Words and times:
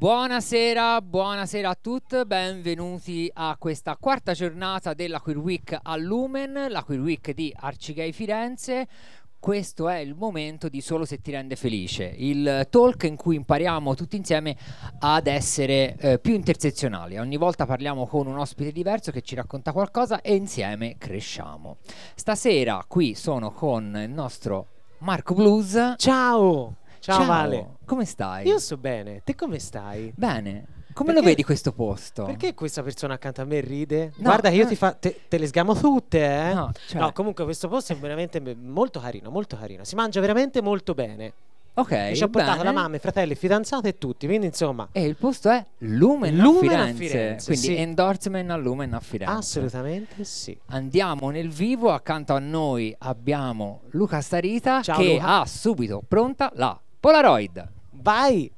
Buonasera, 0.00 1.02
buonasera 1.02 1.68
a 1.68 1.76
tutti, 1.78 2.24
benvenuti 2.24 3.30
a 3.34 3.54
questa 3.58 3.98
quarta 4.00 4.32
giornata 4.32 4.94
della 4.94 5.20
Queer 5.20 5.36
Week 5.36 5.78
a 5.78 5.94
Lumen, 5.96 6.68
la 6.70 6.82
Queer 6.82 7.02
Week 7.02 7.34
di 7.34 7.54
Arcigay 7.54 8.10
Firenze. 8.12 8.88
Questo 9.38 9.90
è 9.90 9.98
il 9.98 10.14
momento 10.14 10.70
di 10.70 10.80
Solo 10.80 11.04
se 11.04 11.20
ti 11.20 11.32
rende 11.32 11.54
felice, 11.54 12.14
il 12.16 12.66
talk 12.70 13.02
in 13.02 13.16
cui 13.16 13.36
impariamo 13.36 13.94
tutti 13.94 14.16
insieme 14.16 14.56
ad 15.00 15.26
essere 15.26 15.94
eh, 15.98 16.18
più 16.18 16.32
intersezionali. 16.32 17.18
Ogni 17.18 17.36
volta 17.36 17.66
parliamo 17.66 18.06
con 18.06 18.26
un 18.26 18.38
ospite 18.38 18.72
diverso 18.72 19.10
che 19.10 19.20
ci 19.20 19.34
racconta 19.34 19.72
qualcosa 19.72 20.22
e 20.22 20.34
insieme 20.34 20.96
cresciamo. 20.96 21.76
Stasera 22.14 22.82
qui 22.88 23.14
sono 23.14 23.52
con 23.52 23.94
il 24.02 24.10
nostro 24.10 24.66
Marco 25.00 25.34
Blues. 25.34 25.96
Ciao! 25.98 26.79
Ciao, 27.00 27.16
Ciao, 27.18 27.26
Vale. 27.26 27.66
come 27.86 28.04
stai? 28.04 28.46
Io 28.46 28.58
sto 28.58 28.76
bene, 28.76 29.22
te 29.24 29.34
come 29.34 29.58
stai? 29.58 30.12
Bene. 30.14 30.66
Come 30.92 31.12
Perché- 31.12 31.20
lo 31.22 31.22
vedi 31.22 31.42
questo 31.44 31.72
posto? 31.72 32.24
Perché 32.24 32.52
questa 32.52 32.82
persona 32.82 33.14
accanto 33.14 33.40
a 33.40 33.44
me 33.44 33.60
ride? 33.60 34.12
No, 34.16 34.24
Guarda 34.24 34.50
che 34.50 34.56
io 34.56 34.64
eh. 34.64 34.68
ti 34.68 34.76
fa, 34.76 34.92
te, 34.92 35.20
te 35.28 35.38
le 35.38 35.46
sgamo 35.46 35.74
tutte, 35.74 36.18
eh? 36.18 36.52
No, 36.52 36.70
cioè- 36.86 37.00
No, 37.00 37.12
comunque 37.12 37.44
questo 37.44 37.68
posto 37.68 37.92
è 37.92 37.96
veramente 37.96 38.38
me- 38.40 38.54
molto 38.54 39.00
carino, 39.00 39.30
molto 39.30 39.56
carino. 39.56 39.84
Si 39.84 39.94
mangia 39.94 40.20
veramente 40.20 40.60
molto 40.60 40.92
bene. 40.94 41.32
Ok, 41.74 41.92
Mi 41.92 42.16
ci 42.16 42.24
ha 42.24 42.28
portato 42.28 42.58
bene. 42.58 42.64
la 42.64 42.72
mamma, 42.72 42.96
i 42.96 42.98
fratelli, 42.98 43.36
fidanzate 43.36 43.88
e 43.88 43.96
tutti, 43.98 44.26
quindi 44.26 44.46
insomma, 44.46 44.88
E 44.90 45.04
il 45.04 45.14
posto 45.16 45.48
è 45.48 45.64
Lumen, 45.78 46.38
a, 46.38 46.42
Lumen 46.42 46.70
a 46.70 46.74
Firenze. 46.92 47.06
Firenze, 47.06 47.46
Quindi 47.52 47.66
sì. 47.66 47.76
endorsement 47.76 48.50
a 48.50 48.56
Lumen 48.56 48.92
a 48.92 49.00
Firenze. 49.00 49.32
assolutamente 49.34 50.24
sì. 50.24 50.58
Andiamo 50.66 51.30
nel 51.30 51.48
vivo, 51.48 51.92
accanto 51.92 52.34
a 52.34 52.40
noi 52.40 52.94
abbiamo 52.98 53.82
Luca 53.90 54.20
Starita 54.20 54.82
Ciao, 54.82 54.98
che 54.98 55.12
Luca. 55.14 55.40
ha 55.40 55.46
subito 55.46 56.02
pronta 56.06 56.50
la 56.56 56.78
Polaroid. 57.00 57.66
Vai! 57.92 58.52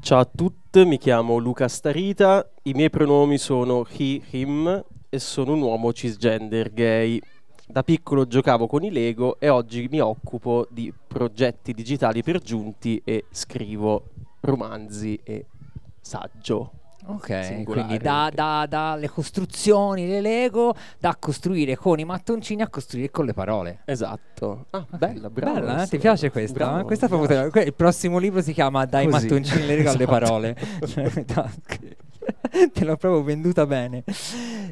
Ciao 0.00 0.18
a 0.18 0.24
tutti, 0.24 0.84
mi 0.84 0.98
chiamo 0.98 1.36
Luca 1.36 1.68
Starita, 1.68 2.50
i 2.64 2.72
miei 2.72 2.90
pronomi 2.90 3.38
sono 3.38 3.86
he, 3.86 4.20
him 4.30 4.84
e 5.08 5.18
sono 5.20 5.52
un 5.52 5.62
uomo 5.62 5.92
cisgender 5.92 6.72
gay. 6.72 7.20
Da 7.68 7.84
piccolo 7.84 8.26
giocavo 8.26 8.66
con 8.66 8.82
i 8.82 8.90
Lego 8.90 9.38
e 9.38 9.48
oggi 9.48 9.86
mi 9.88 10.00
occupo 10.00 10.66
di 10.68 10.92
progetti 11.06 11.72
digitali 11.72 12.24
per 12.24 12.40
giunti 12.40 13.00
e 13.04 13.26
scrivo 13.30 14.08
romanzi 14.40 15.20
e 15.22 15.46
saggio. 16.00 16.75
Ok, 17.08 17.26
Singolare 17.44 17.64
quindi 17.86 17.98
da, 17.98 18.24
anche. 18.24 18.34
da- 18.36 18.66
dalle 18.68 19.08
costruzioni, 19.08 20.08
le 20.08 20.20
Lego, 20.20 20.74
da 20.98 21.16
costruire 21.18 21.76
con 21.76 21.98
i 22.00 22.04
mattoncini 22.04 22.62
a 22.62 22.68
costruire 22.68 23.10
con 23.10 23.24
le 23.26 23.32
parole. 23.32 23.78
Esatto. 23.84 24.66
Ah, 24.70 24.78
Ok, 24.90 24.96
bella, 24.98 25.30
brava. 25.30 25.60
bella, 25.60 25.82
eh? 25.84 25.86
ti 25.86 25.98
piace 25.98 26.30
questa? 26.32 26.54
Bravo, 26.66 26.84
questa 26.84 27.06
proprio 27.06 27.46
il 27.62 27.74
prossimo 27.74 28.18
libro 28.18 28.42
si 28.42 28.52
chiama 28.52 28.84
Dai 28.86 29.06
Così. 29.08 29.24
mattoncini 29.28 29.66
le 29.66 29.74
regalo 29.76 29.96
alle 29.96 30.04
Esatto. 30.04 30.18
parole. 30.18 30.56
Te 32.72 32.84
l'ho 32.84 32.96
proprio 32.96 33.22
venduta 33.22 33.66
bene. 33.66 34.02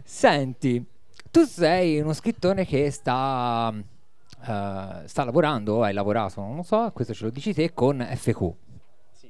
Senti, 0.05 0.85
tu 1.31 1.45
sei 1.45 2.01
uno 2.01 2.13
scrittore 2.13 2.65
che 2.65 2.91
sta, 2.91 3.73
eh, 3.73 5.03
sta 5.07 5.25
lavorando, 5.25 5.75
o 5.75 5.83
hai 5.83 5.93
lavorato, 5.93 6.41
non 6.41 6.57
lo 6.57 6.63
so, 6.63 6.91
questo 6.93 7.15
ce 7.15 7.25
lo 7.25 7.31
dici 7.31 7.55
te, 7.55 7.73
con 7.73 8.05
FQ. 8.05 8.53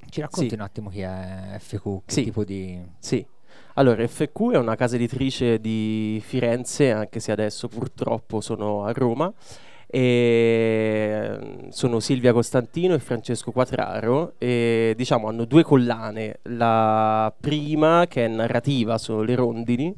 Ci 0.09 0.21
racconti 0.21 0.49
Sì. 0.51 0.55
un 0.55 0.61
attimo 0.61 0.91
chi 0.91 1.01
è 1.01 1.57
FQ? 1.59 1.83
Che 2.07 2.13
Sì. 2.13 2.25
tipo 2.25 2.45
di... 2.45 2.81
Sì. 2.99 3.25
Allora, 3.75 4.07
FQ 4.07 4.53
è 4.53 4.57
una 4.59 4.77
casa 4.77 4.95
editrice 4.97 5.61
di 5.61 6.21
Firenze, 6.25 6.91
anche 6.93 7.19
se 7.21 7.33
adesso 7.33 7.67
purtroppo 7.69 8.41
sono 8.41 8.85
a 8.85 8.93
Roma. 8.93 9.33
E 9.87 11.39
mm, 11.41 11.69
sono 11.69 12.01
Silvia 12.01 12.33
Costantino 12.33 12.95
e 12.95 12.99
Francesco 12.99 13.53
Quatraro 13.53 14.35
e 14.39 14.95
diciamo 14.97 15.29
hanno 15.29 15.45
due 15.45 15.63
collane. 15.63 16.41
La 16.43 17.33
prima 17.39 18.07
che 18.09 18.25
è 18.25 18.29
narrativa 18.29 18.99
sono 18.99 19.23
le 19.23 19.35
rondini 19.37 19.95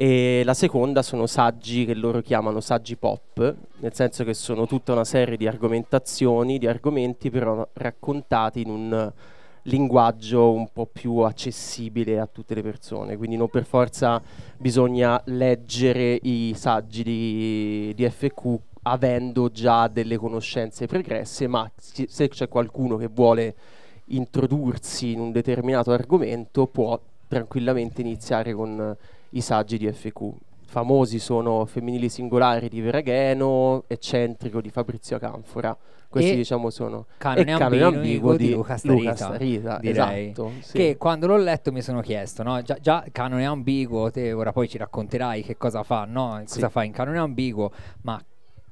e 0.00 0.42
la 0.44 0.54
seconda 0.54 1.02
sono 1.02 1.26
saggi 1.26 1.84
che 1.84 1.92
loro 1.92 2.20
chiamano 2.20 2.60
saggi 2.60 2.94
pop, 2.94 3.56
nel 3.78 3.92
senso 3.92 4.22
che 4.22 4.32
sono 4.32 4.64
tutta 4.64 4.92
una 4.92 5.02
serie 5.02 5.36
di 5.36 5.48
argomentazioni, 5.48 6.58
di 6.58 6.68
argomenti 6.68 7.30
però 7.30 7.66
raccontati 7.72 8.60
in 8.60 8.70
un 8.70 9.12
linguaggio 9.62 10.52
un 10.52 10.68
po' 10.72 10.86
più 10.86 11.16
accessibile 11.16 12.20
a 12.20 12.28
tutte 12.30 12.54
le 12.54 12.62
persone, 12.62 13.16
quindi 13.16 13.34
non 13.34 13.48
per 13.48 13.64
forza 13.64 14.22
bisogna 14.56 15.20
leggere 15.24 16.16
i 16.22 16.52
saggi 16.54 17.02
di, 17.02 17.92
di 17.96 18.08
FQ 18.08 18.56
avendo 18.82 19.50
già 19.50 19.88
delle 19.88 20.16
conoscenze 20.16 20.86
pregresse, 20.86 21.48
ma 21.48 21.68
se 21.76 22.28
c'è 22.28 22.46
qualcuno 22.46 22.96
che 22.98 23.08
vuole 23.08 23.54
introdursi 24.10 25.10
in 25.10 25.18
un 25.18 25.32
determinato 25.32 25.90
argomento 25.90 26.68
può 26.68 27.00
tranquillamente 27.26 28.00
iniziare 28.00 28.54
con 28.54 28.96
i 29.30 29.40
saggi 29.40 29.78
di 29.78 29.90
FQ. 29.90 30.32
Famosi 30.66 31.18
sono 31.18 31.64
Femminili 31.64 32.08
Singolari 32.08 32.68
di 32.68 32.80
Veragheno, 32.80 33.84
Eccentrico 33.86 34.60
di 34.60 34.70
Fabrizio 34.70 35.18
Canfora. 35.18 35.76
Questi 36.10 36.32
E 36.32 36.36
diciamo 36.36 36.70
sono 36.70 37.04
Canone 37.18 37.52
e 37.54 37.58
Canone 37.58 37.82
ambiguo 37.82 38.34
di 38.34 38.46
di 38.46 38.52
Luca 38.54 38.78
Starita, 38.78 39.14
Starita, 39.14 39.78
direi. 39.78 40.24
esatto, 40.30 40.52
sì. 40.60 40.72
Che 40.72 40.96
quando 40.96 41.26
l'ho 41.26 41.36
letto 41.36 41.70
mi 41.70 41.82
sono 41.82 42.00
chiesto, 42.00 42.42
no? 42.42 42.62
Già, 42.62 42.78
già 42.80 43.04
canone 43.12 43.44
ambiguo, 43.44 44.10
te 44.10 44.32
ora 44.32 44.50
poi 44.52 44.68
ci 44.68 44.78
racconterai 44.78 45.42
che 45.42 45.58
cosa 45.58 45.82
fa, 45.82 46.06
no? 46.06 46.40
Sì. 46.46 46.54
Cosa 46.54 46.70
fa 46.70 46.82
in 46.84 46.92
canone 46.92 47.18
ambiguo, 47.18 47.70
ma 48.02 48.18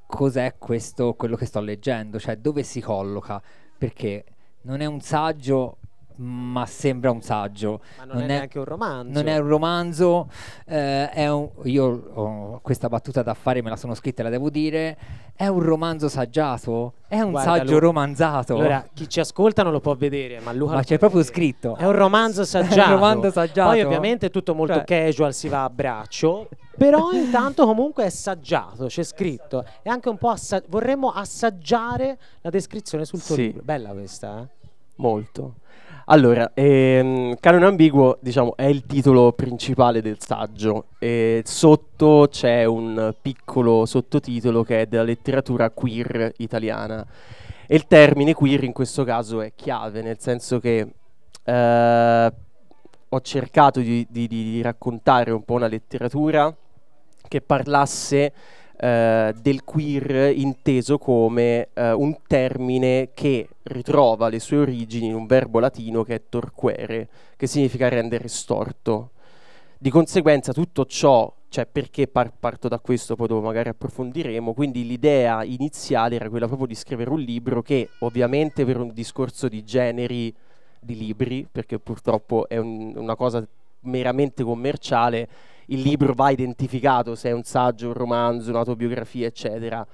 cos'è 0.06 0.54
questo, 0.58 1.12
quello 1.12 1.36
che 1.36 1.44
sto 1.44 1.60
leggendo? 1.60 2.18
Cioè 2.18 2.36
dove 2.38 2.62
si 2.62 2.80
colloca? 2.80 3.42
Perché 3.76 4.24
non 4.62 4.80
è 4.80 4.86
un 4.86 5.00
saggio, 5.00 5.76
ma 6.16 6.64
sembra 6.66 7.10
un 7.10 7.20
saggio. 7.22 7.80
Ma 7.98 8.04
non, 8.04 8.22
è, 8.22 8.26
neanche 8.26 8.58
un 8.58 8.64
romanzo. 8.64 9.12
Non 9.12 9.26
è 9.28 9.38
un 9.38 9.46
romanzo, 9.48 10.28
eh, 10.66 11.10
è 11.10 11.30
un- 11.30 11.48
io 11.64 11.84
ho 12.14 12.58
questa 12.62 12.88
battuta 12.88 13.22
da 13.22 13.34
fare, 13.34 13.62
me 13.62 13.70
la 13.70 13.76
sono 13.76 13.94
scritta 13.94 14.20
e 14.20 14.24
la 14.24 14.30
devo 14.30 14.50
dire. 14.50 14.96
È 15.36 15.46
un 15.48 15.60
romanzo 15.60 16.08
saggiato? 16.08 16.94
È 17.06 17.20
un 17.20 17.32
Guarda, 17.32 17.56
saggio 17.56 17.72
Lu- 17.72 17.78
romanzato? 17.80 18.54
Allora, 18.56 18.86
chi 18.94 19.06
ci 19.06 19.20
ascolta 19.20 19.62
non 19.62 19.72
lo 19.72 19.80
può 19.80 19.94
vedere, 19.94 20.40
ma 20.40 20.52
Luca 20.52 20.74
Ma 20.76 20.82
c'è 20.82 20.98
proprio 20.98 21.20
vedere. 21.20 21.36
scritto. 21.36 21.76
È 21.76 21.84
un 21.84 21.92
romanzo 21.92 22.44
saggiato. 22.44 22.74
È 22.80 22.84
un 22.86 22.90
romanzo 22.94 23.30
saggiato. 23.30 23.70
Poi 23.70 23.82
ovviamente 23.82 24.26
è 24.26 24.30
tutto 24.30 24.54
molto 24.54 24.72
Cioè- 24.76 24.84
casual, 24.84 25.34
si 25.34 25.48
va 25.48 25.64
a 25.64 25.70
braccio. 25.70 26.48
Però 26.78 27.10
intanto 27.12 27.64
comunque 27.66 28.04
è 28.04 28.10
saggiato, 28.10 28.86
c'è 28.86 29.02
scritto. 29.02 29.64
E 29.82 29.88
anche 29.90 30.08
un 30.08 30.16
po' 30.18 30.28
assa- 30.30 30.62
vorremmo 30.68 31.10
assaggiare 31.10 32.18
la 32.40 32.50
descrizione 32.50 33.04
sul 33.04 33.22
tuo 33.22 33.34
Sì. 33.34 33.42
libro. 33.42 33.62
Bella 33.62 33.90
questa, 33.90 34.40
eh? 34.42 34.68
Molto. 34.96 35.54
Allora, 36.08 36.52
ehm, 36.54 37.34
Canone 37.40 37.66
ambiguo, 37.66 38.18
diciamo, 38.20 38.54
è 38.54 38.66
il 38.66 38.86
titolo 38.86 39.32
principale 39.32 40.00
del 40.00 40.18
saggio 40.20 40.86
e 41.00 41.42
sotto 41.44 42.28
c'è 42.30 42.64
un 42.64 43.12
piccolo 43.20 43.86
sottotitolo 43.86 44.62
che 44.62 44.82
è 44.82 44.86
della 44.86 45.02
letteratura 45.02 45.70
queer 45.70 46.32
italiana. 46.36 47.04
E 47.66 47.74
il 47.74 47.88
termine 47.88 48.34
queer 48.34 48.62
in 48.62 48.72
questo 48.72 49.02
caso 49.02 49.40
è 49.40 49.52
chiave, 49.56 50.00
nel 50.00 50.20
senso 50.20 50.60
che 50.60 50.86
eh, 51.42 52.32
ho 53.08 53.20
cercato 53.20 53.80
di, 53.80 54.06
di- 54.08 54.28
di 54.28 54.62
raccontare 54.62 55.32
un 55.32 55.44
po' 55.44 55.54
una 55.54 55.66
letteratura 55.66 56.54
che 57.26 57.40
parlasse 57.40 58.32
eh, 58.78 59.34
del 59.40 59.64
queer 59.64 60.36
inteso 60.36 60.98
come 60.98 61.68
eh, 61.72 61.92
un 61.92 62.16
termine 62.26 63.10
che 63.14 63.48
ritrova 63.64 64.28
le 64.28 64.38
sue 64.38 64.58
origini 64.58 65.06
in 65.06 65.14
un 65.14 65.26
verbo 65.26 65.58
latino 65.58 66.02
che 66.02 66.14
è 66.14 66.22
torquere, 66.28 67.08
che 67.36 67.46
significa 67.46 67.88
rendere 67.88 68.28
storto. 68.28 69.10
Di 69.78 69.90
conseguenza 69.90 70.52
tutto 70.52 70.86
ciò, 70.86 71.32
cioè 71.48 71.66
perché 71.66 72.06
par- 72.06 72.32
parto 72.38 72.68
da 72.68 72.78
questo, 72.78 73.14
poi 73.16 73.28
dopo 73.28 73.42
magari 73.44 73.68
approfondiremo, 73.68 74.54
quindi 74.54 74.86
l'idea 74.86 75.44
iniziale 75.44 76.16
era 76.16 76.28
quella 76.28 76.46
proprio 76.46 76.66
di 76.66 76.74
scrivere 76.74 77.10
un 77.10 77.20
libro 77.20 77.62
che 77.62 77.90
ovviamente 78.00 78.64
per 78.64 78.78
un 78.78 78.92
discorso 78.92 79.48
di 79.48 79.64
generi 79.64 80.34
di 80.80 80.96
libri, 80.96 81.46
perché 81.50 81.78
purtroppo 81.78 82.48
è 82.48 82.56
un- 82.56 82.94
una 82.96 83.16
cosa 83.16 83.46
meramente 83.80 84.42
commerciale, 84.42 85.28
il 85.66 85.80
libro 85.80 86.12
va 86.14 86.30
identificato 86.30 87.14
se 87.14 87.30
è 87.30 87.32
un 87.32 87.42
saggio, 87.42 87.88
un 87.88 87.94
romanzo, 87.94 88.50
un'autobiografia, 88.50 89.26
eccetera. 89.26 89.86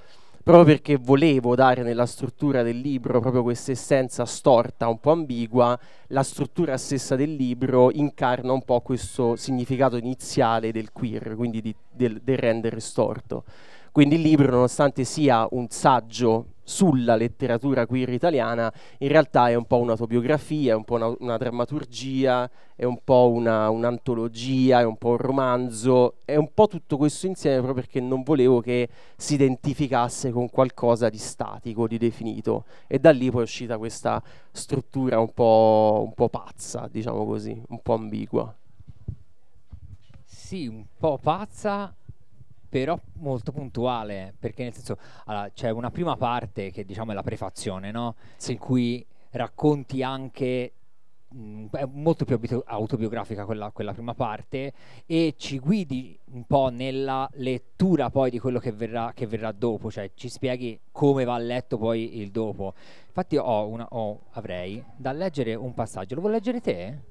Proprio 0.42 0.64
perché 0.64 0.96
volevo 0.96 1.54
dare 1.54 1.84
nella 1.84 2.04
struttura 2.04 2.64
del 2.64 2.80
libro 2.80 3.20
proprio 3.20 3.44
questa 3.44 3.70
essenza 3.70 4.24
storta, 4.24 4.88
un 4.88 4.98
po' 4.98 5.12
ambigua, 5.12 5.78
la 6.08 6.24
struttura 6.24 6.76
stessa 6.76 7.14
del 7.14 7.36
libro 7.36 7.92
incarna 7.92 8.52
un 8.52 8.64
po' 8.64 8.80
questo 8.80 9.36
significato 9.36 9.96
iniziale 9.96 10.72
del 10.72 10.90
queer, 10.90 11.36
quindi 11.36 11.60
di- 11.60 11.74
del, 11.88 12.20
del 12.22 12.38
rendere 12.38 12.80
storto. 12.80 13.44
Quindi 13.92 14.16
il 14.16 14.22
libro, 14.22 14.50
nonostante 14.50 15.04
sia 15.04 15.46
un 15.52 15.68
saggio 15.68 16.51
sulla 16.64 17.16
letteratura 17.16 17.86
queer 17.86 18.10
italiana, 18.10 18.72
in 18.98 19.08
realtà 19.08 19.48
è 19.48 19.54
un 19.54 19.66
po' 19.66 19.78
un'autobiografia, 19.78 20.72
è 20.72 20.76
un 20.76 20.84
po' 20.84 20.94
una, 20.94 21.14
una 21.18 21.36
drammaturgia, 21.36 22.50
è 22.74 22.84
un 22.84 22.98
po' 23.02 23.30
una, 23.30 23.68
un'antologia, 23.70 24.80
è 24.80 24.84
un 24.84 24.96
po' 24.96 25.10
un 25.10 25.16
romanzo, 25.16 26.14
è 26.24 26.36
un 26.36 26.52
po' 26.52 26.66
tutto 26.68 26.96
questo 26.96 27.26
insieme 27.26 27.56
proprio 27.56 27.82
perché 27.82 28.00
non 28.00 28.22
volevo 28.22 28.60
che 28.60 28.88
si 29.16 29.34
identificasse 29.34 30.30
con 30.30 30.50
qualcosa 30.50 31.08
di 31.08 31.18
statico, 31.18 31.86
di 31.86 31.98
definito. 31.98 32.64
E 32.86 32.98
da 32.98 33.10
lì 33.10 33.30
poi 33.30 33.40
è 33.40 33.44
uscita 33.44 33.78
questa 33.78 34.22
struttura 34.50 35.18
un 35.18 35.32
po', 35.32 36.02
un 36.04 36.14
po 36.14 36.28
pazza, 36.28 36.88
diciamo 36.90 37.24
così, 37.24 37.60
un 37.68 37.80
po' 37.82 37.94
ambigua. 37.94 38.54
Sì, 40.24 40.66
un 40.66 40.84
po' 40.98 41.18
pazza, 41.22 41.94
però 42.72 42.98
molto 43.18 43.52
puntuale, 43.52 44.32
perché 44.38 44.62
nel 44.62 44.72
senso 44.72 44.96
allora, 45.26 45.50
c'è 45.50 45.68
una 45.68 45.90
prima 45.90 46.16
parte 46.16 46.70
che 46.70 46.86
diciamo 46.86 47.10
è 47.10 47.14
la 47.14 47.22
prefazione, 47.22 47.90
no? 47.90 48.14
Sì. 48.36 48.52
in 48.52 48.58
cui 48.58 49.06
racconti 49.32 50.02
anche 50.02 50.72
mh, 51.28 51.66
è 51.72 51.84
molto 51.92 52.24
più 52.24 52.40
autobiografica 52.64 53.44
quella, 53.44 53.70
quella, 53.72 53.92
prima 53.92 54.14
parte 54.14 54.72
e 55.04 55.34
ci 55.36 55.58
guidi 55.58 56.18
un 56.30 56.44
po' 56.44 56.70
nella 56.70 57.28
lettura 57.34 58.08
poi 58.08 58.30
di 58.30 58.38
quello 58.38 58.58
che 58.58 58.72
verrà, 58.72 59.12
che 59.14 59.26
verrà 59.26 59.52
dopo, 59.52 59.90
cioè 59.90 60.10
ci 60.14 60.30
spieghi 60.30 60.80
come 60.92 61.24
va 61.24 61.36
letto 61.36 61.76
poi 61.76 62.20
il 62.20 62.30
dopo. 62.30 62.72
Infatti 63.06 63.36
ho 63.36 63.66
una, 63.66 63.86
ho, 63.90 64.18
avrei 64.30 64.82
da 64.96 65.12
leggere 65.12 65.54
un 65.54 65.74
passaggio, 65.74 66.14
lo 66.14 66.22
vuoi 66.22 66.32
leggere 66.32 66.62
te? 66.62 67.10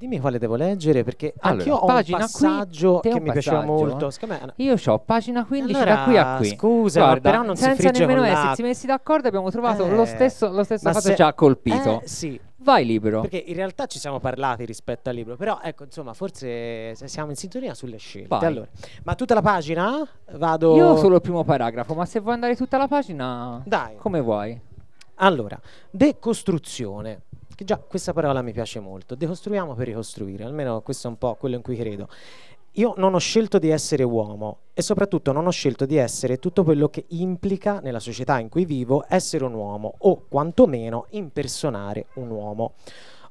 Dimmi 0.00 0.18
quale 0.18 0.38
devo 0.38 0.56
leggere 0.56 1.04
perché 1.04 1.34
allora, 1.40 1.74
ho 1.74 1.84
un 1.84 2.04
passaggio 2.08 3.00
qui, 3.00 3.10
che 3.10 3.16
un 3.18 3.22
mi 3.22 3.32
passaggio? 3.32 3.50
piaceva 3.50 3.64
molto. 3.66 4.10
Me... 4.26 4.52
Io 4.56 4.74
ho 4.82 4.98
pagina 5.00 5.44
15 5.44 5.74
allora, 5.74 5.94
da 5.94 6.02
qui 6.04 6.16
a 6.16 6.36
qui. 6.38 6.48
Scusa, 6.56 7.00
Guarda, 7.00 7.30
però 7.30 7.42
non 7.42 7.54
senza 7.54 7.90
nemmeno 7.90 8.22
essersi 8.22 8.62
messi 8.62 8.86
d'accordo 8.86 9.28
abbiamo 9.28 9.50
trovato 9.50 9.84
eh, 9.84 9.94
lo 9.94 10.06
stesso, 10.06 10.48
lo 10.48 10.64
stesso 10.64 10.90
fatto 10.90 11.00
se... 11.02 11.14
ci 11.14 11.20
ha 11.20 11.34
colpito. 11.34 12.00
Eh, 12.00 12.08
sì. 12.08 12.40
Vai 12.62 12.86
libero. 12.86 13.20
Perché 13.20 13.44
in 13.46 13.54
realtà 13.54 13.84
ci 13.84 13.98
siamo 13.98 14.20
parlati 14.20 14.64
rispetto 14.64 15.10
al 15.10 15.16
libro, 15.16 15.36
però 15.36 15.60
ecco, 15.62 15.84
insomma, 15.84 16.14
forse 16.14 16.94
siamo 16.94 17.28
in 17.28 17.36
sintonia 17.36 17.74
sulle 17.74 17.98
scelte. 17.98 18.46
Allora, 18.46 18.68
ma 19.02 19.14
tutta 19.14 19.34
la 19.34 19.42
pagina? 19.42 20.08
Vado 20.32 20.76
Io 20.76 20.96
solo 20.96 21.16
il 21.16 21.20
primo 21.20 21.44
paragrafo, 21.44 21.92
ma 21.92 22.06
se 22.06 22.20
vuoi 22.20 22.32
andare 22.32 22.56
tutta 22.56 22.78
la 22.78 22.88
pagina 22.88 23.60
Dai. 23.66 23.96
Come 23.96 24.22
vuoi? 24.22 24.58
Allora, 25.16 25.60
decostruzione 25.90 27.24
che 27.60 27.66
già 27.66 27.76
questa 27.76 28.14
parola 28.14 28.40
mi 28.40 28.52
piace 28.52 28.80
molto, 28.80 29.14
decostruiamo 29.14 29.74
per 29.74 29.88
ricostruire, 29.88 30.44
almeno 30.44 30.80
questo 30.80 31.08
è 31.08 31.10
un 31.10 31.18
po' 31.18 31.34
quello 31.34 31.56
in 31.56 31.62
cui 31.62 31.76
credo. 31.76 32.08
Io 32.74 32.94
non 32.96 33.12
ho 33.12 33.18
scelto 33.18 33.58
di 33.58 33.68
essere 33.68 34.02
uomo 34.02 34.60
e 34.72 34.80
soprattutto 34.80 35.30
non 35.30 35.46
ho 35.46 35.50
scelto 35.50 35.84
di 35.84 35.96
essere 35.96 36.38
tutto 36.38 36.64
quello 36.64 36.88
che 36.88 37.04
implica 37.08 37.80
nella 37.80 37.98
società 37.98 38.38
in 38.38 38.48
cui 38.48 38.64
vivo 38.64 39.04
essere 39.06 39.44
un 39.44 39.52
uomo 39.52 39.92
o 39.98 40.24
quantomeno 40.26 41.04
impersonare 41.10 42.06
un 42.14 42.30
uomo. 42.30 42.72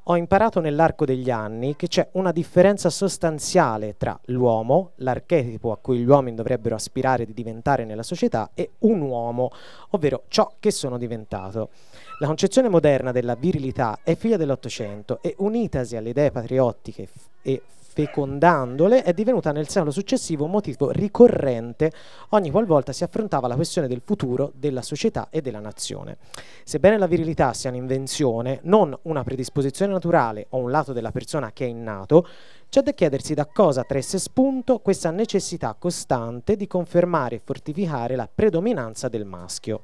Ho 0.09 0.15
imparato 0.15 0.59
nell'arco 0.59 1.05
degli 1.05 1.29
anni 1.29 1.75
che 1.75 1.87
c'è 1.87 2.09
una 2.13 2.31
differenza 2.31 2.89
sostanziale 2.89 3.95
tra 3.95 4.19
l'uomo, 4.25 4.93
l'archetipo 4.95 5.71
a 5.71 5.77
cui 5.77 5.99
gli 5.99 6.07
uomini 6.07 6.35
dovrebbero 6.35 6.73
aspirare 6.73 7.27
di 7.27 7.33
diventare 7.33 7.85
nella 7.85 8.01
società, 8.01 8.49
e 8.55 8.71
un 8.79 9.01
uomo, 9.01 9.51
ovvero 9.91 10.23
ciò 10.27 10.53
che 10.57 10.71
sono 10.71 10.97
diventato. 10.97 11.69
La 12.17 12.25
concezione 12.25 12.69
moderna 12.69 13.11
della 13.11 13.35
virilità 13.35 13.99
è 14.01 14.15
figlia 14.15 14.37
dell'Ottocento 14.37 15.19
e 15.21 15.35
unitasi 15.37 15.95
alle 15.95 16.09
idee 16.09 16.31
patriottiche 16.31 17.07
e 17.43 17.61
fecondandole 17.91 19.01
è 19.01 19.13
divenuta 19.13 19.51
nel 19.51 19.67
secolo 19.67 19.91
successivo 19.91 20.45
un 20.45 20.51
motivo 20.51 20.91
ricorrente 20.91 21.91
ogni 22.29 22.51
qualvolta 22.51 22.93
si 22.93 23.03
affrontava 23.03 23.47
la 23.47 23.55
questione 23.55 23.87
del 23.87 24.01
futuro 24.05 24.51
della 24.55 24.83
società 24.83 25.27
e 25.31 25.41
della 25.41 25.59
nazione. 25.59 26.17
Sebbene 26.63 26.97
la 26.97 27.07
virilità 27.07 27.53
sia 27.53 27.71
un'invenzione, 27.71 28.59
non 28.63 28.97
una 29.03 29.23
predisposizione 29.23 29.91
naturale 29.91 30.45
o 30.49 30.57
un 30.57 30.69
lato 30.69 30.93
della 30.93 31.11
persona 31.11 31.51
che 31.51 31.65
è 31.65 31.69
innato, 31.69 32.27
c'è 32.69 32.81
da 32.81 32.91
chiedersi 32.91 33.33
da 33.33 33.47
cosa 33.47 33.83
tresse 33.83 34.19
spunto 34.19 34.79
questa 34.79 35.09
necessità 35.09 35.75
costante 35.77 36.55
di 36.55 36.67
confermare 36.67 37.37
e 37.37 37.41
fortificare 37.43 38.15
la 38.15 38.29
predominanza 38.33 39.09
del 39.09 39.25
maschio. 39.25 39.81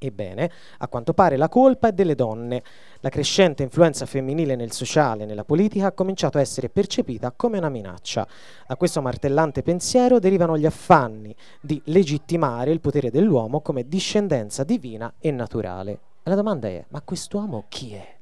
Ebbene, 0.00 0.50
a 0.78 0.86
quanto 0.86 1.12
pare 1.12 1.36
la 1.36 1.48
colpa 1.48 1.88
è 1.88 1.92
delle 1.92 2.14
donne. 2.14 2.62
La 3.00 3.08
crescente 3.08 3.64
influenza 3.64 4.06
femminile 4.06 4.54
nel 4.54 4.70
sociale 4.70 5.24
e 5.24 5.26
nella 5.26 5.44
politica 5.44 5.86
ha 5.86 5.92
cominciato 5.92 6.38
a 6.38 6.40
essere 6.40 6.68
percepita 6.68 7.32
come 7.32 7.58
una 7.58 7.68
minaccia. 7.68 8.26
Da 8.66 8.76
questo 8.76 9.02
martellante 9.02 9.62
pensiero 9.62 10.20
derivano 10.20 10.56
gli 10.56 10.66
affanni 10.66 11.34
di 11.60 11.80
legittimare 11.86 12.70
il 12.70 12.80
potere 12.80 13.10
dell'uomo 13.10 13.60
come 13.60 13.88
discendenza 13.88 14.62
divina 14.62 15.14
e 15.18 15.32
naturale. 15.32 15.92
E 16.22 16.30
la 16.30 16.36
domanda 16.36 16.68
è, 16.68 16.84
ma 16.88 17.00
quest'uomo 17.02 17.64
chi 17.68 17.94
è? 17.94 18.16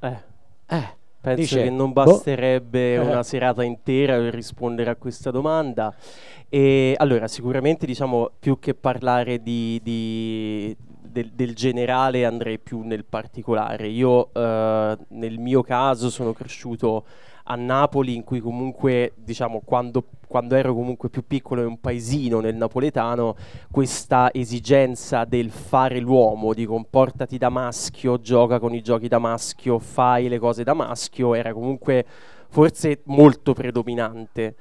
Eh. 0.00 0.22
Eh. 0.66 1.02
Penso 1.24 1.40
Dice, 1.40 1.62
che 1.62 1.70
non 1.70 1.90
boh. 1.90 2.04
basterebbe 2.04 2.98
boh. 2.98 3.06
una 3.08 3.22
serata 3.22 3.64
intera 3.64 4.18
per 4.18 4.34
rispondere 4.34 4.90
a 4.90 4.96
questa 4.96 5.30
domanda. 5.30 5.94
E 6.50 6.94
allora, 6.98 7.28
sicuramente, 7.28 7.86
diciamo, 7.86 8.30
più 8.38 8.58
che 8.58 8.74
parlare 8.74 9.42
di, 9.42 9.80
di, 9.82 10.76
del, 11.00 11.30
del, 11.32 11.54
generale, 11.54 12.26
andrei 12.26 12.58
più 12.58 12.82
nel 12.82 13.06
particolare. 13.06 13.88
Io, 13.88 14.34
eh, 14.34 14.98
nel 15.08 15.38
mio 15.38 15.62
caso, 15.62 16.10
sono 16.10 16.34
cresciuto 16.34 17.06
a 17.44 17.56
Napoli, 17.56 18.14
in 18.14 18.24
cui 18.24 18.40
comunque, 18.40 19.12
diciamo, 19.16 19.60
quando, 19.64 20.04
quando 20.26 20.54
ero 20.54 20.74
comunque 20.74 21.10
più 21.10 21.26
piccolo 21.26 21.60
in 21.60 21.66
un 21.66 21.80
paesino 21.80 22.40
nel 22.40 22.54
napoletano, 22.54 23.36
questa 23.70 24.32
esigenza 24.32 25.24
del 25.24 25.50
fare 25.50 25.98
l'uomo, 25.98 26.54
di 26.54 26.64
comportati 26.64 27.36
da 27.36 27.50
maschio, 27.50 28.20
gioca 28.20 28.58
con 28.58 28.74
i 28.74 28.80
giochi 28.80 29.08
da 29.08 29.18
maschio, 29.18 29.78
fai 29.78 30.28
le 30.28 30.38
cose 30.38 30.64
da 30.64 30.72
maschio, 30.72 31.34
era 31.34 31.52
comunque 31.52 32.06
forse 32.48 33.00
molto 33.04 33.52
predominante. 33.52 34.54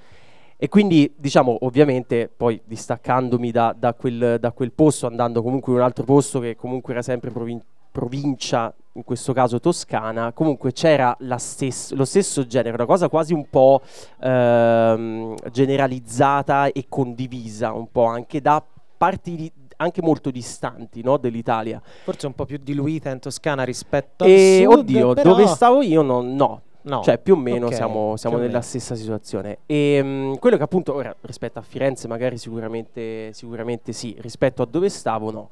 E 0.57 0.69
quindi, 0.69 1.13
diciamo, 1.15 1.57
ovviamente, 1.61 2.29
poi 2.35 2.61
distaccandomi 2.63 3.51
da, 3.51 3.75
da, 3.77 3.93
quel, 3.93 4.37
da, 4.39 4.51
quel, 4.51 4.71
posto, 4.71 5.07
andando 5.07 5.41
comunque 5.41 5.71
in 5.73 5.79
un 5.79 5.83
altro 5.83 6.03
posto 6.03 6.39
che 6.39 6.55
comunque 6.55 6.93
era 6.93 7.01
sempre 7.01 7.31
provin- 7.31 7.63
provincia 7.91 8.73
in 8.95 9.03
questo 9.03 9.33
caso 9.33 9.59
toscana, 9.59 10.33
comunque 10.33 10.71
c'era 10.71 11.17
stes- 11.37 11.93
lo 11.93 12.05
stesso 12.05 12.45
genere, 12.45 12.75
una 12.75 12.85
cosa 12.85 13.09
quasi 13.09 13.33
un 13.33 13.49
po' 13.49 13.81
ehm, 14.19 15.35
generalizzata 15.51 16.67
e 16.67 16.85
condivisa, 16.87 17.73
un 17.73 17.91
po' 17.91 18.05
anche 18.05 18.39
da 18.39 18.63
parti 18.97 19.35
di, 19.35 19.51
anche 19.77 20.01
molto 20.01 20.29
distanti 20.29 21.01
no, 21.01 21.17
dell'Italia. 21.17 21.81
Forse 22.03 22.27
un 22.27 22.33
po' 22.33 22.45
più 22.45 22.59
diluita 22.61 23.09
in 23.09 23.19
Toscana 23.19 23.63
rispetto 23.63 24.25
e, 24.25 24.63
a 24.63 24.69
sud, 24.69 24.79
Oddio, 24.79 25.13
però... 25.13 25.29
dove 25.29 25.47
stavo 25.47 25.81
io 25.81 26.01
non, 26.01 26.35
no. 26.35 26.61
No. 26.83 27.01
Cioè, 27.01 27.17
più 27.17 27.33
o 27.33 27.37
meno 27.37 27.67
okay, 27.67 27.77
siamo, 27.77 28.17
siamo 28.17 28.35
nella 28.37 28.49
meno. 28.49 28.61
stessa 28.61 28.95
situazione. 28.95 29.59
E 29.65 29.99
um, 30.01 30.37
quello 30.37 30.57
che 30.57 30.63
appunto, 30.63 30.93
ora 30.93 31.15
rispetto 31.21 31.59
a 31.59 31.61
Firenze, 31.61 32.07
magari 32.07 32.37
sicuramente, 32.37 33.31
sicuramente 33.33 33.93
sì, 33.93 34.15
rispetto 34.19 34.61
a 34.61 34.67
dove 34.69 34.89
stavo, 34.89 35.31
no. 35.31 35.49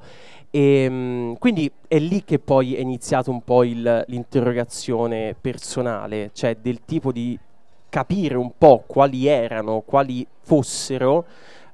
E, 0.50 0.86
um, 0.86 1.36
quindi 1.38 1.70
è 1.88 1.98
lì 1.98 2.24
che 2.24 2.38
poi 2.38 2.74
è 2.74 2.80
iniziato 2.80 3.30
un 3.30 3.42
po' 3.42 3.64
il, 3.64 4.04
l'interrogazione 4.08 5.34
personale, 5.40 6.30
cioè 6.34 6.56
del 6.60 6.80
tipo 6.84 7.12
di 7.12 7.38
capire 7.88 8.36
un 8.36 8.52
po' 8.56 8.84
quali 8.86 9.26
erano, 9.26 9.82
quali 9.84 10.26
fossero 10.40 11.24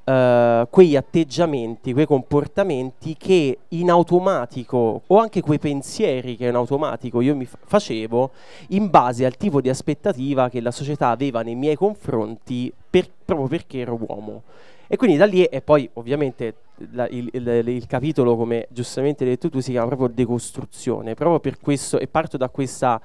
Uh, 0.08 0.66
quegli 0.70 0.96
atteggiamenti, 0.96 1.92
quei 1.92 2.06
comportamenti 2.06 3.14
che 3.18 3.58
in 3.68 3.90
automatico 3.90 5.02
o 5.06 5.18
anche 5.18 5.42
quei 5.42 5.58
pensieri 5.58 6.34
che 6.34 6.46
in 6.46 6.54
automatico 6.54 7.20
io 7.20 7.36
mi 7.36 7.44
f- 7.44 7.58
facevo 7.62 8.30
in 8.68 8.88
base 8.88 9.26
al 9.26 9.36
tipo 9.36 9.60
di 9.60 9.68
aspettativa 9.68 10.48
che 10.48 10.62
la 10.62 10.70
società 10.70 11.08
aveva 11.08 11.42
nei 11.42 11.56
miei 11.56 11.76
confronti 11.76 12.72
per, 12.88 13.06
proprio 13.22 13.48
perché 13.48 13.80
ero 13.80 13.98
uomo. 14.00 14.44
E 14.86 14.96
quindi 14.96 15.18
da 15.18 15.26
lì 15.26 15.44
e 15.44 15.60
poi 15.60 15.86
ovviamente 15.94 16.54
la, 16.92 17.06
il, 17.08 17.28
il, 17.30 17.68
il, 17.68 17.86
capitolo, 17.86 18.34
come 18.34 18.66
giustamente 18.70 19.24
hai 19.24 19.30
detto 19.30 19.50
tu, 19.50 19.60
si 19.60 19.72
chiama 19.72 19.88
proprio 19.88 20.08
decostruzione, 20.08 21.12
proprio 21.12 21.38
per 21.38 21.60
questo, 21.60 21.98
e 21.98 22.06
parto 22.06 22.38
da 22.38 22.48
questa 22.48 22.98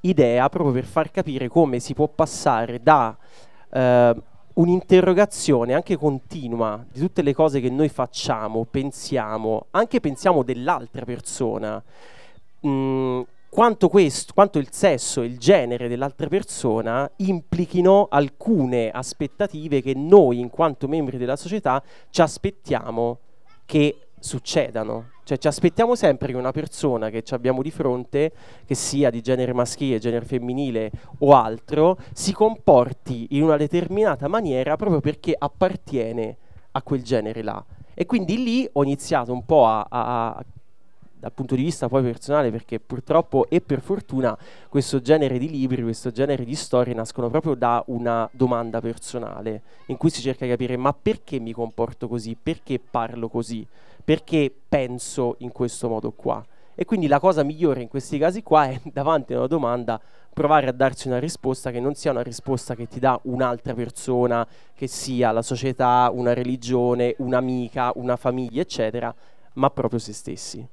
idea 0.00 0.48
proprio 0.48 0.72
per 0.72 0.84
far 0.84 1.10
capire 1.10 1.48
come 1.48 1.80
si 1.80 1.92
può 1.92 2.08
passare 2.08 2.82
da 2.82 3.14
eh, 3.70 4.14
un'interrogazione 4.56 5.74
anche 5.74 5.96
continua 5.96 6.84
di 6.90 7.00
tutte 7.00 7.22
le 7.22 7.34
cose 7.34 7.60
che 7.60 7.70
noi 7.70 7.88
facciamo, 7.88 8.64
pensiamo, 8.64 9.66
anche 9.70 10.00
pensiamo 10.00 10.42
dell'altra 10.42 11.04
persona. 11.04 11.82
Mm, 12.66 13.20
quanto, 13.48 13.88
questo, 13.88 14.32
quanto 14.34 14.58
il 14.58 14.68
sesso 14.70 15.22
e 15.22 15.26
il 15.26 15.38
genere 15.38 15.88
dell'altra 15.88 16.28
persona 16.28 17.10
implichino 17.16 18.06
alcune 18.10 18.90
aspettative 18.90 19.82
che 19.82 19.94
noi, 19.94 20.40
in 20.40 20.50
quanto 20.50 20.88
membri 20.88 21.18
della 21.18 21.36
società, 21.36 21.82
ci 22.10 22.20
aspettiamo 22.20 23.18
che 23.64 24.05
succedano. 24.18 25.10
Cioè 25.24 25.38
ci 25.38 25.48
aspettiamo 25.48 25.94
sempre 25.94 26.28
che 26.28 26.38
una 26.38 26.52
persona 26.52 27.10
che 27.10 27.24
abbiamo 27.30 27.62
di 27.62 27.70
fronte, 27.70 28.32
che 28.64 28.74
sia 28.74 29.10
di 29.10 29.20
genere 29.20 29.52
maschile, 29.52 29.98
genere 29.98 30.24
femminile 30.24 30.90
o 31.18 31.34
altro, 31.34 31.98
si 32.12 32.32
comporti 32.32 33.28
in 33.30 33.42
una 33.42 33.56
determinata 33.56 34.28
maniera 34.28 34.76
proprio 34.76 35.00
perché 35.00 35.34
appartiene 35.36 36.36
a 36.72 36.82
quel 36.82 37.02
genere 37.02 37.42
là. 37.42 37.64
E 37.94 38.06
quindi 38.06 38.42
lì 38.42 38.68
ho 38.70 38.84
iniziato 38.84 39.32
un 39.32 39.44
po' 39.44 39.66
a, 39.66 39.86
a 39.88 40.44
dal 41.18 41.32
punto 41.32 41.56
di 41.56 41.62
vista 41.62 41.88
poi 41.88 42.02
personale, 42.02 42.52
perché 42.52 42.78
purtroppo 42.78 43.46
e 43.48 43.60
per 43.60 43.80
fortuna 43.80 44.36
questo 44.68 45.00
genere 45.00 45.38
di 45.38 45.50
libri, 45.50 45.82
questo 45.82 46.12
genere 46.12 46.44
di 46.44 46.54
storie 46.54 46.94
nascono 46.94 47.30
proprio 47.30 47.54
da 47.54 47.82
una 47.88 48.28
domanda 48.32 48.80
personale, 48.80 49.62
in 49.86 49.96
cui 49.96 50.10
si 50.10 50.20
cerca 50.20 50.44
di 50.44 50.50
capire 50.50 50.76
ma 50.76 50.92
perché 50.92 51.40
mi 51.40 51.52
comporto 51.52 52.06
così, 52.06 52.36
perché 52.40 52.78
parlo 52.78 53.28
così, 53.28 53.66
perché 54.06 54.54
penso 54.68 55.34
in 55.38 55.50
questo 55.50 55.88
modo 55.88 56.12
qua. 56.12 56.40
E 56.76 56.84
quindi 56.84 57.08
la 57.08 57.18
cosa 57.18 57.42
migliore 57.42 57.82
in 57.82 57.88
questi 57.88 58.18
casi 58.18 58.44
qua 58.44 58.68
è 58.68 58.80
davanti 58.92 59.34
a 59.34 59.38
una 59.38 59.48
domanda 59.48 60.00
provare 60.32 60.68
a 60.68 60.72
darsi 60.72 61.08
una 61.08 61.18
risposta 61.18 61.72
che 61.72 61.80
non 61.80 61.94
sia 61.94 62.12
una 62.12 62.22
risposta 62.22 62.76
che 62.76 62.86
ti 62.86 63.00
dà 63.00 63.18
un'altra 63.24 63.74
persona, 63.74 64.46
che 64.74 64.86
sia 64.86 65.32
la 65.32 65.42
società, 65.42 66.08
una 66.12 66.34
religione, 66.34 67.16
un'amica, 67.18 67.90
una 67.96 68.14
famiglia, 68.14 68.60
eccetera, 68.60 69.12
ma 69.54 69.70
proprio 69.70 69.98
se 69.98 70.12
stessi 70.12 70.68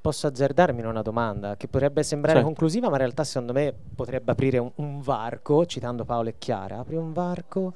posso 0.00 0.28
azzardarmi 0.28 0.80
in 0.80 0.86
una 0.86 1.02
domanda 1.02 1.56
che 1.56 1.66
potrebbe 1.66 2.02
sembrare 2.02 2.38
certo. 2.38 2.52
conclusiva, 2.52 2.86
ma 2.86 2.92
in 2.92 3.00
realtà 3.00 3.24
secondo 3.24 3.52
me 3.52 3.74
potrebbe 3.94 4.30
aprire 4.30 4.58
un, 4.58 4.70
un 4.76 5.00
varco, 5.00 5.66
citando 5.66 6.04
Paolo 6.04 6.28
e 6.28 6.36
Chiara, 6.38 6.78
apri 6.78 6.94
un 6.94 7.12
varco 7.12 7.74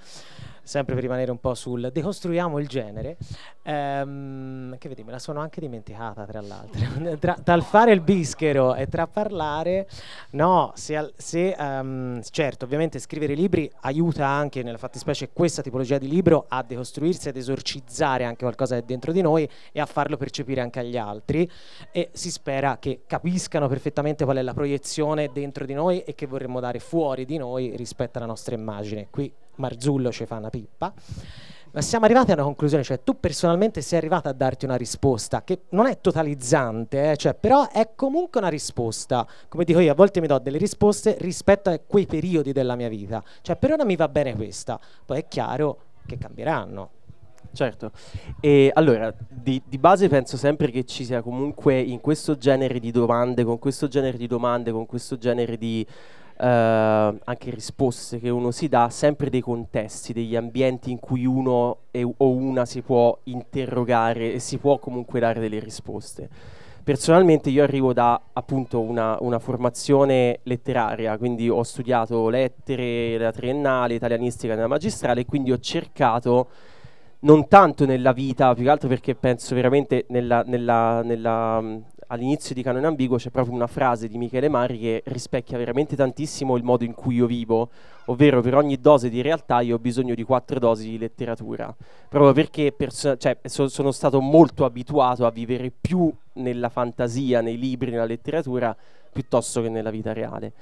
sempre 0.62 0.94
per 0.94 1.02
rimanere 1.02 1.30
un 1.30 1.38
po' 1.38 1.54
sul 1.54 1.90
decostruiamo 1.92 2.58
il 2.58 2.68
genere, 2.68 3.16
ehm, 3.62 4.78
che 4.78 4.88
vedi, 4.88 5.02
me 5.02 5.12
la 5.12 5.18
sono 5.18 5.40
anche 5.40 5.60
dimenticata 5.60 6.24
tra 6.24 6.40
l'altro, 6.40 7.18
tra, 7.18 7.36
dal 7.42 7.62
fare 7.62 7.92
il 7.92 8.00
bischero 8.00 8.74
e 8.74 8.86
tra 8.86 9.06
parlare, 9.06 9.88
no, 10.30 10.72
se, 10.74 11.12
se 11.16 11.54
um, 11.58 12.20
certo, 12.22 12.64
ovviamente 12.64 12.98
scrivere 12.98 13.34
libri 13.34 13.70
aiuta 13.80 14.26
anche 14.26 14.62
nella 14.62 14.78
fattispecie 14.78 15.30
questa 15.32 15.62
tipologia 15.62 15.98
di 15.98 16.08
libro 16.08 16.46
a 16.48 16.62
decostruirsi, 16.62 17.28
ad 17.28 17.36
esorcizzare 17.36 18.24
anche 18.24 18.42
qualcosa 18.42 18.76
che 18.76 18.82
è 18.82 18.84
dentro 18.84 19.12
di 19.12 19.20
noi 19.20 19.48
e 19.72 19.80
a 19.80 19.86
farlo 19.86 20.16
percepire 20.16 20.60
anche 20.60 20.80
agli 20.80 20.96
altri 20.96 21.50
e 21.90 22.10
si 22.12 22.30
spera 22.30 22.78
che 22.78 23.02
capiscano 23.06 23.68
perfettamente 23.68 24.24
qual 24.24 24.36
è 24.36 24.42
la 24.42 24.54
proiezione 24.54 25.30
dentro 25.32 25.64
di 25.66 25.74
noi 25.74 26.02
e 26.02 26.14
che 26.14 26.26
vorremmo 26.26 26.60
dare 26.60 26.78
fuori 26.78 27.24
di 27.24 27.36
noi 27.36 27.74
rispetto 27.76 28.18
alla 28.18 28.26
nostra 28.26 28.54
immagine. 28.54 29.08
Qui 29.10 29.32
Marzullo 29.62 30.10
ci 30.10 30.26
fa 30.26 30.36
una 30.36 30.50
pippa. 30.50 30.92
Ma 31.74 31.80
siamo 31.80 32.04
arrivati 32.04 32.32
a 32.32 32.34
una 32.34 32.42
conclusione, 32.42 32.82
cioè 32.82 33.02
tu 33.02 33.18
personalmente 33.18 33.80
sei 33.80 33.96
arrivata 33.96 34.28
a 34.28 34.32
darti 34.34 34.66
una 34.66 34.74
risposta 34.74 35.42
che 35.42 35.62
non 35.70 35.86
è 35.86 36.02
totalizzante, 36.02 37.12
eh, 37.12 37.16
cioè, 37.16 37.32
però 37.32 37.70
è 37.70 37.92
comunque 37.94 38.40
una 38.40 38.50
risposta. 38.50 39.26
Come 39.48 39.64
dico 39.64 39.78
io, 39.78 39.90
a 39.90 39.94
volte 39.94 40.20
mi 40.20 40.26
do 40.26 40.38
delle 40.38 40.58
risposte 40.58 41.16
rispetto 41.20 41.70
a 41.70 41.78
quei 41.78 42.04
periodi 42.04 42.52
della 42.52 42.76
mia 42.76 42.90
vita. 42.90 43.22
Cioè, 43.40 43.56
per 43.56 43.72
ora 43.72 43.86
mi 43.86 43.96
va 43.96 44.08
bene 44.08 44.34
questa, 44.34 44.78
poi 45.06 45.20
è 45.20 45.28
chiaro 45.28 45.78
che 46.04 46.18
cambieranno. 46.18 46.90
Certo, 47.54 47.90
e 48.40 48.70
allora 48.72 49.14
di, 49.28 49.60
di, 49.66 49.76
base 49.76 50.08
penso 50.08 50.38
sempre 50.38 50.70
che 50.70 50.84
ci 50.84 51.04
sia 51.04 51.20
comunque 51.20 51.78
in 51.78 52.00
questo 52.00 52.38
genere 52.38 52.80
di 52.80 52.90
domande, 52.90 53.44
con 53.44 53.58
questo 53.58 53.88
genere 53.88 54.16
di 54.16 54.26
domande, 54.26 54.72
con 54.72 54.86
questo 54.86 55.18
genere 55.18 55.58
di 55.58 55.86
eh, 56.38 56.44
anche 56.44 57.50
risposte 57.50 58.18
che 58.18 58.28
uno 58.28 58.50
si 58.50 58.68
dà, 58.68 58.88
sempre 58.90 59.30
dei 59.30 59.40
contesti, 59.40 60.12
degli 60.12 60.36
ambienti 60.36 60.90
in 60.90 60.98
cui 60.98 61.24
uno 61.24 61.78
e, 61.90 62.02
o 62.04 62.30
una 62.30 62.64
si 62.66 62.82
può 62.82 63.18
interrogare 63.24 64.34
e 64.34 64.38
si 64.38 64.58
può 64.58 64.78
comunque 64.78 65.20
dare 65.20 65.40
delle 65.40 65.58
risposte. 65.58 66.28
Personalmente 66.84 67.48
io 67.48 67.62
arrivo 67.62 67.92
da 67.92 68.20
appunto 68.32 68.80
una, 68.80 69.16
una 69.20 69.38
formazione 69.38 70.40
letteraria, 70.42 71.16
quindi 71.16 71.48
ho 71.48 71.62
studiato 71.62 72.28
lettere, 72.28 73.16
la 73.18 73.30
triennale, 73.30 73.94
italianistica 73.94 74.54
nella 74.54 74.66
magistrale 74.66 75.24
quindi 75.24 75.52
ho 75.52 75.58
cercato 75.58 76.48
non 77.20 77.46
tanto 77.46 77.86
nella 77.86 78.12
vita, 78.12 78.52
più 78.54 78.64
che 78.64 78.70
altro 78.70 78.88
perché 78.88 79.14
penso 79.14 79.54
veramente 79.54 80.06
nella, 80.08 80.42
nella, 80.44 81.02
nella 81.02 81.62
all'inizio 82.12 82.54
di 82.54 82.62
Canone 82.62 82.86
Ambiguo 82.86 83.16
c'è 83.16 83.30
proprio 83.30 83.54
una 83.54 83.66
frase 83.66 84.06
di 84.06 84.18
Michele 84.18 84.48
Mari 84.48 84.78
che 84.78 85.02
rispecchia 85.06 85.56
veramente 85.56 85.96
tantissimo 85.96 86.56
il 86.56 86.62
modo 86.62 86.84
in 86.84 86.92
cui 86.92 87.16
io 87.16 87.26
vivo, 87.26 87.70
ovvero 88.06 88.42
per 88.42 88.54
ogni 88.54 88.78
dose 88.78 89.08
di 89.08 89.22
realtà 89.22 89.60
io 89.62 89.76
ho 89.76 89.78
bisogno 89.78 90.14
di 90.14 90.22
quattro 90.22 90.58
dosi 90.58 90.90
di 90.90 90.98
letteratura, 90.98 91.74
proprio 92.08 92.32
perché 92.32 92.72
perso- 92.72 93.16
cioè, 93.16 93.38
so- 93.44 93.68
sono 93.68 93.90
stato 93.92 94.20
molto 94.20 94.66
abituato 94.66 95.24
a 95.24 95.30
vivere 95.30 95.72
più 95.78 96.12
nella 96.34 96.68
fantasia, 96.68 97.40
nei 97.40 97.58
libri, 97.58 97.90
nella 97.90 98.04
letteratura, 98.04 98.76
piuttosto 99.10 99.62
che 99.62 99.70
nella 99.70 99.90
vita 99.90 100.12
reale. 100.12 100.52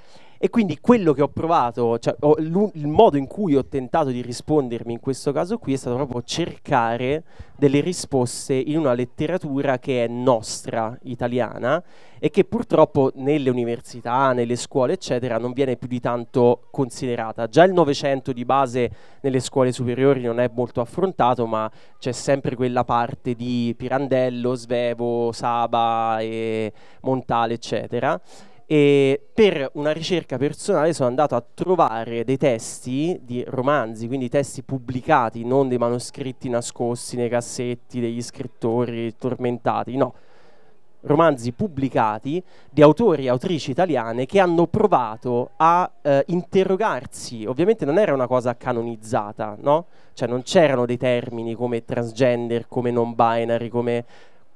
E 0.42 0.48
quindi 0.48 0.78
quello 0.80 1.12
che 1.12 1.20
ho 1.20 1.28
provato, 1.28 1.98
cioè 1.98 2.16
ho, 2.20 2.34
il 2.38 2.86
modo 2.86 3.18
in 3.18 3.26
cui 3.26 3.56
ho 3.56 3.66
tentato 3.66 4.08
di 4.08 4.22
rispondermi 4.22 4.94
in 4.94 4.98
questo 4.98 5.32
caso 5.32 5.58
qui 5.58 5.74
è 5.74 5.76
stato 5.76 5.96
proprio 5.96 6.22
cercare 6.22 7.24
delle 7.58 7.80
risposte 7.80 8.54
in 8.54 8.78
una 8.78 8.94
letteratura 8.94 9.78
che 9.78 10.02
è 10.02 10.08
nostra, 10.08 10.98
italiana, 11.02 11.84
e 12.18 12.30
che 12.30 12.44
purtroppo 12.44 13.10
nelle 13.16 13.50
università, 13.50 14.32
nelle 14.32 14.56
scuole, 14.56 14.94
eccetera, 14.94 15.36
non 15.36 15.52
viene 15.52 15.76
più 15.76 15.88
di 15.88 16.00
tanto 16.00 16.68
considerata. 16.70 17.46
Già 17.46 17.64
il 17.64 17.74
Novecento 17.74 18.32
di 18.32 18.46
base 18.46 18.90
nelle 19.20 19.40
scuole 19.40 19.72
superiori 19.72 20.22
non 20.22 20.40
è 20.40 20.50
molto 20.54 20.80
affrontato, 20.80 21.44
ma 21.44 21.70
c'è 21.98 22.12
sempre 22.12 22.56
quella 22.56 22.84
parte 22.84 23.34
di 23.34 23.74
Pirandello, 23.76 24.54
Svevo, 24.54 25.32
Saba 25.32 26.20
e 26.20 26.72
Montale, 27.02 27.52
eccetera. 27.52 28.18
E 28.72 29.20
per 29.34 29.68
una 29.72 29.90
ricerca 29.90 30.36
personale 30.36 30.92
sono 30.92 31.08
andato 31.08 31.34
a 31.34 31.42
trovare 31.42 32.22
dei 32.22 32.36
testi 32.36 33.18
di 33.20 33.42
romanzi, 33.44 34.06
quindi 34.06 34.28
testi 34.28 34.62
pubblicati, 34.62 35.44
non 35.44 35.66
dei 35.66 35.76
manoscritti 35.76 36.48
nascosti 36.48 37.16
nei 37.16 37.28
cassetti 37.28 37.98
degli 37.98 38.22
scrittori 38.22 39.16
tormentati, 39.16 39.96
no, 39.96 40.14
romanzi 41.00 41.50
pubblicati 41.50 42.40
di 42.70 42.80
autori 42.80 43.24
e 43.24 43.30
autrici 43.30 43.72
italiane 43.72 44.24
che 44.24 44.38
hanno 44.38 44.68
provato 44.68 45.50
a 45.56 45.90
eh, 46.00 46.22
interrogarsi. 46.28 47.46
Ovviamente 47.46 47.84
non 47.84 47.98
era 47.98 48.14
una 48.14 48.28
cosa 48.28 48.56
canonizzata, 48.56 49.56
no? 49.58 49.86
Cioè 50.12 50.28
non 50.28 50.42
c'erano 50.42 50.86
dei 50.86 50.96
termini 50.96 51.56
come 51.56 51.84
transgender, 51.84 52.68
come 52.68 52.92
non 52.92 53.14
binary, 53.16 53.68
come 53.68 54.04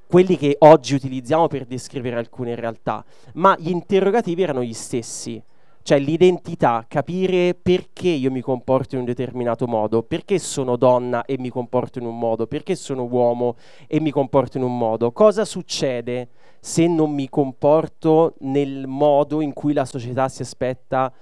quelli 0.06 0.36
che 0.36 0.56
oggi 0.60 0.94
utilizziamo 0.94 1.48
per 1.48 1.64
descrivere 1.64 2.16
alcune 2.16 2.54
realtà, 2.54 3.04
ma 3.34 3.56
gli 3.58 3.70
interrogativi 3.70 4.42
erano 4.42 4.62
gli 4.62 4.74
stessi. 4.74 5.42
Cioè 5.82 5.98
l'identità, 5.98 6.86
capire 6.88 7.54
perché 7.54 8.08
io 8.08 8.30
mi 8.30 8.40
comporto 8.40 8.94
in 8.94 9.02
un 9.02 9.06
determinato 9.06 9.66
modo, 9.66 10.02
perché 10.02 10.38
sono 10.38 10.76
donna 10.76 11.26
e 11.26 11.36
mi 11.38 11.50
comporto 11.50 11.98
in 11.98 12.06
un 12.06 12.18
modo, 12.18 12.46
perché 12.46 12.74
sono 12.74 13.02
uomo 13.04 13.56
e 13.86 14.00
mi 14.00 14.10
comporto 14.10 14.56
in 14.56 14.64
un 14.64 14.78
modo, 14.78 15.12
cosa 15.12 15.44
succede 15.44 16.28
se 16.58 16.86
non 16.86 17.12
mi 17.12 17.28
comporto 17.28 18.36
nel 18.38 18.86
modo 18.86 19.42
in 19.42 19.52
cui 19.52 19.74
la 19.74 19.84
società 19.84 20.30
si 20.30 20.40
aspetta 20.40 21.12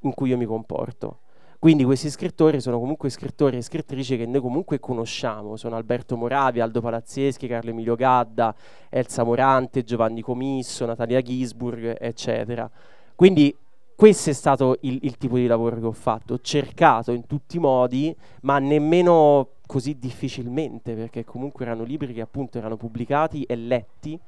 in 0.00 0.12
cui 0.12 0.28
io 0.28 0.36
mi 0.36 0.44
comporto. 0.44 1.20
Quindi 1.62 1.84
questi 1.84 2.10
scrittori 2.10 2.60
sono 2.60 2.80
comunque 2.80 3.08
scrittori 3.08 3.56
e 3.56 3.62
scrittrici 3.62 4.16
che 4.16 4.26
noi 4.26 4.40
comunque 4.40 4.80
conosciamo, 4.80 5.54
sono 5.54 5.76
Alberto 5.76 6.16
Moravi, 6.16 6.58
Aldo 6.58 6.80
Palazzeschi, 6.80 7.46
Carlo 7.46 7.70
Emilio 7.70 7.94
Gadda, 7.94 8.52
Elsa 8.88 9.22
Morante, 9.22 9.84
Giovanni 9.84 10.22
Comisso, 10.22 10.84
Natalia 10.86 11.20
Gisburg, 11.22 11.98
eccetera. 12.00 12.68
Quindi 13.14 13.56
questo 13.94 14.30
è 14.30 14.32
stato 14.32 14.78
il, 14.80 14.98
il, 15.02 15.16
tipo 15.18 15.36
di 15.36 15.46
lavoro 15.46 15.78
che 15.78 15.86
ho 15.86 15.92
fatto, 15.92 16.34
ho 16.34 16.40
cercato 16.40 17.12
in 17.12 17.28
tutti 17.28 17.58
i 17.58 17.60
modi, 17.60 18.12
ma 18.40 18.58
nemmeno 18.58 19.50
così 19.64 19.96
difficilmente, 20.00 20.94
perché 20.94 21.24
comunque 21.24 21.64
erano 21.64 21.84
libri 21.84 22.12
che 22.12 22.22
appunto 22.22 22.58
erano 22.58 22.76
pubblicati 22.76 23.44
e 23.44 23.54
letti, 23.54 24.18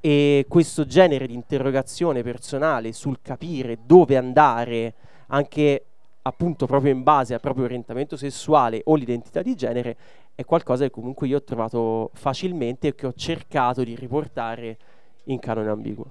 e 0.00 0.46
questo 0.48 0.86
genere 0.86 1.26
di 1.26 1.34
interrogazione 1.34 2.22
personale 2.22 2.94
sul 2.94 3.18
capire 3.20 3.80
dove 3.84 4.16
andare, 4.16 4.94
anche 5.26 5.88
appunto 6.26 6.66
proprio 6.66 6.92
in 6.92 7.02
base 7.02 7.34
al 7.34 7.40
proprio 7.40 7.64
orientamento 7.64 8.16
sessuale 8.16 8.80
o 8.84 8.94
l'identità 8.94 9.42
di 9.42 9.54
genere, 9.54 9.96
è 10.34 10.44
qualcosa 10.44 10.84
che 10.84 10.90
comunque 10.90 11.26
io 11.26 11.36
ho 11.36 11.42
trovato 11.42 12.10
facilmente 12.14 12.88
e 12.88 12.94
che 12.94 13.06
ho 13.06 13.12
cercato 13.12 13.84
di 13.84 13.94
riportare 13.94 14.78
in 15.24 15.38
canone 15.38 15.68
ambiguo. 15.68 16.06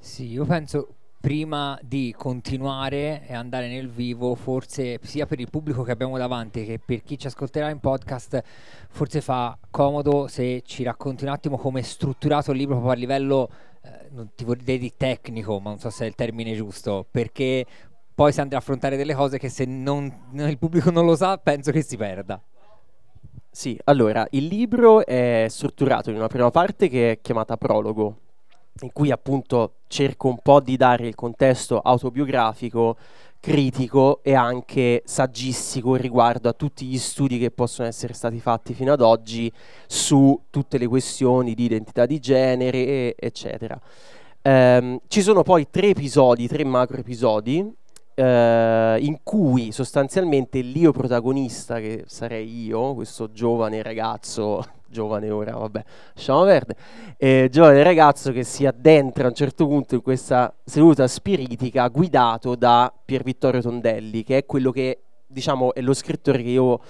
Sì, 0.00 0.26
io 0.28 0.44
penso 0.44 0.94
prima 1.20 1.78
di 1.82 2.14
continuare 2.16 3.26
e 3.26 3.34
andare 3.34 3.68
nel 3.68 3.90
vivo, 3.90 4.34
forse 4.34 4.98
sia 5.02 5.26
per 5.26 5.40
il 5.40 5.50
pubblico 5.50 5.82
che 5.82 5.90
abbiamo 5.90 6.16
davanti 6.16 6.64
che 6.64 6.80
per 6.82 7.02
chi 7.02 7.18
ci 7.18 7.26
ascolterà 7.26 7.68
in 7.68 7.80
podcast, 7.80 8.42
forse 8.88 9.20
fa 9.20 9.58
comodo 9.70 10.28
se 10.28 10.62
ci 10.64 10.82
racconti 10.82 11.24
un 11.24 11.30
attimo 11.30 11.58
come 11.58 11.80
è 11.80 11.82
strutturato 11.82 12.52
il 12.52 12.58
libro 12.58 12.76
proprio 12.76 12.94
a 12.94 12.98
livello 12.98 13.50
eh, 13.82 14.08
non 14.10 14.30
ti 14.34 14.44
vorrei 14.44 14.78
dire 14.78 14.94
tecnico, 14.96 15.58
ma 15.60 15.70
non 15.70 15.78
so 15.78 15.90
se 15.90 16.04
è 16.04 16.08
il 16.08 16.14
termine 16.14 16.54
giusto, 16.54 17.06
perché 17.10 17.66
poi 18.18 18.32
si 18.32 18.40
andrà 18.40 18.56
a 18.56 18.60
affrontare 18.60 18.96
delle 18.96 19.14
cose 19.14 19.38
che 19.38 19.48
se 19.48 19.64
non, 19.64 20.12
il 20.32 20.58
pubblico 20.58 20.90
non 20.90 21.06
lo 21.06 21.14
sa 21.14 21.38
penso 21.38 21.70
che 21.70 21.82
si 21.82 21.96
perda. 21.96 22.42
Sì, 23.48 23.78
allora, 23.84 24.26
il 24.30 24.46
libro 24.46 25.06
è 25.06 25.46
strutturato 25.48 26.10
in 26.10 26.16
una 26.16 26.26
prima 26.26 26.50
parte 26.50 26.88
che 26.88 27.12
è 27.12 27.20
chiamata 27.20 27.56
prologo, 27.56 28.16
in 28.80 28.90
cui 28.92 29.12
appunto 29.12 29.74
cerco 29.86 30.26
un 30.26 30.38
po' 30.42 30.58
di 30.58 30.76
dare 30.76 31.06
il 31.06 31.14
contesto 31.14 31.78
autobiografico 31.78 32.96
critico 33.38 34.18
e 34.24 34.34
anche 34.34 35.02
saggistico 35.04 35.94
riguardo 35.94 36.48
a 36.48 36.54
tutti 36.54 36.86
gli 36.86 36.98
studi 36.98 37.38
che 37.38 37.52
possono 37.52 37.86
essere 37.86 38.14
stati 38.14 38.40
fatti 38.40 38.74
fino 38.74 38.92
ad 38.92 39.00
oggi 39.00 39.48
su 39.86 40.42
tutte 40.50 40.76
le 40.76 40.88
questioni 40.88 41.54
di 41.54 41.66
identità 41.66 42.04
di 42.04 42.18
genere, 42.18 43.14
eccetera. 43.16 43.80
Um, 44.42 44.98
ci 45.06 45.22
sono 45.22 45.44
poi 45.44 45.68
tre 45.70 45.90
episodi, 45.90 46.48
tre 46.48 46.64
macro 46.64 46.96
episodi, 46.96 47.76
uh, 48.18 48.98
in 49.00 49.18
cui 49.22 49.72
sostanzialmente 49.72 50.60
l'io 50.60 50.92
protagonista, 50.92 51.78
che 51.80 52.04
sarei 52.06 52.64
io, 52.64 52.94
questo 52.94 53.32
giovane 53.32 53.82
ragazzo 53.82 54.64
giovane 54.90 55.30
ora, 55.30 55.56
vabbè, 55.56 55.84
lasciamo 56.14 56.44
perdere, 56.44 56.78
eh, 57.16 57.48
giovane 57.50 57.82
ragazzo 57.82 58.32
che 58.32 58.42
si 58.42 58.66
addentra 58.66 59.24
a 59.24 59.28
un 59.28 59.34
certo 59.34 59.66
punto 59.66 59.94
in 59.94 60.02
questa 60.02 60.52
seduta 60.64 61.06
spiritica 61.06 61.86
guidato 61.88 62.54
da 62.54 62.92
Pier 63.04 63.22
Vittorio 63.22 63.60
Tondelli, 63.60 64.24
che 64.24 64.38
è 64.38 64.46
quello 64.46 64.70
che, 64.70 65.02
diciamo, 65.26 65.74
è 65.74 65.80
lo 65.80 65.94
scrittore 65.94 66.42
che 66.42 66.48
io 66.48 66.80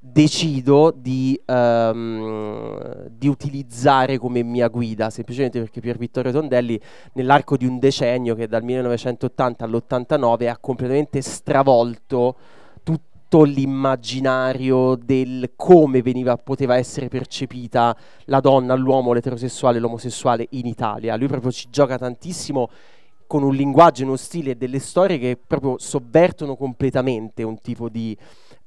decido 0.00 0.94
di, 0.96 1.40
um, 1.46 3.08
di, 3.10 3.26
utilizzare 3.26 4.16
come 4.18 4.42
mia 4.42 4.68
guida, 4.68 5.10
semplicemente 5.10 5.58
perché 5.58 5.80
Pier 5.80 5.98
Vittorio 5.98 6.30
Tondelli 6.30 6.80
nell'arco 7.14 7.56
di 7.56 7.66
un 7.66 7.78
decennio, 7.78 8.34
che 8.34 8.46
dal 8.46 8.62
1980 8.62 9.64
all'89, 9.64 10.48
ha 10.48 10.58
completamente 10.58 11.20
stravolto 11.20 12.36
tutto 12.84 13.42
l'immaginario 13.42 14.94
del 14.94 15.52
come 15.56 16.00
veniva, 16.00 16.36
poteva 16.36 16.76
essere 16.76 17.08
percepita 17.08 17.96
la 18.26 18.40
donna, 18.40 18.74
l'uomo, 18.74 19.12
l'eterosessuale, 19.12 19.80
l'omosessuale 19.80 20.46
in 20.50 20.66
Italia. 20.66 21.16
Lui 21.16 21.26
proprio 21.26 21.50
ci 21.50 21.66
gioca 21.70 21.98
tantissimo 21.98 22.70
con 23.26 23.42
un 23.42 23.54
linguaggio 23.54 24.02
e 24.02 24.06
uno 24.06 24.16
stile 24.16 24.56
delle 24.56 24.78
storie 24.78 25.18
che 25.18 25.36
proprio 25.44 25.76
sovvertono 25.78 26.56
completamente 26.56 27.42
un 27.42 27.60
tipo 27.60 27.90
di, 27.90 28.16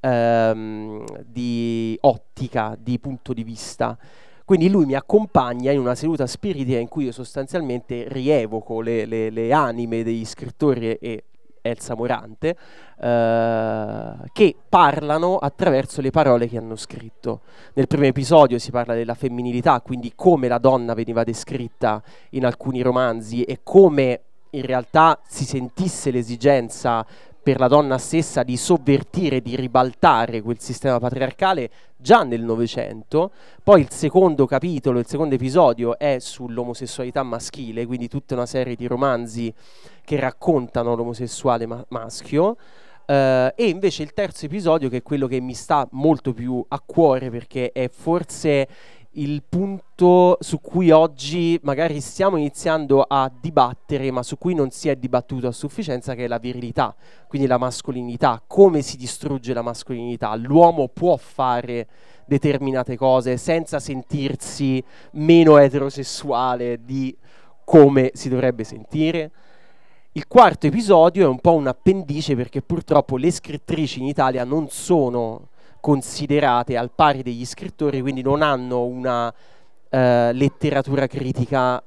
ehm, 0.01 1.05
di 1.25 1.98
ottica, 2.01 2.75
di 2.77 3.00
punto 3.00 3.34
di 3.34 3.43
vista. 3.43 3.98
Quindi 4.43 4.70
lui 4.70 4.86
mi 4.86 4.96
accompagna 4.96 5.72
in 5.72 5.79
una 5.79 5.96
seduta 5.96 6.27
spiritica 6.27 6.77
in 6.77 6.89
cui 6.89 7.05
io 7.05 7.13
sostanzialmente 7.13 8.05
rievoco 8.10 8.81
le, 8.81 9.05
le, 9.05 9.29
le 9.29 9.53
anime 9.53 10.03
degli 10.03 10.25
scrittori 10.25 10.91
e 10.96 11.24
Elsa 11.62 11.96
Morante, 11.96 12.58
eh, 13.00 14.13
che 14.34 14.55
parlano 14.67 15.38
attraverso 15.38 16.01
le 16.01 16.10
parole 16.12 16.48
che 16.48 16.58
hanno 16.58 16.75
scritto. 16.75 17.41
Nel 17.74 17.88
primo 17.88 18.05
episodio 18.05 18.60
si 18.60 18.72
parla 18.72 18.93
della 18.93 19.13
femminilità, 19.13 19.79
quindi 19.81 20.13
come 20.15 20.48
la 20.48 20.58
donna 20.58 20.93
veniva 20.93 21.24
descritta 21.24 22.01
in 22.31 22.46
alcuni 22.46 22.81
romanzi 22.81 23.43
e 23.43 23.60
come 23.63 24.22
in 24.51 24.65
realtà 24.65 25.20
si 25.25 25.46
sentisse 25.46 26.12
l'esigenza 26.12 27.05
per 27.43 27.60
la 27.60 27.67
donna 27.67 27.98
stessa 27.98 28.43
di 28.43 28.55
sovvertire, 28.55 29.41
di 29.41 29.55
ribaltare 29.55 30.41
quel 30.41 30.60
sistema 30.60 31.00
patriarcale 31.00 31.69
già 31.98 32.24
nel 32.24 32.41
Novecento. 32.41 33.31
Poi 33.63 33.81
il 33.81 33.91
secondo 33.91 34.45
capitolo, 34.45 35.00
il 35.00 35.07
secondo 35.07 35.36
episodio 35.36 35.98
è 35.98 36.17
sull'omosessualità 36.19 37.24
maschile, 37.24 37.86
quindi 37.86 38.07
tutta 38.07 38.36
una 38.36 38.45
serie 38.45 38.75
di 38.75 38.86
romanzi 38.86 39.53
che 40.03 40.19
raccontano 40.19 40.95
l'omosessuale 40.95 41.65
ma- 41.65 41.83
maschio. 41.89 42.57
Uh, 43.07 43.51
e 43.55 43.67
invece 43.67 44.03
il 44.03 44.13
terzo 44.13 44.45
episodio, 44.45 44.88
che 44.88 44.98
è 44.98 45.03
quello 45.03 45.27
che 45.27 45.41
mi 45.41 45.53
sta 45.53 45.86
molto 45.91 46.33
più 46.33 46.63
a 46.67 46.79
cuore 46.79 47.29
perché 47.29 47.71
è 47.71 47.89
forse 47.89 48.67
il 49.15 49.44
punto 49.48 50.38
su 50.39 50.62
cui 50.62 50.89
oggi 50.89 51.60
magari 51.63 52.00
stiamo 52.00 52.38
iniziando 52.38 53.01
a 53.01 53.30
dibattere, 53.41 54.10
ma 54.10 54.24
su 54.24 54.38
cui 54.38 54.53
non 54.53 54.70
si 54.70 54.88
è 54.88 54.96
dibattuto 54.96 55.48
a 55.48 55.51
sufficienza, 55.51 56.15
che 56.15 56.25
è 56.25 56.27
la 56.27 56.38
virilità, 56.38 56.96
quindi 57.27 57.48
la 57.48 57.58
mascolinità, 57.58 58.41
come 58.46 58.82
si 58.82 58.96
distrugge 58.96 59.53
la 59.53 59.62
mascolinità. 59.62 60.34
L'uomo 60.36 60.88
può 60.88 61.18
fare 61.18 61.88
determinate 62.25 62.96
cose 62.96 63.36
senza 63.36 63.80
sentirsi 63.80 64.82
meno 65.13 65.58
eterosessuale 65.58 66.80
di 66.86 67.15
come 67.65 68.12
si 68.13 68.30
dovrebbe 68.30 68.63
sentire. 68.63 69.32
Il 70.13 70.27
quarto 70.27 70.68
episodio 70.68 71.25
è 71.25 71.27
un 71.27 71.39
po' 71.39 71.53
un 71.53 71.68
appendice 71.68 72.36
perché 72.36 72.62
purtroppo 72.62 73.18
le 73.18 73.32
scrittrici 73.32 74.00
in 74.00 74.06
Italia 74.06 74.44
non 74.44 74.70
sono 74.70 75.50
considerate 75.81 76.77
al 76.77 76.91
pari 76.91 77.23
degli 77.23 77.45
scrittori, 77.45 78.00
quindi 78.00 78.21
non 78.21 78.41
hanno 78.41 78.85
una 78.85 79.33
eh, 79.89 80.31
letteratura 80.31 81.07
critica, 81.07 81.83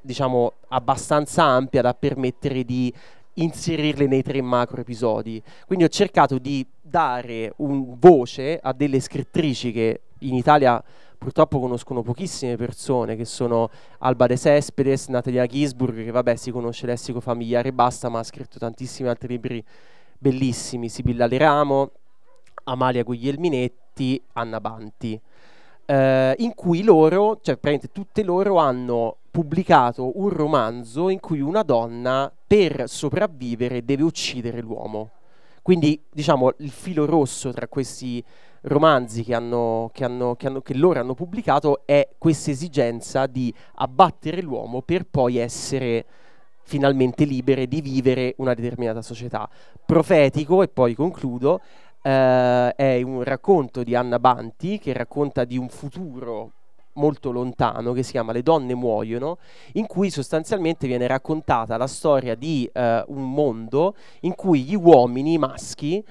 diciamo, 0.00 0.54
abbastanza 0.68 1.44
ampia 1.44 1.82
da 1.82 1.94
permettere 1.94 2.64
di 2.64 2.92
inserirle 3.34 4.06
nei 4.06 4.22
tre 4.22 4.40
macro 4.40 4.80
episodi. 4.80 5.40
Quindi 5.66 5.84
ho 5.84 5.88
cercato 5.88 6.38
di 6.38 6.66
dare 6.80 7.52
un 7.56 7.98
voce 7.98 8.58
a 8.60 8.72
delle 8.72 9.00
scrittrici 9.00 9.72
che 9.72 10.00
in 10.20 10.34
Italia 10.34 10.82
purtroppo 11.16 11.58
conoscono 11.58 12.02
pochissime 12.02 12.56
persone, 12.56 13.16
che 13.16 13.24
sono 13.24 13.70
Alba 13.98 14.26
De 14.26 14.36
Cespedes, 14.36 15.08
Natalia 15.08 15.46
Gisburg, 15.46 16.04
che 16.04 16.10
vabbè 16.10 16.36
si 16.36 16.50
conosce 16.50 16.86
lessico 16.86 17.20
familiare 17.20 17.68
e 17.68 17.72
basta, 17.72 18.08
ma 18.08 18.18
ha 18.18 18.22
scritto 18.22 18.58
tantissimi 18.58 19.08
altri 19.08 19.28
libri 19.28 19.64
bellissimi, 20.18 20.88
Sibilla 20.88 21.26
Leramo, 21.26 21.90
Amalia 22.64 23.02
Guglielminetti, 23.02 24.22
Anna 24.32 24.60
Banti, 24.60 25.20
eh, 25.86 26.34
in 26.38 26.54
cui 26.54 26.82
loro, 26.82 27.38
cioè 27.42 27.56
praticamente 27.56 27.92
tutte 27.92 28.22
loro 28.22 28.56
hanno 28.56 29.16
pubblicato 29.30 30.18
un 30.20 30.28
romanzo 30.28 31.08
in 31.08 31.20
cui 31.20 31.40
una 31.40 31.62
donna 31.62 32.32
per 32.46 32.88
sopravvivere 32.88 33.84
deve 33.84 34.02
uccidere 34.02 34.60
l'uomo. 34.60 35.10
Quindi 35.60 36.00
diciamo 36.10 36.52
il 36.58 36.70
filo 36.70 37.06
rosso 37.06 37.52
tra 37.52 37.66
questi 37.68 38.22
romanzi 38.62 39.24
che, 39.24 39.34
hanno, 39.34 39.90
che, 39.92 40.04
hanno, 40.04 40.36
che, 40.36 40.46
hanno, 40.46 40.60
che 40.60 40.74
loro 40.74 41.00
hanno 41.00 41.14
pubblicato 41.14 41.82
è 41.84 42.08
questa 42.18 42.50
esigenza 42.50 43.26
di 43.26 43.52
abbattere 43.76 44.40
l'uomo 44.40 44.82
per 44.82 45.06
poi 45.06 45.38
essere 45.38 46.04
finalmente 46.62 47.24
libere 47.24 47.66
di 47.66 47.80
vivere 47.80 48.34
una 48.38 48.54
determinata 48.54 49.02
società. 49.02 49.48
Profetico, 49.84 50.62
e 50.62 50.68
poi 50.68 50.94
concludo, 50.94 51.60
eh, 52.06 52.74
è 52.74 53.00
un 53.02 53.22
racconto 53.22 53.82
di 53.82 53.94
Anna 53.94 54.18
Banti 54.18 54.78
che 54.78 54.92
racconta 54.92 55.44
di 55.44 55.56
un 55.56 55.68
futuro 55.70 56.50
molto 56.94 57.32
lontano 57.32 57.92
che 57.92 58.02
si 58.02 58.12
chiama 58.12 58.32
Le 58.32 58.42
donne 58.42 58.74
muoiono, 58.74 59.38
in 59.72 59.86
cui 59.86 60.10
sostanzialmente 60.10 60.86
viene 60.86 61.06
raccontata 61.06 61.76
la 61.78 61.86
storia 61.86 62.34
di 62.34 62.68
eh, 62.72 63.02
un 63.08 63.32
mondo 63.32 63.96
in 64.20 64.34
cui 64.34 64.62
gli 64.62 64.76
uomini 64.76 65.38
maschi 65.38 66.04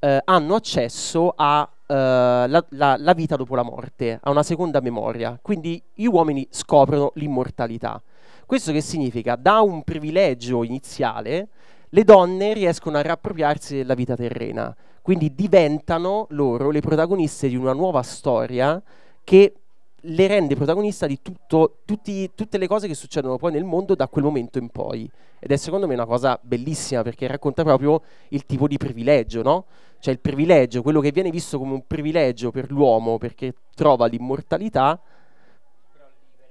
eh, 0.00 0.20
hanno 0.24 0.54
accesso 0.54 1.32
a 1.34 1.70
Uh, 1.88 1.94
la, 1.94 2.66
la, 2.70 2.96
la, 2.98 3.12
vita 3.12 3.36
dopo 3.36 3.54
la 3.54 3.62
morte, 3.62 4.18
a 4.20 4.30
una 4.30 4.42
seconda 4.42 4.80
memoria. 4.80 5.38
Quindi 5.40 5.80
gli 5.94 6.06
uomini 6.06 6.44
scoprono 6.50 7.12
l'immortalità. 7.14 8.02
Questo 8.44 8.72
che 8.72 8.80
significa? 8.80 9.36
Da 9.36 9.60
un 9.60 9.84
privilegio 9.84 10.64
iniziale, 10.64 11.46
le 11.90 12.02
donne 12.02 12.54
riescono 12.54 12.98
a 12.98 13.02
riappropriarsi 13.02 13.76
della 13.76 13.94
vita 13.94 14.16
terrena. 14.16 14.74
Quindi 15.06 15.36
diventano 15.36 16.26
loro 16.30 16.70
le 16.70 16.80
protagoniste 16.80 17.46
di 17.46 17.54
una 17.54 17.72
nuova 17.72 18.02
storia 18.02 18.82
che 19.22 19.52
le 20.00 20.26
rende 20.26 20.56
protagonista 20.56 21.06
di 21.06 21.22
tutto, 21.22 21.76
tutti, 21.84 22.28
tutte 22.34 22.58
le 22.58 22.66
cose 22.66 22.88
che 22.88 22.94
succedono 22.94 23.36
poi 23.36 23.52
nel 23.52 23.62
mondo 23.62 23.94
da 23.94 24.08
quel 24.08 24.24
momento 24.24 24.58
in 24.58 24.68
poi. 24.68 25.08
Ed 25.38 25.52
è 25.52 25.56
secondo 25.58 25.86
me 25.86 25.94
una 25.94 26.06
cosa 26.06 26.36
bellissima 26.42 27.02
perché 27.02 27.28
racconta 27.28 27.62
proprio 27.62 28.02
il 28.30 28.46
tipo 28.46 28.66
di 28.66 28.78
privilegio, 28.78 29.42
no? 29.42 29.66
Cioè 30.00 30.12
il 30.12 30.18
privilegio, 30.18 30.82
quello 30.82 30.98
che 30.98 31.12
viene 31.12 31.30
visto 31.30 31.56
come 31.56 31.74
un 31.74 31.86
privilegio 31.86 32.50
per 32.50 32.72
l'uomo 32.72 33.16
perché 33.16 33.54
trova 33.76 34.06
l'immortalità, 34.06 35.00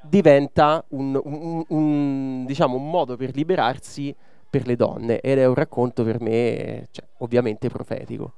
diventa 0.02 0.82
un, 0.92 1.20
un, 1.22 1.66
un, 1.68 2.46
diciamo, 2.46 2.78
un 2.78 2.90
modo 2.90 3.18
per 3.18 3.36
liberarsi 3.36 4.16
per 4.50 4.66
le 4.66 4.78
donne 4.78 5.20
ed 5.20 5.40
è 5.40 5.46
un 5.46 5.56
racconto 5.56 6.06
per 6.06 6.22
me 6.22 6.88
cioè, 6.92 7.06
ovviamente 7.18 7.68
profetico. 7.68 8.32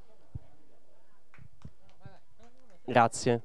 Grazie. 2.88 3.42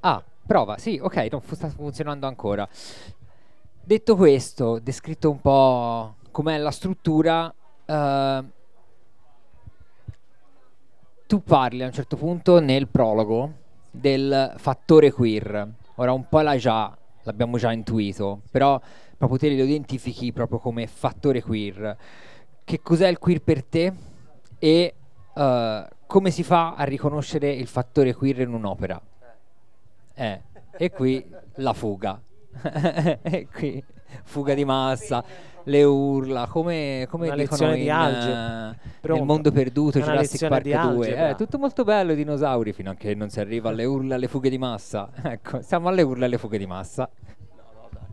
Ah, 0.00 0.22
prova, 0.46 0.76
sì, 0.78 0.98
ok, 1.02 1.28
non 1.30 1.40
fu- 1.40 1.54
sta 1.54 1.68
funzionando 1.68 2.26
ancora. 2.26 2.68
Detto 3.86 4.16
questo, 4.16 4.78
descritto 4.78 5.30
un 5.30 5.40
po' 5.40 6.14
com'è 6.30 6.56
la 6.58 6.70
struttura, 6.70 7.52
uh, 7.86 8.44
tu 11.26 11.42
parli 11.42 11.82
a 11.82 11.86
un 11.86 11.92
certo 11.92 12.16
punto 12.16 12.60
nel 12.60 12.88
prologo 12.88 13.52
del 13.90 14.54
fattore 14.56 15.10
queer. 15.10 15.68
Ora 15.96 16.12
un 16.12 16.28
po' 16.28 16.40
l'hai 16.40 16.58
già, 16.58 16.96
l'abbiamo 17.22 17.56
già 17.56 17.72
intuito, 17.72 18.42
però 18.50 18.80
proprio 19.16 19.38
te 19.38 19.56
lo 19.56 19.62
identifichi 19.64 20.32
proprio 20.32 20.58
come 20.58 20.86
fattore 20.86 21.42
queer. 21.42 21.96
Che 22.64 22.80
cos'è 22.82 23.08
il 23.08 23.18
queer 23.18 23.40
per 23.42 23.64
te? 23.64 23.92
E 24.64 24.94
uh, 25.34 25.84
come 26.06 26.30
si 26.30 26.42
fa 26.42 26.72
a 26.74 26.84
riconoscere 26.84 27.52
il 27.52 27.66
fattore 27.66 28.14
queer 28.14 28.40
in 28.40 28.54
un'opera? 28.54 28.98
Eh, 30.14 30.40
e 30.78 30.90
qui 30.90 31.22
la 31.56 31.74
fuga. 31.74 32.18
e 33.20 33.46
qui 33.52 33.84
fuga 34.22 34.54
di 34.54 34.64
massa, 34.64 35.22
le 35.64 35.82
urla, 35.82 36.46
come, 36.46 37.06
come 37.10 37.26
Una 37.26 37.36
dicono 37.36 37.74
in, 37.74 37.82
di 37.82 37.90
algebra. 37.90 38.70
eh, 38.70 39.12
nel 39.12 39.22
mondo 39.24 39.52
perduto, 39.52 39.98
Una 39.98 40.06
Jurassic 40.06 40.48
Park 40.48 40.62
di 40.62 40.70
2. 40.70 40.78
algebra. 40.80 41.28
È 41.28 41.36
tutto 41.36 41.58
molto 41.58 41.84
bello 41.84 42.12
i 42.12 42.16
dinosauri 42.16 42.72
fino 42.72 42.90
a 42.90 42.94
che 42.94 43.14
non 43.14 43.28
si 43.28 43.40
arriva 43.40 43.68
alle 43.68 43.84
urla, 43.84 44.14
alle 44.14 44.28
fughe 44.28 44.48
di 44.48 44.56
massa. 44.56 45.10
Ecco, 45.22 45.60
siamo 45.60 45.88
alle 45.88 46.00
urla 46.00 46.24
alle 46.24 46.38
fughe 46.38 46.56
di 46.56 46.66
massa. 46.66 47.06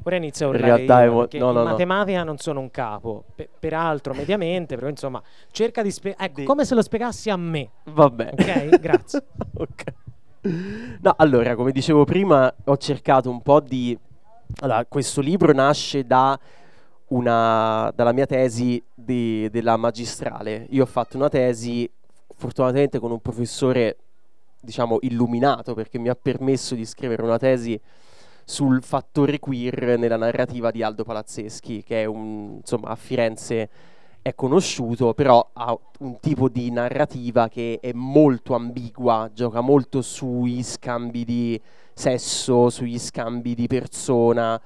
Ora 0.03 0.15
inizio 0.15 0.47
a 0.47 0.49
In 0.49 0.55
urlare 0.55 0.73
realtà 0.85 1.01
è 1.01 1.05
io, 1.05 1.11
no, 1.13 1.27
in 1.31 1.39
no, 1.39 1.51
no. 1.51 1.63
matematica 1.63 2.23
non 2.23 2.37
sono 2.37 2.59
un 2.59 2.71
capo, 2.71 3.23
pe- 3.35 3.49
peraltro 3.59 4.13
mediamente, 4.13 4.75
però 4.75 4.87
insomma, 4.89 5.21
cerca 5.51 5.83
di 5.83 5.91
spiegare, 5.91 6.25
ecco, 6.25 6.39
Di- 6.41 6.45
come 6.45 6.65
se 6.65 6.73
lo 6.73 6.81
spiegassi 6.81 7.29
a 7.29 7.37
me. 7.37 7.69
Va 7.85 8.09
bene. 8.09 8.31
Ok, 8.31 8.79
grazie. 8.79 9.23
Ok. 9.53 9.83
No, 11.01 11.13
allora, 11.17 11.53
come 11.55 11.71
dicevo 11.71 12.03
prima, 12.03 12.51
ho 12.65 12.77
cercato 12.77 13.29
un 13.29 13.41
po' 13.43 13.59
di... 13.59 13.95
Allora, 14.61 14.83
questo 14.85 15.21
libro 15.21 15.53
nasce 15.53 16.03
da 16.03 16.37
una, 17.09 17.91
dalla 17.95 18.11
mia 18.11 18.25
tesi 18.25 18.81
di- 18.93 19.47
della 19.51 19.77
magistrale. 19.77 20.65
Io 20.71 20.81
ho 20.83 20.87
fatto 20.87 21.15
una 21.17 21.29
tesi, 21.29 21.87
fortunatamente 22.35 22.97
con 22.97 23.11
un 23.11 23.19
professore, 23.19 23.97
diciamo, 24.59 24.97
illuminato, 25.01 25.75
perché 25.75 25.99
mi 25.99 26.09
ha 26.09 26.15
permesso 26.15 26.73
di 26.73 26.85
scrivere 26.85 27.21
una 27.21 27.37
tesi 27.37 27.79
sul 28.51 28.83
fattore 28.83 29.39
queer 29.39 29.97
nella 29.97 30.17
narrativa 30.17 30.71
di 30.71 30.83
Aldo 30.83 31.05
Palazzeschi, 31.05 31.83
che 31.83 32.03
un, 32.03 32.57
insomma, 32.57 32.89
a 32.89 32.95
Firenze 32.95 33.69
è 34.21 34.35
conosciuto, 34.35 35.13
però 35.13 35.51
ha 35.53 35.75
un 35.99 36.19
tipo 36.19 36.49
di 36.49 36.69
narrativa 36.69 37.47
che 37.47 37.79
è 37.81 37.93
molto 37.93 38.53
ambigua, 38.53 39.31
gioca 39.33 39.61
molto 39.61 40.01
sui 40.01 40.63
scambi 40.63 41.23
di 41.23 41.59
sesso, 41.93 42.69
sugli 42.69 42.99
scambi 42.99 43.55
di 43.55 43.67
persona. 43.67 44.59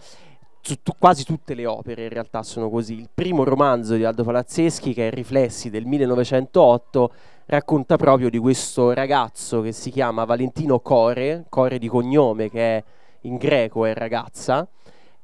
Su- 0.61 0.75
quasi 0.97 1.23
tutte 1.23 1.53
le 1.53 1.67
opere 1.67 2.05
in 2.05 2.09
realtà 2.09 2.41
sono 2.41 2.71
così. 2.71 2.93
Il 2.93 3.09
primo 3.13 3.43
romanzo 3.43 3.93
di 3.93 4.03
Aldo 4.03 4.23
Palazzeschi, 4.23 4.95
che 4.95 5.09
è 5.09 5.11
Riflessi 5.11 5.69
del 5.69 5.85
1908, 5.85 7.13
racconta 7.45 7.97
proprio 7.97 8.31
di 8.31 8.39
questo 8.39 8.93
ragazzo 8.93 9.61
che 9.61 9.71
si 9.71 9.91
chiama 9.91 10.23
Valentino 10.25 10.79
Core, 10.79 11.45
Core 11.49 11.77
di 11.77 11.87
cognome, 11.87 12.49
che 12.49 12.77
è 12.77 12.83
in 13.25 13.37
greco 13.37 13.85
è 13.85 13.93
ragazza, 13.93 14.67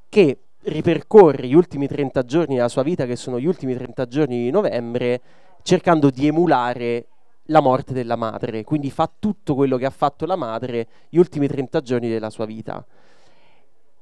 che 0.09 0.37
ripercorre 0.63 1.47
gli 1.47 1.53
ultimi 1.53 1.87
30 1.87 2.23
giorni 2.23 2.55
della 2.55 2.69
sua 2.69 2.83
vita, 2.83 3.05
che 3.05 3.15
sono 3.15 3.39
gli 3.39 3.45
ultimi 3.45 3.73
30 3.73 4.07
giorni 4.07 4.37
di 4.43 4.51
novembre, 4.51 5.21
cercando 5.63 6.09
di 6.09 6.27
emulare 6.27 7.07
la 7.45 7.61
morte 7.61 7.93
della 7.93 8.15
madre. 8.15 8.63
Quindi 8.63 8.91
fa 8.91 9.09
tutto 9.19 9.55
quello 9.55 9.77
che 9.77 9.85
ha 9.85 9.91
fatto 9.91 10.25
la 10.25 10.35
madre 10.35 10.87
gli 11.09 11.17
ultimi 11.17 11.47
30 11.47 11.81
giorni 11.81 12.09
della 12.09 12.29
sua 12.29 12.45
vita. 12.45 12.85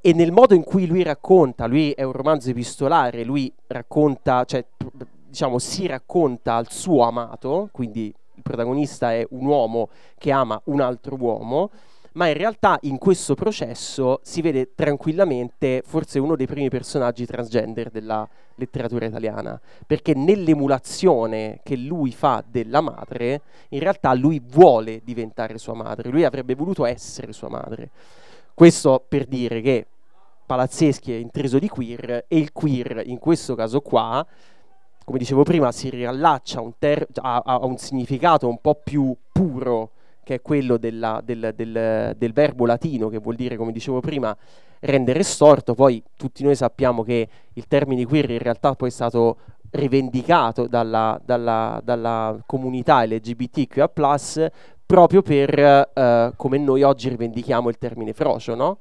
E 0.02 0.14
nel 0.14 0.32
modo 0.32 0.54
in 0.54 0.64
cui 0.64 0.88
lui 0.88 1.04
racconta, 1.04 1.66
lui 1.66 1.92
è 1.92 2.04
un 2.04 2.14
romanzo 2.14 2.50
epistolare, 2.50 3.24
lui 3.24 3.54
racconta, 3.68 4.46
cioè, 4.46 4.66
diciamo, 5.28 5.60
si 5.60 5.88
racconta 5.88 6.56
al 6.56 6.72
suo 6.72 7.04
amato, 7.04 7.68
quindi 7.72 8.14
il 8.36 8.42
protagonista 8.42 9.14
è 9.14 9.28
un 9.32 9.46
uomo 9.46 9.90
che 10.18 10.32
ama 10.32 10.60
un 10.66 10.80
altro 10.80 11.18
uomo, 11.20 11.70
ma 12.13 12.28
in 12.28 12.34
realtà 12.34 12.78
in 12.82 12.98
questo 12.98 13.36
processo 13.36 14.19
si 14.24 14.41
vede 14.41 14.74
tranquillamente 14.76 15.82
forse 15.86 16.19
uno 16.19 16.36
dei 16.36 16.48
primi 16.48 16.69
personaggi 16.69 17.26
transgender 17.26 17.89
della 17.89 18.28
letteratura 18.56 19.06
italiana, 19.06 19.60
perché 19.86 20.13
nell'emulazione 20.13 21.60
che 21.63 21.76
lui 21.76 22.12
fa 22.12 22.43
della 22.45 22.82
madre, 22.82 23.41
in 23.69 23.80
realtà 23.80 24.13
lui 24.13 24.41
vuole 24.43 25.02
diventare 25.04 25.58
sua 25.58 25.74
madre, 25.74 26.10
lui 26.10 26.24
avrebbe 26.24 26.56
voluto 26.56 26.86
essere 26.86 27.32
sua 27.32 27.50
madre. 27.50 27.89
Questo 28.54 29.04
per 29.08 29.26
dire 29.26 29.62
che 29.62 29.86
Palazzeschi 30.45 31.13
è 31.13 31.15
intriso 31.15 31.60
di 31.60 31.69
queer 31.69 32.26
e 32.28 32.38
il 32.38 32.52
queer 32.52 33.04
in 33.06 33.19
questo 33.19 33.56
caso 33.56 33.82
qua, 33.82 34.26
come 35.06 35.19
dicevo 35.19 35.43
prima, 35.43 35.72
si 35.72 35.89
riallaccia 35.89 36.60
un, 36.60 36.74
ter- 36.78 37.08
a- 37.22 37.43
a 37.45 37.65
un 37.65 37.78
significato 37.78 38.48
un 38.48 38.60
po' 38.60 38.76
più 38.76 39.15
puro 39.32 39.91
che 40.30 40.36
è 40.36 40.42
quello 40.44 40.78
della- 40.78 41.22
del, 41.24 41.54
del- 41.56 42.13
del 42.15 42.34
verbo 42.34 42.68
latino, 42.68 43.10
che 43.10 43.18
vuol 43.18 43.34
dire, 43.34 43.56
come 43.58 43.72
dicevo 43.72 44.00
prima, 44.00 44.36
rendere 44.82 45.24
storto. 45.24 45.74
Poi 45.74 46.04
tutti 46.15 46.44
noi 46.44 46.56
sappiamo 46.56 47.02
che 47.02 47.28
il 47.54 47.65
termine 47.68 48.06
queer 48.06 48.30
in 48.30 48.38
realtà 48.38 48.76
poi 48.76 48.89
è 48.89 48.92
stato 48.92 49.38
rivendicato 49.72 50.68
dalla, 50.68 51.20
dalla- 51.26 51.82
dalla 51.84 52.38
comunità 52.46 53.04
LGBTQIA+, 53.06 53.89
proprio 54.86 55.22
per 55.24 55.58
eh, 55.60 56.34
come 56.36 56.58
noi 56.60 56.84
oggi 56.84 57.10
rivendichiamo 57.10 57.68
il 57.70 57.80
termine 57.80 58.13
frocio, 58.13 58.54
no? 58.54 58.78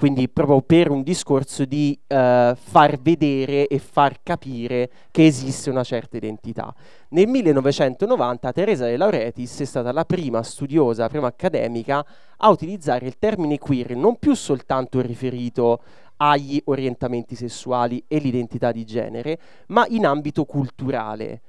Quindi 0.00 0.30
proprio 0.30 0.62
per 0.62 0.90
un 0.90 1.02
discorso 1.02 1.66
di 1.66 1.92
eh, 2.06 2.56
far 2.58 2.98
vedere 2.98 3.66
e 3.66 3.78
far 3.78 4.22
capire 4.22 4.90
che 5.10 5.26
esiste 5.26 5.68
una 5.68 5.84
certa 5.84 6.16
identità. 6.16 6.74
Nel 7.10 7.28
1990 7.28 8.50
Teresa 8.50 8.86
De 8.86 8.96
Lauretis 8.96 9.60
è 9.60 9.66
stata 9.66 9.92
la 9.92 10.06
prima 10.06 10.42
studiosa, 10.42 11.02
la 11.02 11.10
prima 11.10 11.26
accademica 11.26 12.02
a 12.38 12.48
utilizzare 12.48 13.04
il 13.04 13.18
termine 13.18 13.58
queer 13.58 13.94
non 13.94 14.16
più 14.16 14.32
soltanto 14.32 15.02
riferito 15.02 15.82
agli 16.16 16.58
orientamenti 16.64 17.34
sessuali 17.34 18.02
e 18.08 18.20
l'identità 18.20 18.72
di 18.72 18.86
genere, 18.86 19.38
ma 19.66 19.84
in 19.88 20.06
ambito 20.06 20.46
culturale, 20.46 21.42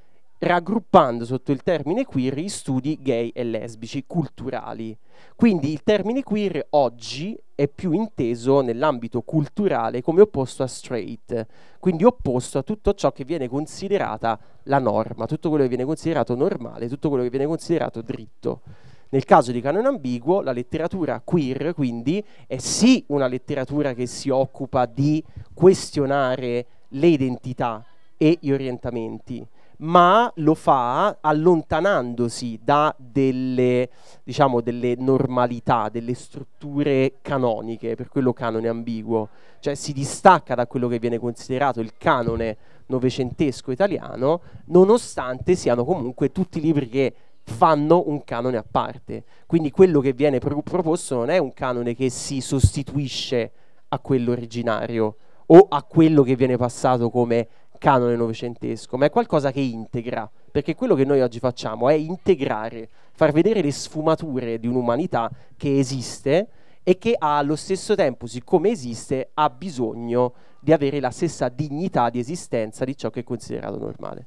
raggruppando 0.44 1.24
sotto 1.24 1.52
il 1.52 1.62
termine 1.62 2.04
queer 2.04 2.40
gli 2.40 2.50
studi 2.50 2.98
gay 3.00 3.30
e 3.30 3.44
lesbici 3.44 4.06
culturali. 4.08 4.98
Quindi 5.36 5.72
il 5.72 5.84
termine 5.84 6.24
queer 6.24 6.66
oggi 6.72 7.38
è 7.54 7.68
più 7.68 7.92
inteso 7.92 8.62
nell'ambito 8.62 9.22
culturale 9.22 10.02
come 10.02 10.22
opposto 10.22 10.64
a 10.64 10.68
straight, 10.68 11.46
quindi 11.80 12.04
opposto 12.04 12.58
a 12.58 12.64
tutto 12.64 12.94
ciò 12.96 13.12
che 13.12 13.24
viene 13.24 13.48
considerata 13.48 14.40
la 14.64 14.80
norma, 14.80 15.28
tutto 15.28 15.50
quello 15.50 15.64
che 15.64 15.70
viene 15.70 15.86
considerato 15.86 16.36
normale, 16.36 16.90
tutto 16.90 17.10
quello 17.10 17.24
che 17.24 17.30
viene 17.30 17.46
considerato 17.46 18.02
dritto. 18.02 18.62
Nel 19.10 19.26
caso 19.26 19.52
di 19.52 19.62
canone 19.62 19.88
ambiguo, 19.88 20.42
la 20.42 20.54
letteratura 20.54 21.22
queer, 21.24 21.74
quindi, 21.76 22.24
è 22.48 22.58
sì 22.58 23.04
una 23.08 23.28
letteratura 23.28 23.94
che 23.94 24.08
si 24.08 24.30
occupa 24.30 24.86
di 24.86 25.24
questionare 25.54 26.66
le 26.88 27.08
identità 27.08 27.86
e 28.18 28.38
gli 28.40 28.52
orientamenti, 28.52 29.46
ma 29.82 30.32
lo 30.36 30.54
fa 30.54 31.18
allontanandosi 31.22 32.60
da 32.64 32.94
delle, 32.98 33.90
diciamo, 34.24 34.62
delle 34.62 34.96
normalità, 34.98 35.90
delle 35.90 36.14
strutture 36.14 37.16
canoniche, 37.22 37.96
per 37.96 38.08
quello 38.08 38.34
canone 38.34 38.68
ambiguo, 38.68 39.30
cioè 39.60 39.76
si 39.76 39.94
distacca 39.94 40.56
da 40.56 40.68
quello 40.68 40.88
che 40.88 41.00
viene 41.00 41.18
considerato 41.18 41.80
il 41.80 41.94
canone 41.98 42.58
novecentesco 42.88 43.72
italiano, 43.72 44.42
nonostante 44.66 45.56
siano 45.56 45.84
comunque 45.84 46.32
tutti 46.32 46.62
libri 46.62 46.88
che 46.88 47.16
fanno 47.44 48.04
un 48.08 48.24
canone 48.24 48.58
a 48.58 48.66
parte. 48.70 49.24
Quindi 49.48 49.72
quello 49.72 50.00
che 50.00 50.14
viene 50.14 50.38
pro- 50.40 50.62
proposto 50.62 51.16
non 51.16 51.30
è 51.30 51.38
un 51.38 51.54
canone 51.54 51.96
che 51.96 52.10
si 52.10 52.40
sostituisce 52.40 53.52
a 53.90 54.00
quello 54.00 54.32
originario 54.32 55.16
o 55.48 55.66
a 55.70 55.84
quello 55.84 56.24
che 56.24 56.36
viene 56.36 56.56
passato 56.56 57.10
come 57.10 57.48
canone 57.82 58.16
novecentesco, 58.16 58.96
ma 58.96 59.08
è 59.08 59.10
qualcosa 59.10 59.52
che 59.52 59.60
integra, 59.60 60.30
perché 60.52 60.76
quello 60.76 60.94
che 60.94 61.04
noi 61.04 61.20
oggi 61.22 61.40
facciamo 61.40 61.90
è 61.90 61.96
integrare, 61.96 62.88
far 63.12 63.32
vedere 63.32 63.64
le 63.64 63.72
sfumature 63.72 64.60
di 64.60 64.68
un'umanità 64.68 65.32
che 65.58 65.80
esiste 65.80 66.48
e 66.84 67.00
che 67.00 67.16
allo 67.18 67.56
stesso 67.56 67.96
tempo, 67.96 68.28
siccome 68.28 68.70
esiste, 68.70 69.32
ha 69.34 69.50
bisogno 69.50 70.34
di 70.60 70.72
avere 70.72 71.00
la 71.00 71.10
stessa 71.10 71.50
dignità 71.50 72.12
di 72.12 72.20
esistenza 72.20 72.86
di 72.86 72.96
ciò 72.96 73.10
che 73.10 73.22
è 73.22 73.24
considerato 73.24 73.80
normale. 73.80 74.26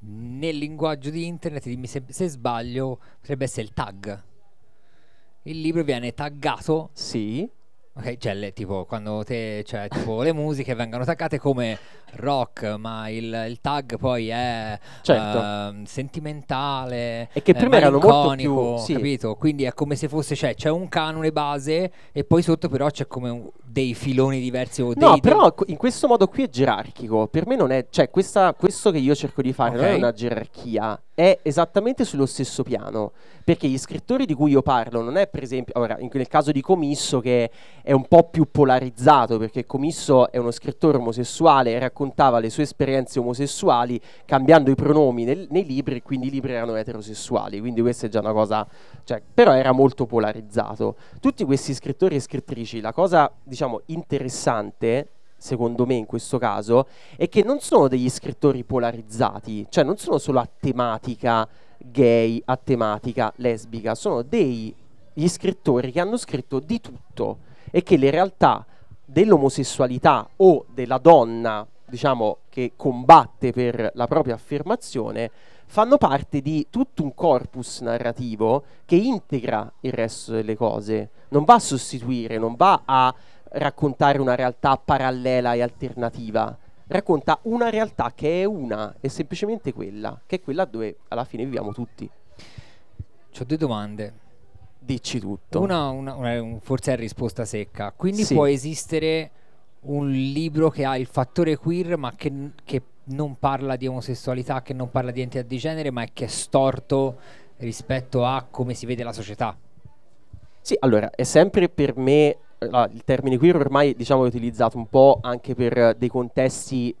Nel 0.00 0.58
linguaggio 0.58 1.10
di 1.10 1.26
internet, 1.26 1.66
dimmi 1.66 1.86
se, 1.86 2.02
se 2.08 2.26
sbaglio, 2.26 2.98
potrebbe 3.20 3.44
essere 3.44 3.62
il 3.62 3.72
tag. 3.72 4.22
Il 5.42 5.60
libro 5.60 5.84
viene 5.84 6.12
taggato 6.12 6.90
Sì, 6.92 7.48
Ok, 7.96 8.16
cioè 8.16 8.34
le- 8.34 8.52
tipo 8.52 8.86
quando 8.86 9.22
te, 9.22 9.62
cioè, 9.64 9.86
tipo, 9.86 10.20
le 10.22 10.32
musiche 10.32 10.74
vengono 10.74 11.04
attaccate 11.04 11.38
come 11.38 11.78
rock, 12.16 12.74
ma 12.78 13.08
il, 13.08 13.46
il 13.48 13.60
tag 13.60 13.96
poi 13.98 14.28
è 14.28 14.78
Certo. 15.02 15.38
ehm, 15.40 15.84
sentimentale, 15.84 17.28
E 17.32 17.42
che 17.42 17.52
eh, 17.52 17.54
prima 17.54 17.76
erano 17.76 17.98
molto 17.98 18.34
più- 18.36 18.76
sì. 18.78 18.94
capito? 18.94 19.34
Quindi 19.36 19.64
è 19.64 19.72
come 19.74 19.96
se 19.96 20.08
fosse, 20.08 20.34
cioè, 20.34 20.54
c'è 20.54 20.70
un 20.70 20.88
canone 20.88 21.32
base 21.32 21.90
e 22.12 22.24
poi 22.24 22.42
sotto 22.42 22.68
però 22.68 22.88
c'è 22.90 23.06
come 23.06 23.30
un- 23.30 23.50
dei 23.64 23.94
filoni 23.94 24.40
diversi 24.40 24.82
o 24.82 24.94
dei, 24.94 25.02
No, 25.02 25.12
dei- 25.12 25.20
però 25.20 25.52
qu- 25.52 25.68
in 25.68 25.76
questo 25.76 26.06
modo 26.06 26.28
qui 26.28 26.44
è 26.44 26.48
gerarchico. 26.48 27.26
Per 27.26 27.46
me 27.46 27.56
non 27.56 27.72
è, 27.72 27.86
cioè, 27.90 28.08
questa- 28.08 28.54
questo 28.54 28.90
che 28.92 28.98
io 28.98 29.14
cerco 29.16 29.42
di 29.42 29.52
fare 29.52 29.74
non 29.76 29.84
è 29.84 29.94
una 29.94 30.12
gerarchia, 30.12 31.00
è 31.12 31.38
esattamente 31.42 32.04
sullo 32.04 32.26
stesso 32.26 32.62
piano. 32.62 33.12
Perché 33.44 33.68
gli 33.68 33.76
scrittori 33.76 34.24
di 34.24 34.32
cui 34.32 34.52
io 34.52 34.62
parlo 34.62 35.02
non 35.02 35.16
è, 35.18 35.26
per 35.26 35.42
esempio, 35.42 35.74
ora, 35.78 35.98
in- 35.98 36.08
nel 36.12 36.28
caso 36.28 36.50
di 36.50 36.62
Comisso, 36.62 37.20
che 37.20 37.50
è 37.82 37.92
un 37.92 38.06
po' 38.06 38.22
più 38.30 38.48
polarizzato, 38.50 39.36
perché 39.38 39.66
Comisso 39.66 40.30
è 40.30 40.38
uno 40.38 40.50
scrittore 40.50 40.96
omosessuale 40.96 41.72
e 41.72 41.78
raccontava 42.04 42.38
le 42.38 42.50
sue 42.50 42.64
esperienze 42.64 43.18
omosessuali 43.18 44.00
cambiando 44.26 44.70
i 44.70 44.74
pronomi 44.74 45.24
nel- 45.24 45.46
nei 45.50 45.64
libri, 45.64 45.96
e 45.96 46.02
quindi 46.02 46.26
i 46.26 46.30
libri 46.30 46.52
erano 46.52 46.74
eterosessuali. 46.76 47.60
Quindi 47.60 47.80
questa 47.80 48.06
è 48.06 48.10
già 48.10 48.20
una 48.20 48.32
cosa, 48.32 48.66
cioè, 49.04 49.22
però 49.32 49.52
era 49.52 49.72
molto 49.72 50.06
polarizzato 50.06 50.96
tutti 51.20 51.44
questi 51.44 51.72
scrittori 51.72 52.16
e 52.16 52.20
scrittrici, 52.20 52.80
la 52.80 52.92
cosa 52.92 53.30
diciamo 53.42 53.82
interessante, 53.86 55.08
secondo 55.36 55.86
me 55.86 55.94
in 55.94 56.06
questo 56.06 56.38
caso, 56.38 56.86
è 57.16 57.28
che 57.28 57.42
non 57.42 57.60
sono 57.60 57.88
degli 57.88 58.10
scrittori 58.10 58.62
polarizzati, 58.64 59.66
cioè 59.70 59.84
non 59.84 59.96
sono 59.96 60.18
solo 60.18 60.40
a 60.40 60.48
tematica 60.60 61.48
gay, 61.78 62.40
a 62.44 62.56
tematica 62.56 63.32
lesbica, 63.36 63.94
sono 63.94 64.22
degli 64.22 64.74
scrittori 65.26 65.90
che 65.90 66.00
hanno 66.00 66.16
scritto 66.16 66.60
di 66.60 66.80
tutto 66.80 67.38
e 67.70 67.82
che 67.82 67.96
le 67.96 68.10
realtà 68.10 68.64
dell'omosessualità 69.04 70.28
o 70.36 70.64
della 70.72 70.98
donna, 70.98 71.66
diciamo, 71.86 72.38
che 72.48 72.72
combatte 72.76 73.52
per 73.52 73.90
la 73.94 74.06
propria 74.06 74.34
affermazione, 74.34 75.30
fanno 75.66 75.96
parte 75.96 76.40
di 76.40 76.66
tutto 76.70 77.02
un 77.02 77.14
corpus 77.14 77.80
narrativo 77.80 78.64
che 78.84 78.96
integra 78.96 79.70
il 79.80 79.92
resto 79.92 80.32
delle 80.32 80.56
cose, 80.56 81.10
non 81.28 81.44
va 81.44 81.54
a 81.54 81.58
sostituire, 81.58 82.38
non 82.38 82.54
va 82.54 82.82
a 82.84 83.14
raccontare 83.56 84.18
una 84.18 84.34
realtà 84.34 84.76
parallela 84.76 85.54
e 85.54 85.62
alternativa, 85.62 86.56
racconta 86.86 87.38
una 87.42 87.70
realtà 87.70 88.12
che 88.14 88.42
è 88.42 88.44
una, 88.44 88.94
è 89.00 89.08
semplicemente 89.08 89.72
quella, 89.72 90.20
che 90.26 90.36
è 90.36 90.40
quella 90.40 90.64
dove 90.64 90.98
alla 91.08 91.24
fine 91.24 91.44
viviamo 91.44 91.72
tutti. 91.72 92.08
Ho 93.36 93.44
due 93.44 93.56
domande. 93.56 94.22
Dici 94.78 95.18
tutto. 95.18 95.60
Una, 95.60 95.88
una, 95.88 96.14
una 96.14 96.58
forse 96.60 96.92
è 96.92 96.96
risposta 96.96 97.44
secca. 97.44 97.92
Quindi 97.96 98.22
Sì. 98.22 98.34
può 98.34 98.46
esistere 98.46 99.30
un 99.84 100.10
libro 100.10 100.70
che 100.70 100.84
ha 100.84 100.96
il 100.96 101.06
fattore 101.06 101.56
queer 101.56 101.96
ma 101.96 102.12
che, 102.14 102.32
che 102.64 102.82
non 103.04 103.38
parla 103.38 103.76
di 103.76 103.86
omosessualità, 103.86 104.62
che 104.62 104.72
non 104.72 104.90
parla 104.90 105.10
di 105.10 105.20
identità 105.20 105.44
di 105.46 105.58
genere, 105.58 105.90
ma 105.90 106.02
è 106.02 106.08
che 106.12 106.24
è 106.24 106.28
storto 106.28 107.18
rispetto 107.58 108.24
a 108.24 108.46
come 108.50 108.74
si 108.74 108.86
vede 108.86 109.02
la 109.02 109.12
società. 109.12 109.56
Sì, 110.60 110.76
allora, 110.80 111.10
è 111.10 111.24
sempre 111.24 111.68
per 111.68 111.96
me, 111.96 112.38
il 112.58 113.02
termine 113.04 113.36
queer 113.36 113.56
ormai 113.56 113.94
diciamo 113.94 114.24
è 114.24 114.28
utilizzato 114.28 114.78
un 114.78 114.88
po' 114.88 115.18
anche 115.20 115.54
per 115.54 115.94
dei 115.96 116.08
contesti 116.08 116.94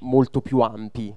molto 0.00 0.40
più 0.40 0.60
ampi. 0.60 1.14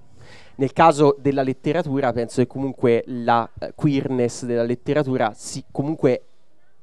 Nel 0.56 0.74
caso 0.74 1.16
della 1.20 1.42
letteratura 1.42 2.12
penso 2.12 2.42
che 2.42 2.48
comunque 2.48 3.04
la 3.08 3.50
eh, 3.60 3.72
queerness 3.76 4.44
della 4.44 4.64
letteratura 4.64 5.32
si, 5.34 5.64
comunque 5.72 6.24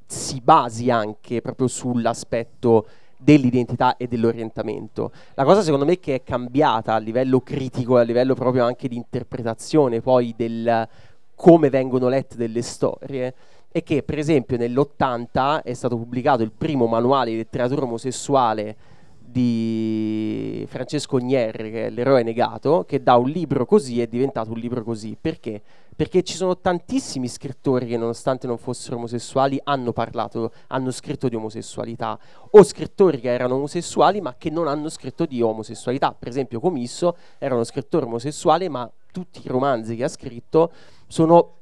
si 0.07 0.41
basi 0.41 0.91
anche 0.91 1.43
proprio 1.43 1.67
sull'aspetto 1.67 2.87
dell'identità 3.17 3.97
e 3.97 4.07
dell'orientamento. 4.07 5.13
La 5.35 5.45
cosa 5.45 5.63
secondo 5.63 5.85
me 5.85 5.99
che 5.99 6.17
è 6.17 6.23
cambiata 6.23 6.95
a 6.95 6.99
livello 6.99 7.41
critico, 7.41 7.97
a 7.97 8.03
livello 8.03 8.35
proprio 8.35 8.65
anche 8.65 8.89
di 8.89 8.97
interpretazione 8.97 10.01
poi 10.01 10.35
del 10.37 10.89
come 11.35 11.71
vengono 11.71 12.09
lette 12.09 12.37
delle 12.37 12.63
storie, 12.63 13.35
è 13.71 13.83
che 13.83 14.03
per 14.03 14.19
esempio 14.19 14.57
nell'80 14.57 15.63
è 15.63 15.75
stato 15.75 15.97
pubblicato 15.97 16.43
il 16.43 16.51
primo 16.51 16.87
manuale 16.87 17.31
di 17.31 17.37
letteratura 17.37 17.83
omosessuale 17.83 18.77
di 19.27 20.65
Francesco 20.69 21.19
Gnierri, 21.19 21.71
che 21.71 21.87
è 21.87 21.91
l'eroe 21.91 22.23
negato, 22.23 22.85
che 22.87 23.03
da 23.03 23.17
un 23.17 23.29
libro 23.29 23.67
così 23.67 24.01
è 24.01 24.07
diventato 24.07 24.53
un 24.53 24.59
libro 24.59 24.83
così. 24.83 25.17
Perché? 25.21 25.61
Perché 25.95 26.23
ci 26.23 26.35
sono 26.35 26.59
tantissimi 26.59 27.27
scrittori 27.27 27.87
che 27.87 27.97
nonostante 27.97 28.47
non 28.47 28.59
fossero 28.59 28.97
omosessuali 28.97 29.59
hanno 29.65 29.93
parlato, 29.93 30.53
hanno 30.69 30.91
scritto 30.91 31.29
di 31.29 31.35
omosessualità, 31.35 32.19
o 32.51 32.63
scrittori 32.63 33.19
che 33.19 33.31
erano 33.31 33.57
omosessuali 33.57 34.21
ma 34.21 34.35
che 34.37 34.51
non 34.51 34.69
hanno 34.69 34.89
scritto 34.89 35.27
di 35.27 35.41
omosessualità. 35.41 36.15
Per 36.19 36.29
esempio 36.29 36.61
Comisso 36.61 37.17
era 37.39 37.55
uno 37.55 37.65
scrittore 37.65 38.05
omosessuale 38.05 38.69
ma 38.69 38.91
tutti 39.11 39.41
i 39.43 39.49
romanzi 39.49 39.97
che 39.97 40.05
ha 40.05 40.09
scritto 40.09 40.71
sono 41.07 41.56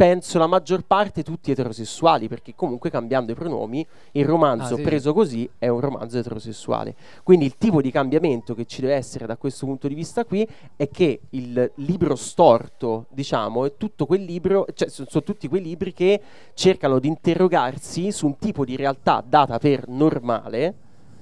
penso 0.00 0.38
la 0.38 0.46
maggior 0.46 0.80
parte 0.86 1.22
tutti 1.22 1.50
eterosessuali, 1.50 2.26
perché 2.26 2.54
comunque 2.54 2.88
cambiando 2.88 3.32
i 3.32 3.34
pronomi, 3.34 3.86
il 4.12 4.24
romanzo 4.24 4.72
Ah, 4.72 4.76
sì, 4.78 4.82
preso 4.82 5.12
così 5.12 5.50
è 5.58 5.68
un 5.68 5.78
romanzo 5.78 6.16
eterosessuale. 6.16 6.94
Quindi 7.22 7.44
il 7.44 7.58
tipo 7.58 7.82
di 7.82 7.90
cambiamento 7.90 8.54
che 8.54 8.64
ci 8.64 8.80
deve 8.80 8.94
essere 8.94 9.26
da 9.26 9.36
questo 9.36 9.66
punto 9.66 9.88
di 9.88 9.94
vista 9.94 10.24
qui 10.24 10.48
è 10.74 10.88
che 10.88 11.20
il 11.28 11.72
libro 11.74 12.14
storto, 12.16 13.08
diciamo, 13.10 13.66
è 13.66 13.76
tutto 13.76 14.06
quel 14.06 14.22
libro, 14.22 14.64
cioè 14.72 14.88
so- 14.88 15.04
sono 15.06 15.22
tutti 15.22 15.48
quei 15.48 15.60
libri 15.60 15.92
che 15.92 16.18
cercano 16.54 16.98
di 16.98 17.08
interrogarsi 17.08 18.10
su 18.10 18.24
un 18.24 18.38
tipo 18.38 18.64
di 18.64 18.76
realtà 18.76 19.22
data 19.22 19.58
per 19.58 19.86
normale, 19.86 20.74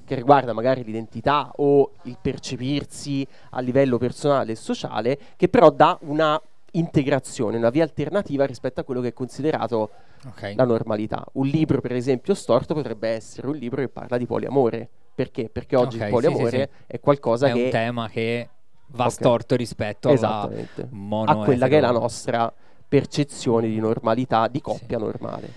che 0.04 0.14
riguarda 0.14 0.52
magari 0.52 0.84
l'identità 0.84 1.50
o 1.56 1.94
il 2.04 2.16
percepirsi 2.22 3.26
a 3.50 3.60
livello 3.60 3.98
personale 3.98 4.52
e 4.52 4.54
sociale, 4.54 5.18
che 5.34 5.48
però 5.48 5.68
dà 5.70 5.98
una 6.02 6.40
integrazione, 6.72 7.56
una 7.56 7.70
via 7.70 7.82
alternativa 7.82 8.44
rispetto 8.44 8.80
a 8.80 8.84
quello 8.84 9.00
che 9.00 9.08
è 9.08 9.12
considerato 9.12 9.90
Ok. 10.26 10.52
la 10.56 10.64
normalità. 10.64 11.24
Un 11.32 11.46
libro, 11.46 11.80
per 11.80 11.92
esempio, 11.92 12.34
storto 12.34 12.74
potrebbe 12.74 13.08
essere 13.08 13.46
un 13.46 13.56
libro 13.56 13.80
che 13.80 13.88
parla 13.88 14.16
di 14.16 14.26
poliamore. 14.26 14.88
Perché? 15.14 15.48
Perché 15.48 15.76
oggi 15.76 15.96
Ok, 15.96 16.02
il 16.02 16.06
sì, 16.06 16.12
poliamore 16.12 16.50
sì, 16.50 16.56
sì. 16.56 16.84
è 16.86 17.00
qualcosa 17.00 17.48
È 17.48 17.52
che 17.52 17.64
un 17.64 17.70
tema 17.70 18.08
che 18.08 18.48
va 18.88 19.04
Ok. 19.06 19.10
storto 19.12 19.56
rispetto 19.56 20.10
alla 20.10 20.48
mono 20.90 21.30
a 21.30 21.44
quella 21.44 21.68
che 21.68 21.78
è 21.78 21.80
la 21.80 21.90
nostra 21.90 22.52
percezione 22.88 23.68
di 23.68 23.78
normalità, 23.78 24.48
di 24.48 24.60
coppia 24.60 24.98
normale. 24.98 25.48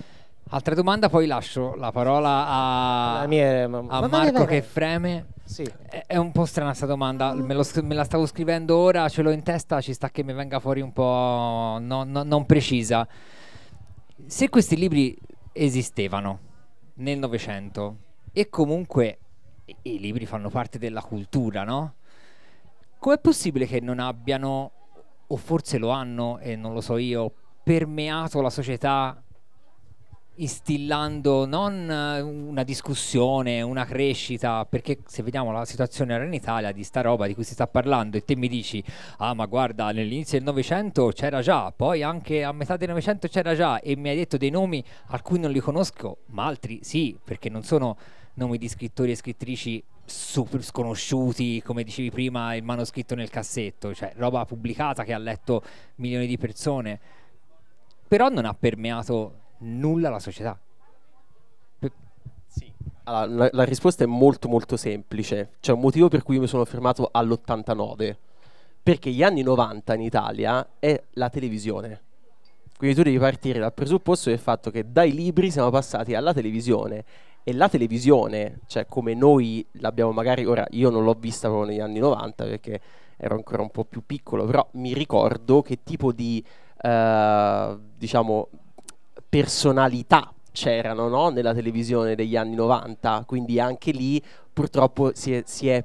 Altra 0.53 0.75
domanda, 0.75 1.07
poi 1.07 1.27
lascio 1.27 1.75
la 1.75 1.93
parola 1.93 2.45
a, 3.21 3.25
mia 3.25 3.69
ma- 3.69 3.85
a 3.87 4.01
ma 4.01 4.07
Marco 4.07 4.43
che 4.43 4.61
freme. 4.61 5.27
Sì. 5.45 5.63
È, 5.63 6.03
è 6.07 6.17
un 6.17 6.33
po' 6.33 6.43
strana 6.43 6.73
sta 6.73 6.85
domanda, 6.85 7.33
me, 7.33 7.53
lo 7.53 7.63
me 7.81 7.95
la 7.95 8.03
stavo 8.03 8.25
scrivendo 8.25 8.75
ora, 8.75 9.07
ce 9.07 9.21
l'ho 9.21 9.31
in 9.31 9.43
testa, 9.43 9.79
ci 9.79 9.93
sta 9.93 10.09
che 10.09 10.23
mi 10.23 10.33
venga 10.33 10.59
fuori 10.59 10.81
un 10.81 10.91
po' 10.91 11.77
no- 11.79 12.03
no- 12.03 12.23
non 12.23 12.45
precisa. 12.45 13.07
Se 14.25 14.49
questi 14.49 14.75
libri 14.75 15.17
esistevano 15.53 16.39
nel 16.95 17.17
Novecento 17.17 17.97
e 18.33 18.49
comunque 18.49 19.19
i, 19.63 19.75
i 19.83 19.99
libri 19.99 20.25
fanno 20.25 20.49
parte 20.49 20.77
della 20.77 21.01
cultura, 21.01 21.63
no? 21.63 21.93
Com'è 22.99 23.19
possibile 23.19 23.65
che 23.65 23.79
non 23.79 23.99
abbiano, 23.99 24.71
o 25.27 25.35
forse 25.37 25.77
lo 25.77 25.91
hanno 25.91 26.39
e 26.39 26.57
non 26.57 26.73
lo 26.73 26.81
so 26.81 26.97
io, 26.97 27.31
permeato 27.63 28.41
la 28.41 28.49
società 28.49 29.23
instillando 30.41 31.45
non 31.45 31.89
eh, 31.89 32.19
una 32.21 32.63
discussione, 32.63 33.61
una 33.61 33.85
crescita, 33.85 34.65
perché 34.65 34.99
se 35.05 35.23
vediamo 35.23 35.51
la 35.51 35.65
situazione 35.65 36.15
ora 36.15 36.25
in 36.25 36.33
Italia 36.33 36.71
di 36.71 36.83
sta 36.83 37.01
roba 37.01 37.27
di 37.27 37.33
cui 37.33 37.43
si 37.43 37.53
sta 37.53 37.67
parlando 37.67 38.17
e 38.17 38.25
te 38.25 38.35
mi 38.35 38.47
dici, 38.47 38.83
ah 39.17 39.33
ma 39.33 39.45
guarda, 39.45 39.91
nell'inizio 39.91 40.37
del 40.37 40.47
Novecento 40.47 41.11
c'era 41.13 41.41
già, 41.41 41.71
poi 41.71 42.03
anche 42.03 42.43
a 42.43 42.51
metà 42.51 42.75
del 42.75 42.89
Novecento 42.89 43.27
c'era 43.27 43.55
già 43.55 43.79
e 43.79 43.95
mi 43.95 44.09
hai 44.09 44.15
detto 44.15 44.37
dei 44.37 44.49
nomi 44.49 44.83
alcuni 45.07 45.41
non 45.41 45.51
li 45.51 45.59
conosco, 45.59 46.19
ma 46.27 46.45
altri 46.45 46.79
sì, 46.81 47.17
perché 47.23 47.49
non 47.49 47.63
sono 47.63 47.97
nomi 48.33 48.57
di 48.57 48.67
scrittori 48.67 49.11
e 49.11 49.15
scrittrici 49.15 49.83
super 50.05 50.63
sconosciuti, 50.63 51.61
come 51.61 51.83
dicevi 51.83 52.09
prima, 52.09 52.55
il 52.55 52.63
manoscritto 52.63 53.13
nel 53.13 53.29
cassetto, 53.29 53.93
cioè 53.93 54.13
roba 54.15 54.43
pubblicata 54.45 55.03
che 55.03 55.13
ha 55.13 55.17
letto 55.19 55.63
milioni 55.95 56.25
di 56.25 56.37
persone, 56.37 56.99
però 58.07 58.27
non 58.29 58.45
ha 58.45 58.53
permeato 58.53 59.40
nulla 59.61 60.09
alla 60.09 60.19
società. 60.19 60.59
Allora, 63.03 63.25
la, 63.25 63.49
la 63.51 63.63
risposta 63.63 64.03
è 64.03 64.07
molto 64.07 64.47
molto 64.47 64.77
semplice. 64.77 65.53
C'è 65.59 65.71
un 65.71 65.79
motivo 65.79 66.07
per 66.07 66.23
cui 66.23 66.39
mi 66.39 66.47
sono 66.47 66.65
fermato 66.65 67.09
all'89. 67.11 68.15
Perché 68.83 69.11
gli 69.11 69.23
anni 69.23 69.41
90 69.41 69.93
in 69.95 70.01
Italia 70.01 70.67
è 70.79 71.01
la 71.13 71.29
televisione. 71.29 72.01
Quindi 72.77 72.95
tu 72.95 73.03
devi 73.03 73.19
partire 73.19 73.59
dal 73.59 73.73
presupposto 73.73 74.29
del 74.29 74.39
fatto 74.39 74.71
che 74.71 74.91
dai 74.91 75.13
libri 75.13 75.51
siamo 75.51 75.69
passati 75.69 76.15
alla 76.15 76.33
televisione. 76.33 77.03
E 77.43 77.53
la 77.53 77.69
televisione, 77.69 78.59
cioè 78.67 78.85
come 78.85 79.15
noi 79.15 79.65
l'abbiamo 79.73 80.11
magari, 80.11 80.45
ora 80.45 80.65
io 80.71 80.89
non 80.91 81.03
l'ho 81.03 81.15
vista 81.19 81.47
proprio 81.47 81.69
negli 81.69 81.79
anni 81.79 81.97
90 81.97 82.43
perché 82.43 82.81
ero 83.17 83.35
ancora 83.35 83.61
un 83.63 83.69
po' 83.69 83.83
più 83.83 84.03
piccolo, 84.05 84.45
però 84.45 84.67
mi 84.73 84.93
ricordo 84.93 85.61
che 85.61 85.79
tipo 85.83 86.11
di, 86.11 86.43
eh, 86.81 87.77
diciamo, 87.97 88.49
personalità 89.31 90.33
c'erano 90.51 91.07
no? 91.07 91.29
nella 91.29 91.53
televisione 91.53 92.15
degli 92.15 92.35
anni 92.35 92.55
90, 92.55 93.23
quindi 93.25 93.61
anche 93.61 93.91
lì 93.91 94.21
purtroppo 94.51 95.11
si 95.15 95.33
è, 95.33 95.43
si 95.45 95.69
è, 95.69 95.81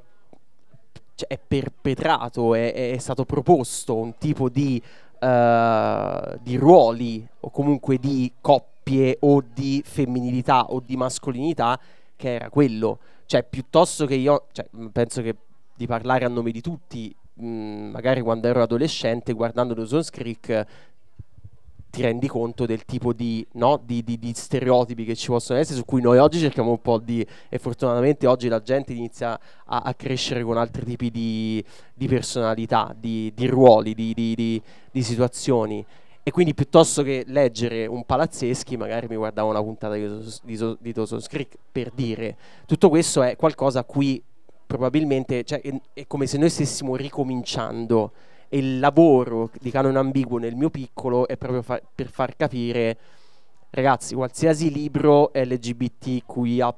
cioè, 1.14 1.28
è 1.28 1.38
perpetrato, 1.38 2.56
è, 2.56 2.90
è 2.90 2.98
stato 2.98 3.24
proposto 3.24 3.94
un 3.94 4.18
tipo 4.18 4.48
di, 4.48 4.82
eh, 5.20 6.38
di 6.42 6.56
ruoli 6.56 7.24
o 7.40 7.50
comunque 7.50 7.98
di 7.98 8.32
coppie 8.40 9.16
o 9.20 9.40
di 9.54 9.80
femminilità 9.87 10.72
o 10.72 10.82
di 10.85 10.96
mascolinità 10.96 11.78
che 12.16 12.35
era 12.35 12.50
quello. 12.50 12.98
Cioè, 13.26 13.44
piuttosto 13.44 14.06
che 14.06 14.14
io, 14.14 14.46
cioè, 14.50 14.66
penso 14.90 15.22
che 15.22 15.37
di 15.72 15.87
parlare 15.87 16.24
a 16.24 16.28
nome 16.28 16.50
di 16.50 16.61
tutti, 16.61 17.14
mh, 17.35 17.46
magari 17.92 18.22
quando 18.22 18.48
ero 18.48 18.62
adolescente, 18.62 19.32
guardando 19.35 19.72
Dawson's 19.72 20.11
Creek, 20.11 20.66
ti 21.96 22.02
rendi 22.02 22.28
conto 22.28 22.66
del 22.66 22.85
tipo 22.85 23.14
di, 23.14 23.46
no, 23.52 23.80
di, 23.82 24.04
di- 24.04 24.18
di 24.18 24.35
stereotipi 24.35 25.06
che 25.06 25.16
ci 25.16 25.28
possono 25.28 25.59
essere, 25.59 25.78
su 25.78 25.87
cui 25.87 26.02
noi 26.02 26.18
oggi 26.18 26.38
cerchiamo 26.38 26.68
un 26.68 26.82
po' 26.82 26.98
di... 26.98 27.26
e 27.48 27.59
fortunatamente 27.59 28.26
oggi 28.26 28.48
la 28.48 28.61
gente 28.61 28.92
inizia 28.92 29.40
a, 29.64 29.78
a 29.78 29.94
crescere 29.94 30.42
con 30.42 30.59
altri 30.59 30.85
tipi 30.85 31.11
di, 31.11 31.64
personalità, 32.06 32.94
di, 32.94 33.32
ruoli, 33.46 33.94
di, 33.94 34.62
situazioni. 35.00 35.82
E 36.22 36.30
quindi 36.30 36.52
piuttosto 36.52 37.02
che 37.02 37.24
leggere 37.28 37.87
un 37.87 38.04
palazzeschi, 38.04 38.76
magari 38.76 39.06
mi 39.09 39.16
guardavo 39.16 39.48
una 39.48 39.62
puntata 39.62 39.94
di, 39.94 40.06
di, 40.42 40.76
di 40.78 40.92
Creek 41.28 41.56
per 41.72 41.92
dire. 41.94 42.37
Tutto 42.66 42.90
questo 42.90 43.22
è 43.22 43.37
qualcosa 43.37 43.80
a 43.80 43.85
cui 43.85 44.22
probabilmente 44.66 45.44
cioè, 45.44 45.62
è, 45.62 45.72
è 45.94 46.06
come 46.06 46.26
se 46.26 46.37
noi 46.37 46.50
stessimo 46.50 46.94
ricominciando 46.94 48.12
e 48.48 48.59
il 48.59 48.78
lavoro 48.78 49.50
di 49.61 49.70
canon 49.70 49.96
ambiguo 49.96 50.38
nel 50.38 50.54
mio 50.54 50.70
piccolo 50.70 51.26
è 51.26 51.37
proprio 51.37 51.62
fa- 51.62 51.80
per 51.94 52.09
far 52.09 52.37
capire 52.37 52.98
ragazzi 53.70 54.14
qualsiasi 54.14 54.70
libro 54.70 55.30
LGBTQIA+ 55.35 56.74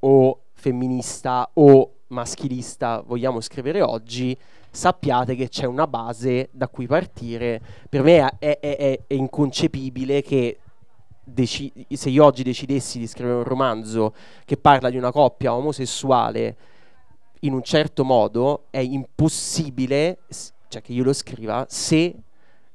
o 0.00 0.40
femminista 0.52 1.50
o 1.54 1.92
maschilista 2.08 3.02
vogliamo 3.06 3.40
scrivere 3.40 3.82
oggi 3.82 4.36
sappiate 4.70 5.34
che 5.34 5.48
c'è 5.48 5.66
una 5.66 5.86
base 5.86 6.48
da 6.52 6.68
cui 6.68 6.86
partire. 6.86 7.60
Per 7.88 8.02
me 8.02 8.36
è, 8.38 8.58
è, 8.60 8.76
è, 8.76 9.00
è 9.06 9.14
inconcepibile 9.14 10.22
che 10.22 10.58
deci- 11.24 11.72
se 11.90 12.10
io 12.10 12.24
oggi 12.24 12.42
decidessi 12.42 12.98
di 12.98 13.06
scrivere 13.06 13.36
un 13.38 13.44
romanzo 13.44 14.14
che 14.44 14.56
parla 14.56 14.90
di 14.90 14.96
una 14.96 15.10
coppia 15.10 15.54
omosessuale 15.54 16.56
in 17.40 17.52
un 17.52 17.62
certo 17.62 18.04
modo 18.04 18.64
è 18.70 18.78
impossibile 18.78 20.18
cioè 20.70 20.80
che 20.80 20.92
io 20.92 21.02
lo 21.02 21.12
scriva 21.12 21.66
se 21.68 22.14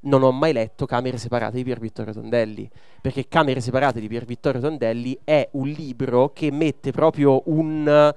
non 0.02 0.22
ho 0.22 0.32
mai 0.32 0.54
letto 0.54 0.86
Camere 0.86 1.18
separate 1.18 1.56
di 1.56 1.64
Pier 1.64 1.80
Vittorio 1.80 2.14
Tondelli, 2.14 2.70
perché 3.02 3.28
Camere 3.28 3.62
separate 3.62 4.00
di 4.00 4.08
Pier 4.08 4.26
Vittorio 4.26 4.62
Tondelli 4.62 5.18
è 5.24 5.48
un 5.54 5.68
libro 5.70 6.32
che 6.34 6.52
mette 6.52 6.92
proprio 6.92 7.42
un 7.46 8.14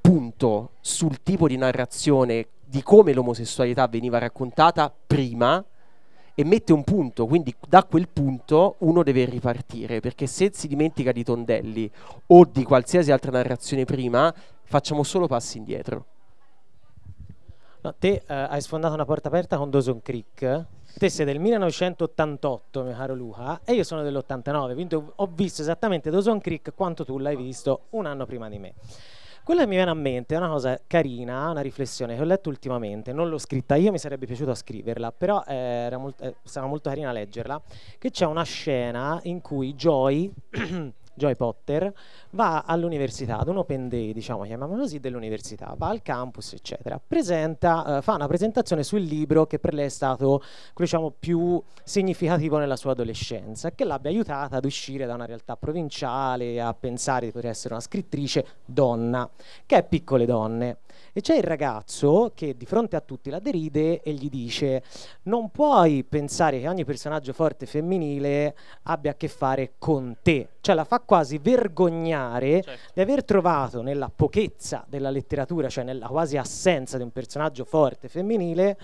punto 0.00 0.70
sul 0.80 1.22
tipo 1.22 1.46
di 1.46 1.56
narrazione 1.56 2.46
di 2.64 2.82
come 2.82 3.12
l'omosessualità 3.12 3.86
veniva 3.86 4.18
raccontata 4.18 4.92
prima 5.06 5.64
e 6.34 6.44
mette 6.44 6.72
un 6.72 6.82
punto, 6.84 7.26
quindi 7.26 7.54
da 7.68 7.84
quel 7.84 8.08
punto 8.08 8.76
uno 8.78 9.02
deve 9.02 9.24
ripartire, 9.24 10.00
perché 10.00 10.26
se 10.26 10.50
si 10.52 10.68
dimentica 10.68 11.12
di 11.12 11.24
Tondelli 11.24 11.90
o 12.28 12.44
di 12.44 12.62
qualsiasi 12.64 13.10
altra 13.10 13.30
narrazione 13.30 13.84
prima, 13.84 14.32
facciamo 14.62 15.02
solo 15.02 15.26
passi 15.26 15.58
indietro. 15.58 16.06
No, 17.80 17.94
te 17.96 18.22
uh, 18.26 18.32
hai 18.32 18.60
sfondato 18.60 18.94
una 18.94 19.04
porta 19.04 19.28
aperta 19.28 19.56
con 19.56 19.70
Dawson 19.70 20.02
Creek. 20.02 20.66
Te 20.98 21.08
sei 21.08 21.24
del 21.24 21.38
1988, 21.38 22.82
mio 22.82 22.92
caro 22.92 23.14
Luca, 23.14 23.60
e 23.64 23.74
io 23.74 23.84
sono 23.84 24.02
dell'89, 24.02 24.74
quindi 24.74 24.96
ho, 24.96 25.30
visto 25.32 25.62
esattamente 25.62 26.10
Dawson 26.10 26.40
Creek 26.40 26.72
quanto 26.74 27.04
tu 27.04 27.18
l'hai 27.18 27.36
visto 27.36 27.82
un 27.90 28.06
anno 28.06 28.26
prima 28.26 28.48
di 28.48 28.58
me. 28.58 28.74
Quello 29.44 29.60
che 29.60 29.68
mi 29.68 29.76
viene 29.76 29.92
a 29.92 29.94
mente 29.94 30.34
è 30.34 30.38
una 30.38 30.48
cosa 30.48 30.78
carina, 30.88 31.50
una 31.50 31.60
riflessione 31.60 32.16
che 32.16 32.20
ho 32.20 32.24
letto 32.24 32.48
ultimamente, 32.48 33.12
non 33.12 33.28
l'ho 33.28 33.38
scritta 33.38 33.76
io, 33.76 33.92
mi 33.92 33.98
sarebbe 33.98 34.26
piaciuto 34.26 34.52
scriverla, 34.54 35.12
però 35.12 35.44
eh, 35.46 35.54
era 35.54 35.98
molt- 35.98 36.20
eh, 36.20 36.34
sarà 36.42 36.66
molto 36.66 36.88
carina 36.88 37.12
leggerla, 37.12 37.62
che 37.96 38.10
c'è 38.10 38.26
una 38.26 38.42
scena 38.42 39.20
in 39.22 39.40
cui 39.40 39.74
Joy 39.74 40.30
Joy 41.18 41.34
Potter, 41.34 41.92
va 42.30 42.62
all'università, 42.66 43.38
ad 43.38 43.48
un 43.48 43.58
open 43.58 43.88
day, 43.88 44.14
diciamo, 44.14 44.44
chiamiamolo 44.44 44.80
così, 44.80 45.00
dell'università, 45.00 45.74
va 45.76 45.88
al 45.88 46.00
campus, 46.00 46.54
eccetera. 46.54 46.98
Presenta, 47.04 47.98
uh, 47.98 48.00
fa 48.00 48.14
una 48.14 48.26
presentazione 48.26 48.82
sul 48.82 49.02
libro 49.02 49.46
che 49.46 49.58
per 49.58 49.74
lei 49.74 49.86
è 49.86 49.90
stato, 49.90 50.42
diciamo, 50.74 51.12
più 51.18 51.62
significativo 51.84 52.56
nella 52.56 52.76
sua 52.76 52.92
adolescenza, 52.92 53.72
che 53.72 53.84
l'abbia 53.84 54.10
aiutata 54.10 54.56
ad 54.56 54.64
uscire 54.64 55.04
da 55.04 55.12
una 55.14 55.26
realtà 55.26 55.56
provinciale, 55.56 56.60
a 56.60 56.72
pensare 56.72 57.26
di 57.26 57.32
poter 57.32 57.50
essere 57.50 57.74
una 57.74 57.82
scrittrice 57.82 58.46
donna, 58.64 59.28
che 59.66 59.76
è 59.76 59.82
Piccole 59.84 60.24
Donne. 60.24 60.78
E 61.12 61.20
c'è 61.20 61.36
il 61.36 61.42
ragazzo 61.42 62.32
che 62.34 62.56
di 62.56 62.66
fronte 62.66 62.96
a 62.96 63.00
tutti 63.00 63.30
la 63.30 63.38
deride 63.38 64.02
e 64.02 64.12
gli 64.12 64.28
dice 64.28 64.82
non 65.22 65.50
puoi 65.50 66.04
pensare 66.04 66.60
che 66.60 66.68
ogni 66.68 66.84
personaggio 66.84 67.32
forte 67.32 67.66
femminile 67.66 68.56
abbia 68.84 69.12
a 69.12 69.14
che 69.14 69.28
fare 69.28 69.74
con 69.78 70.16
te. 70.22 70.48
Cioè 70.60 70.74
la 70.74 70.84
fa 70.84 71.00
quasi 71.00 71.38
vergognare 71.38 72.62
certo. 72.62 72.92
di 72.94 73.00
aver 73.00 73.24
trovato 73.24 73.82
nella 73.82 74.10
pochezza 74.14 74.84
della 74.88 75.10
letteratura, 75.10 75.68
cioè 75.68 75.84
nella 75.84 76.08
quasi 76.08 76.36
assenza 76.36 76.96
di 76.96 77.02
un 77.02 77.10
personaggio 77.10 77.64
forte 77.64 78.08
femminile, 78.08 78.78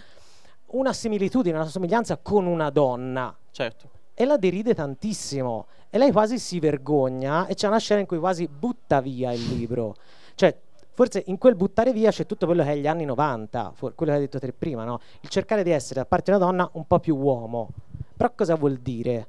una 0.66 0.92
similitudine, 0.92 1.56
una 1.56 1.66
somiglianza 1.66 2.16
con 2.18 2.46
una 2.46 2.70
donna. 2.70 3.36
Certo. 3.50 3.90
E 4.14 4.24
la 4.24 4.36
deride 4.36 4.74
tantissimo. 4.74 5.66
E 5.90 5.98
lei 5.98 6.10
quasi 6.10 6.38
si 6.38 6.58
vergogna 6.58 7.46
e 7.46 7.54
c'è 7.54 7.68
una 7.68 7.78
scena 7.78 8.00
in 8.00 8.06
cui 8.06 8.18
quasi 8.18 8.48
butta 8.48 9.00
via 9.00 9.32
il 9.32 9.44
libro. 9.54 9.94
Cioè, 10.34 10.56
Forse 10.94 11.24
in 11.26 11.38
quel 11.38 11.56
buttare 11.56 11.92
via 11.92 12.12
c'è 12.12 12.24
tutto 12.24 12.46
quello 12.46 12.62
che 12.62 12.70
è 12.70 12.76
gli 12.76 12.86
anni 12.86 13.04
90, 13.04 13.72
for- 13.74 13.94
quello 13.96 14.12
che 14.12 14.18
hai 14.18 14.24
detto 14.24 14.38
te 14.38 14.52
prima, 14.52 14.84
no? 14.84 15.00
Il 15.22 15.28
cercare 15.28 15.64
di 15.64 15.70
essere, 15.70 16.00
da 16.00 16.06
parte 16.06 16.30
di 16.30 16.36
una 16.36 16.46
donna, 16.46 16.70
un 16.74 16.86
po' 16.86 17.00
più 17.00 17.16
uomo. 17.16 17.70
Però 18.16 18.32
cosa 18.32 18.54
vuol 18.54 18.76
dire? 18.76 19.28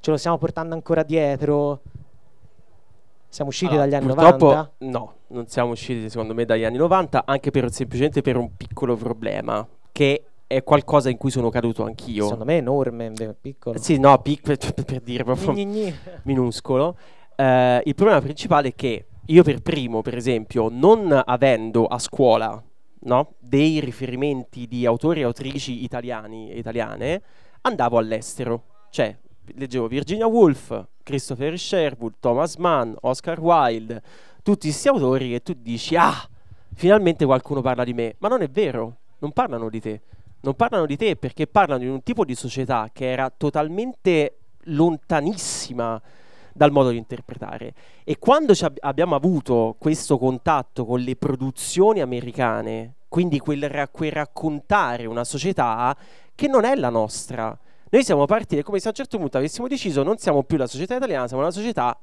Ce 0.00 0.10
lo 0.10 0.16
stiamo 0.16 0.38
portando 0.38 0.74
ancora 0.74 1.04
dietro? 1.04 1.82
Siamo 3.28 3.50
usciti 3.50 3.74
allora, 3.74 3.84
dagli 3.84 3.94
anni 3.94 4.06
purtroppo 4.12 4.46
90? 4.46 4.72
No, 4.78 5.14
non 5.28 5.46
siamo 5.46 5.70
usciti 5.70 6.10
secondo 6.10 6.34
me 6.34 6.44
dagli 6.44 6.64
anni 6.64 6.78
90, 6.78 7.22
anche 7.26 7.52
per, 7.52 7.70
semplicemente 7.70 8.20
per 8.20 8.36
un 8.36 8.56
piccolo 8.56 8.96
problema, 8.96 9.64
che 9.92 10.24
è 10.48 10.64
qualcosa 10.64 11.10
in 11.10 11.16
cui 11.16 11.30
sono 11.30 11.48
caduto 11.48 11.84
anch'io. 11.84 12.24
Secondo 12.24 12.44
me 12.44 12.54
è 12.54 12.58
enorme, 12.58 13.12
piccolo. 13.40 13.78
Sì, 13.78 13.98
no, 14.00 14.20
pic- 14.20 14.42
per, 14.58 14.84
per 14.84 15.00
dire 15.00 15.22
proprio 15.22 15.52
gni, 15.52 15.64
gni, 15.64 15.82
gni. 15.82 15.94
minuscolo. 16.22 16.96
Uh, 17.36 17.78
il 17.84 17.94
problema 17.94 18.20
principale 18.20 18.68
è 18.68 18.74
che 18.74 19.04
io 19.30 19.42
per 19.42 19.60
primo, 19.60 20.00
per 20.00 20.16
esempio, 20.16 20.68
non 20.70 21.22
avendo 21.24 21.86
a 21.86 21.98
scuola 21.98 22.62
no, 23.00 23.34
dei 23.38 23.78
riferimenti 23.80 24.66
di 24.66 24.86
autori 24.86 25.20
e 25.20 25.24
autrici 25.24 25.84
italiani 25.84 26.50
e 26.50 26.58
italiane, 26.58 27.22
andavo 27.62 27.98
all'estero. 27.98 28.64
Cioè, 28.90 29.14
leggevo 29.54 29.86
Virginia 29.86 30.26
Woolf, 30.26 30.86
Christopher 31.02 31.58
Sherwood, 31.58 32.14
Thomas 32.20 32.56
Mann, 32.56 32.94
Oscar 33.02 33.38
Wilde, 33.38 34.02
tutti 34.42 34.68
questi 34.68 34.88
autori 34.88 35.30
che 35.30 35.42
tu 35.42 35.52
dici, 35.54 35.94
ah, 35.94 36.26
finalmente 36.74 37.26
qualcuno 37.26 37.60
parla 37.60 37.84
di 37.84 37.92
me. 37.92 38.14
Ma 38.18 38.28
non 38.28 38.40
è 38.40 38.48
vero, 38.48 38.96
non 39.18 39.32
parlano 39.32 39.68
di 39.68 39.80
te. 39.80 40.00
Non 40.40 40.54
parlano 40.54 40.86
di 40.86 40.96
te 40.96 41.16
perché 41.16 41.46
parlano 41.46 41.80
di 41.80 41.88
un 41.88 42.02
tipo 42.02 42.24
di 42.24 42.34
società 42.34 42.88
che 42.92 43.10
era 43.10 43.28
totalmente 43.28 44.38
lontanissima 44.64 46.00
dal 46.58 46.72
modo 46.72 46.90
di 46.90 46.96
interpretare. 46.98 47.72
E 48.04 48.18
quando 48.18 48.52
ab- 48.60 48.76
abbiamo 48.80 49.14
avuto 49.14 49.76
questo 49.78 50.18
contatto 50.18 50.84
con 50.84 51.00
le 51.00 51.14
produzioni 51.14 52.00
americane, 52.00 52.96
quindi 53.08 53.38
quel, 53.38 53.70
ra- 53.70 53.88
quel 53.88 54.10
raccontare 54.10 55.06
una 55.06 55.24
società 55.24 55.96
che 56.34 56.48
non 56.48 56.64
è 56.64 56.74
la 56.74 56.90
nostra, 56.90 57.56
noi 57.90 58.04
siamo 58.04 58.26
partiti 58.26 58.62
come 58.62 58.80
se 58.80 58.88
a 58.88 58.90
un 58.90 58.96
certo 58.96 59.18
punto 59.18 59.38
avessimo 59.38 59.68
deciso 59.68 60.02
non 60.02 60.18
siamo 60.18 60.42
più 60.42 60.58
la 60.58 60.66
società 60.66 60.96
italiana, 60.96 61.28
siamo 61.28 61.42
una 61.42 61.52
società 61.52 61.96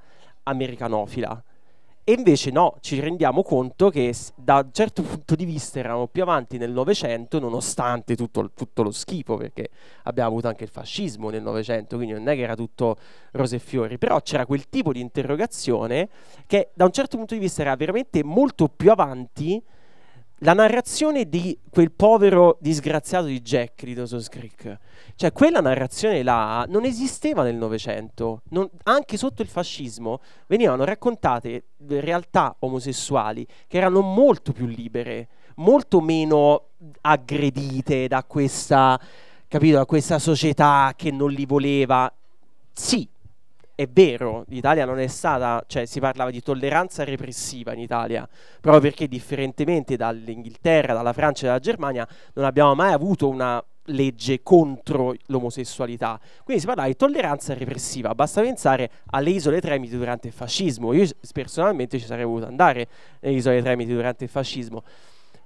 americanofila. 0.43 1.43
E 2.07 2.13
invece 2.13 2.51
no, 2.51 2.77
ci 2.81 2.99
rendiamo 2.99 3.41
conto 3.41 3.89
che 3.89 4.13
da 4.35 4.57
un 4.63 4.69
certo 4.71 5.01
punto 5.01 5.33
di 5.33 5.43
vista 5.43 5.79
eravamo 5.79 6.05
più 6.05 6.21
avanti 6.21 6.59
nel 6.59 6.69
Novecento, 6.69 7.39
nonostante 7.39 8.15
tutto, 8.15 8.51
tutto, 8.53 8.83
lo 8.83 8.91
schifo, 8.91 9.37
perché 9.37 9.69
abbiamo 10.03 10.29
avuto 10.29 10.47
anche 10.47 10.65
il 10.65 10.69
fascismo 10.69 11.31
nel 11.31 11.41
Novecento, 11.41 11.95
quindi 11.95 12.13
non 12.13 12.27
è 12.27 12.35
che 12.35 12.41
era 12.41 12.53
tutto 12.53 12.97
rose 13.31 13.55
e 13.55 13.59
fiori, 13.59 13.97
però 13.97 14.21
c'era 14.21 14.45
quel 14.45 14.69
tipo 14.69 14.93
di 14.93 14.99
interrogazione 14.99 16.07
che 16.45 16.69
da 16.75 16.85
un 16.85 16.91
certo 16.91 17.17
punto 17.17 17.33
di 17.33 17.39
vista 17.39 17.63
era 17.63 17.75
veramente 17.75 18.23
molto 18.23 18.67
più 18.67 18.91
avanti 18.91 19.59
la 20.39 20.53
narrazione 20.53 21.29
di 21.29 21.57
quel 21.69 21.91
povero 21.91 22.57
disgraziato 22.59 23.25
di 23.25 23.41
Jack 23.41 23.83
di 23.85 23.93
Dawson's 23.93 24.27
Creek. 24.27 24.77
Cioè, 25.15 25.31
quella 25.31 25.61
narrazione 25.61 26.23
là 26.23 26.65
non 26.67 26.83
esisteva 26.83 27.43
nel 27.43 27.55
Novecento. 27.55 28.41
anche 28.83 29.17
sotto 29.17 29.41
il 29.41 29.47
fascismo 29.47 30.19
venivano 30.47 30.83
raccontate 30.83 31.65
realtà 32.01 32.55
omosessuali 32.59 33.47
che 33.67 33.77
erano 33.77 34.01
molto 34.01 34.51
più 34.51 34.65
libere, 34.65 35.29
molto 35.55 36.01
meno 36.01 36.69
aggredite 37.01 38.07
da 38.07 38.23
questa, 38.25 38.99
capito, 39.47 39.77
da 39.77 39.85
questa 39.85 40.19
società 40.19 40.93
che 40.97 41.11
non 41.11 41.31
li 41.31 41.45
voleva. 41.45 42.11
Sì, 42.73 43.07
è 43.75 43.87
vero, 43.87 44.45
l'Italia 44.47 44.85
non 44.85 44.99
è 44.99 45.07
stata, 45.07 45.61
cioè 45.67 45.85
si 45.85 45.99
parlava 45.99 46.31
di 46.31 46.41
tolleranza 46.41 47.03
repressiva 47.03 47.73
in 47.73 47.79
Italia, 47.79 48.27
proprio 48.61 48.81
perché 48.81 49.07
differentemente 49.07 49.97
dall'Inghilterra, 49.97 50.93
dalla 50.93 51.11
Francia 51.11 51.43
e 51.43 51.47
dalla 51.47 51.59
Germania 51.59 52.07
non 52.33 52.45
abbiamo 52.45 52.73
mai 52.73 52.93
avuto 52.93 53.27
una 53.27 53.63
legge 53.89 54.41
contro 54.41 55.13
l'omosessualità. 55.27 56.19
Quindi 56.43 56.61
si 56.61 56.67
parlava 56.67 56.87
di 56.87 56.95
tolleranza 56.95 57.53
repressiva, 57.53 58.15
basta 58.15 58.41
pensare 58.41 58.89
alle 59.07 59.29
isole 59.31 59.59
Tremiti 59.59 59.97
durante 59.97 60.27
il 60.27 60.33
fascismo. 60.33 60.93
Io 60.93 61.07
personalmente 61.33 61.99
ci 61.99 62.05
sarei 62.05 62.25
voluto 62.25 62.47
andare 62.47 62.87
nelle 63.19 63.35
isole 63.35 63.61
Tremiti 63.61 63.93
durante 63.93 64.23
il 64.23 64.29
fascismo. 64.29 64.83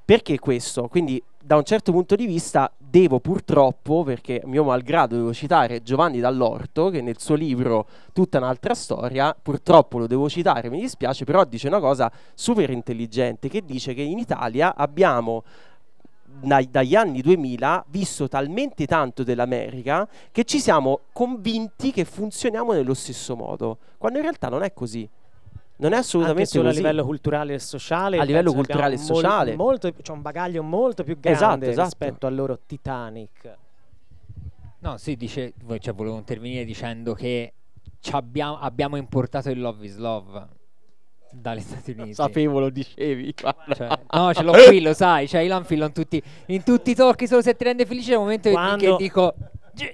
Perché 0.10 0.40
questo? 0.40 0.88
Quindi 0.88 1.22
da 1.40 1.56
un 1.56 1.64
certo 1.64 1.92
punto 1.92 2.16
di 2.16 2.26
vista 2.26 2.74
devo 2.76 3.20
purtroppo, 3.20 4.02
perché 4.02 4.42
mio 4.46 4.64
malgrado 4.64 5.16
devo 5.16 5.36
citare 5.36 5.84
Giovanni 5.84 6.20
Dall'Orto, 6.20 6.90
che 6.90 7.00
nel 7.02 7.20
suo 7.20 7.36
libro 7.36 7.86
Tutta 8.12 8.40
un'altra 8.40 8.74
storia, 8.74 9.38
purtroppo 9.40 10.00
lo 10.00 10.08
devo 10.08 10.28
citare, 10.28 10.72
mi 10.72 10.80
dispiace, 10.80 11.26
però 11.26 11.46
dice 11.46 11.68
una 11.68 11.80
cosa 11.80 12.12
super 12.34 12.72
intelligente, 12.72 13.50
che 13.50 13.64
dice 13.64 13.94
che 13.94 14.02
in 14.02 14.18
Italia 14.18 14.76
abbiamo 14.76 15.44
dagli 16.26 16.96
anni 16.96 17.22
2000 17.22 17.86
visto 17.90 18.28
talmente 18.28 18.88
tanto 18.88 19.24
dell'America 19.24 20.10
che 20.32 20.44
ci 20.44 20.60
siamo 20.60 21.02
convinti 21.14 21.92
che 21.92 22.04
funzioniamo 22.04 22.74
nello 22.74 22.96
stesso 22.96 23.36
modo, 23.36 23.78
quando 24.00 24.18
in 24.18 24.24
realtà 24.24 24.50
non 24.50 24.64
è 24.64 24.74
così. 24.74 25.08
Non 25.82 25.92
è 25.92 25.96
Anche 25.96 26.06
assolutamente 26.08 26.50
solo 26.50 26.68
a 26.70 26.72
livello 26.72 27.06
culturale 27.06 27.54
e 27.54 27.60
sociale. 27.60 28.18
A 28.18 28.24
livello 28.24 28.52
culturale 28.54 28.96
e 28.96 28.98
mol- 28.98 29.06
sociale. 29.06 29.56
molto- 29.56 29.94
c'è 29.94 30.12
un 30.12 30.22
bagaglio 30.22 30.62
molto 30.62 31.04
più 31.04 31.18
grande 31.20 31.38
Esatto, 31.40 31.66
esatto. 31.70 31.84
rispetto 31.84 32.28
al 32.28 32.36
loro 32.36 32.60
Titanic. 32.66 33.58
No, 34.80 34.98
sì, 34.98 35.16
dice, 35.16 35.54
cioè, 35.80 35.94
volevo 35.94 36.18
intervenire 36.18 36.66
dicendo 36.66 37.14
che 37.14 37.54
ci 38.02 38.12
abbiamo, 38.14 38.58
abbiamo 38.60 38.96
importato 38.98 39.50
il 39.50 39.60
Love 39.60 39.86
is 39.86 39.98
Love 39.98 40.48
dagli 41.32 41.60
Stati 41.62 41.92
Uniti. 41.92 42.14
Sapevo, 42.14 42.60
lo 42.60 42.70
dicevi. 42.70 43.34
Cioè, 43.36 43.88
no, 44.14 44.34
ce 44.34 44.44
l'ho 44.44 44.52
qui, 44.68 44.82
lo 44.82 44.94
sai, 44.94 45.28
cioè 45.28 45.42
io 45.42 45.50
l'anfilo 45.50 45.86
in 45.86 45.92
tutti, 45.94 46.22
in 46.48 46.64
tutti 46.64 46.92
i 46.92 46.96
tocchi 46.96 47.28
solo 47.28 47.42
se 47.42 47.56
ti 47.56 47.64
rende 47.64 47.86
felice 47.86 48.12
nel 48.12 48.20
momento 48.20 48.48
in 48.50 48.54
Quando- 48.54 48.96
che 48.98 49.04
dico 49.04 49.34
"Gi- 49.38 49.46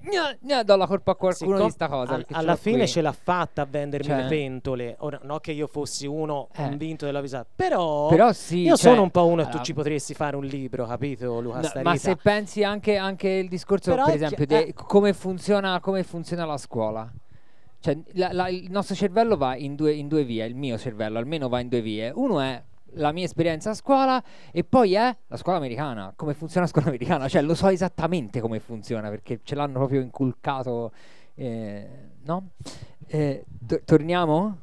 gna, 0.03 0.35
gna", 0.41 0.63
do 0.63 0.75
la 0.75 0.87
colpa 0.87 1.11
a 1.11 1.15
qualcuno 1.15 1.51
Siccome 1.51 1.65
di 1.67 1.71
sta 1.73 1.87
cosa. 1.87 2.13
al- 2.15 2.25
alla 2.31 2.55
fine 2.55 2.77
qui. 2.79 2.87
ce 2.87 3.01
l'ha 3.01 3.11
fatta 3.11 3.61
a 3.63 3.67
vendermi 3.69 4.07
Cioè- 4.07 4.21
le 4.23 4.27
pentole. 4.27 4.95
Ora, 4.99 5.19
non 5.23 5.39
che 5.39 5.51
io 5.51 5.67
fossi 5.67 6.05
uno 6.07 6.49
Eh. 6.53 6.63
convinto 6.63 7.05
della 7.05 7.21
visata, 7.21 7.47
però, 7.55 8.07
Però 8.07 8.31
sì, 8.33 8.59
io 8.61 8.75
cioè- 8.75 8.91
sono 8.91 9.01
un 9.03 9.11
po' 9.11 9.25
uno 9.25 9.41
e 9.41 9.43
tu 9.43 9.49
allora- 9.49 9.63
ci 9.63 9.73
potresti 9.73 10.13
fare 10.13 10.35
un 10.35 10.45
libro, 10.45 10.85
capito, 10.85 11.39
Luca 11.41 11.59
No, 11.59 11.81
ma 11.83 11.95
se 11.97 12.15
pensi 12.15 12.63
anche, 12.63 12.95
anche 12.97 13.29
il 13.29 13.47
discorso, 13.47 13.91
Però 13.91 14.05
per 14.05 14.15
esempio, 14.15 14.45
chi- 14.45 14.45
di 14.45 14.55
eh. 14.69 14.73
come, 14.73 15.13
funziona, 15.13 15.79
come 15.79 16.03
funziona 16.03 16.45
la 16.45 16.57
scuola. 16.57 17.11
Cioè, 17.79 17.97
la- 18.13 18.31
la- 18.33 18.47
il 18.49 18.71
nostro 18.71 18.95
cervello 18.95 19.37
va 19.37 19.55
in 19.55 19.75
due, 19.75 19.93
in 19.93 20.07
due 20.07 20.23
vie, 20.23 20.43
il 20.45 20.55
mio 20.55 20.77
cervello 20.77 21.19
almeno 21.19 21.49
va 21.49 21.59
in 21.59 21.67
due 21.69 21.81
vie. 21.81 22.11
Uno 22.15 22.39
è 22.39 22.59
la 22.95 23.11
mia 23.11 23.25
esperienza 23.25 23.69
a 23.71 23.73
scuola 23.73 24.23
e 24.51 24.63
poi 24.63 24.93
è 24.95 25.15
la 25.27 25.37
scuola 25.37 25.57
americana, 25.57 26.13
come 26.15 26.33
funziona 26.33 26.65
la 26.65 26.71
scuola 26.71 26.87
americana. 26.87 27.27
Cioè, 27.27 27.41
lo 27.41 27.55
so 27.55 27.67
esattamente 27.67 28.41
come 28.41 28.59
funziona 28.59 29.09
perché 29.09 29.39
ce 29.43 29.55
l'hanno 29.55 29.73
proprio 29.79 30.01
inculcato. 30.01 30.91
eh, 31.35 31.87
no? 32.23 32.49
Eh, 33.07 33.45
to- 33.65 33.81
torniamo? 33.83 34.57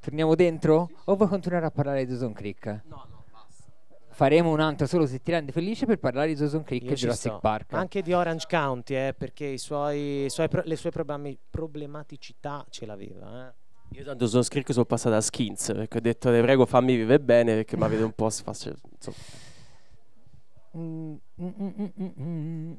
Torniamo 0.00 0.34
dentro? 0.36 0.88
O 1.04 1.16
vuoi 1.16 1.28
continuare 1.28 1.66
a 1.66 1.70
parlare 1.70 2.04
di 2.04 2.10
Dawson 2.12 2.32
Creek? 2.32 2.66
No, 2.84 3.04
no, 3.10 3.24
basta. 3.30 3.64
Faremo 4.10 4.50
un 4.50 4.60
altro 4.60 4.86
solo 4.86 5.06
se 5.06 5.20
ti 5.20 5.32
rende 5.32 5.50
felice 5.52 5.84
per 5.86 5.98
parlare 5.98 6.28
di 6.28 6.34
Dawson 6.36 6.62
Creek 6.62 6.84
Io 6.84 6.90
e 6.92 6.94
Jurassic 6.94 7.32
sto. 7.32 7.40
Park. 7.40 7.72
Anche 7.74 8.00
di 8.02 8.12
Orange 8.12 8.46
County, 8.48 8.94
eh, 8.94 9.14
perché 9.18 9.44
i 9.46 9.58
suoi, 9.58 10.24
i 10.26 10.30
suoi 10.30 10.48
pro- 10.48 10.62
le 10.64 10.76
sue 10.76 10.90
problemi- 10.90 11.38
problematicità 11.50 12.64
ce 12.70 12.86
l'aveva. 12.86 13.48
Eh. 13.48 13.52
Io 13.92 14.04
tanto 14.04 14.26
sono 14.26 14.42
scritto 14.42 14.72
sono 14.72 14.84
passata 14.84 15.16
a 15.16 15.20
Skins 15.20 15.72
perché 15.74 15.98
ho 15.98 16.00
detto 16.00 16.30
te 16.30 16.40
prego 16.40 16.66
fammi 16.66 16.94
vivere 16.94 17.20
bene 17.20 17.54
perché 17.54 17.76
mi 17.76 17.84
avete 17.84 18.02
un 18.02 18.12
po'. 18.12 18.28
Insomma. 18.92 19.16
Mm, 20.76 21.14
mm, 21.40 22.08
mm. 22.20 22.72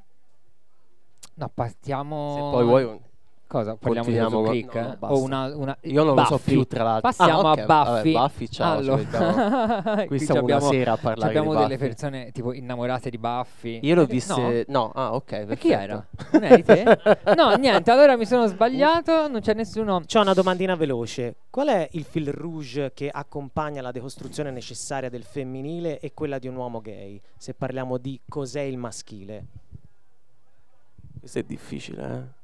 No, 1.35 1.49
partiamo. 1.49 2.33
Se 2.35 2.39
poi 2.39 2.63
vuoi 2.63 2.83
un- 2.83 2.99
Cosa? 3.49 3.75
Parliamo 3.77 4.07
di 4.09 4.15
Dawson 4.15 4.43
con- 4.43 4.51
Creek? 4.51 4.73
no, 4.75 4.97
no, 5.01 5.07
o 5.07 5.21
una, 5.23 5.55
una... 5.55 5.77
Io 5.81 6.03
non 6.03 6.13
lo 6.13 6.23
so 6.25 6.35
Buffy. 6.35 6.51
più 6.51 6.65
tra 6.65 6.83
l'altro. 6.83 7.09
Passiamo 7.09 7.39
Ah, 7.41 7.51
ok, 7.53 7.57
a 7.57 7.65
vabbè, 7.65 7.93
Buffy. 7.95 8.11
Buffy, 8.11 8.47
ciao, 8.47 8.83
ci 8.83 8.89
Allora, 8.89 10.05
qui 10.05 10.19
stiamo 10.19 10.39
abbiamo, 10.41 10.61
una 10.67 10.71
sera 10.71 10.91
a 10.91 10.97
parlare 10.97 11.27
abbiamo 11.29 11.53
delle 11.55 11.75
Buffy. 11.77 11.87
persone 11.87 12.31
tipo 12.31 12.53
innamorate 12.53 13.09
di 13.09 13.17
Buffy. 13.17 13.79
Io 13.81 13.95
l'ho 13.95 14.03
Eh, 14.03 14.05
viste... 14.05 14.65
No? 14.67 14.79
No, 14.79 14.91
ah 14.93 15.15
ok. 15.15 15.31
E 15.49 15.57
chi 15.57 15.71
era? 15.71 16.05
perfetto. 16.15 16.37
Non 16.37 16.43
eri 16.43 16.63
te? 16.63 17.33
No, 17.35 17.55
niente, 17.57 17.89
allora 17.89 18.15
mi 18.17 18.27
sono 18.27 18.45
sbagliato, 18.45 19.27
non 19.27 19.41
c'è 19.41 19.55
nessuno. 19.55 20.01
C'ho 20.05 20.21
una 20.21 20.35
domandina 20.35 20.75
veloce. 20.75 21.37
Qual 21.49 21.69
è 21.69 21.87
il 21.93 22.03
fil 22.03 22.31
rouge 22.31 22.91
che 22.93 23.09
accompagna 23.11 23.81
la 23.81 23.91
decostruzione 23.91 24.51
necessaria 24.51 25.09
del 25.09 25.23
femminile 25.23 25.99
e 25.99 26.13
quella 26.13 26.37
di 26.37 26.47
un 26.47 26.55
uomo 26.55 26.81
gay? 26.81 27.19
Se 27.35 27.55
parliamo 27.55 27.97
di 27.97 28.19
cos'è 28.29 28.61
il 28.61 28.77
maschile. 28.77 29.45
Questo 31.19 31.39
è 31.39 31.43
difficile, 31.43 32.03
eh? 32.03 32.37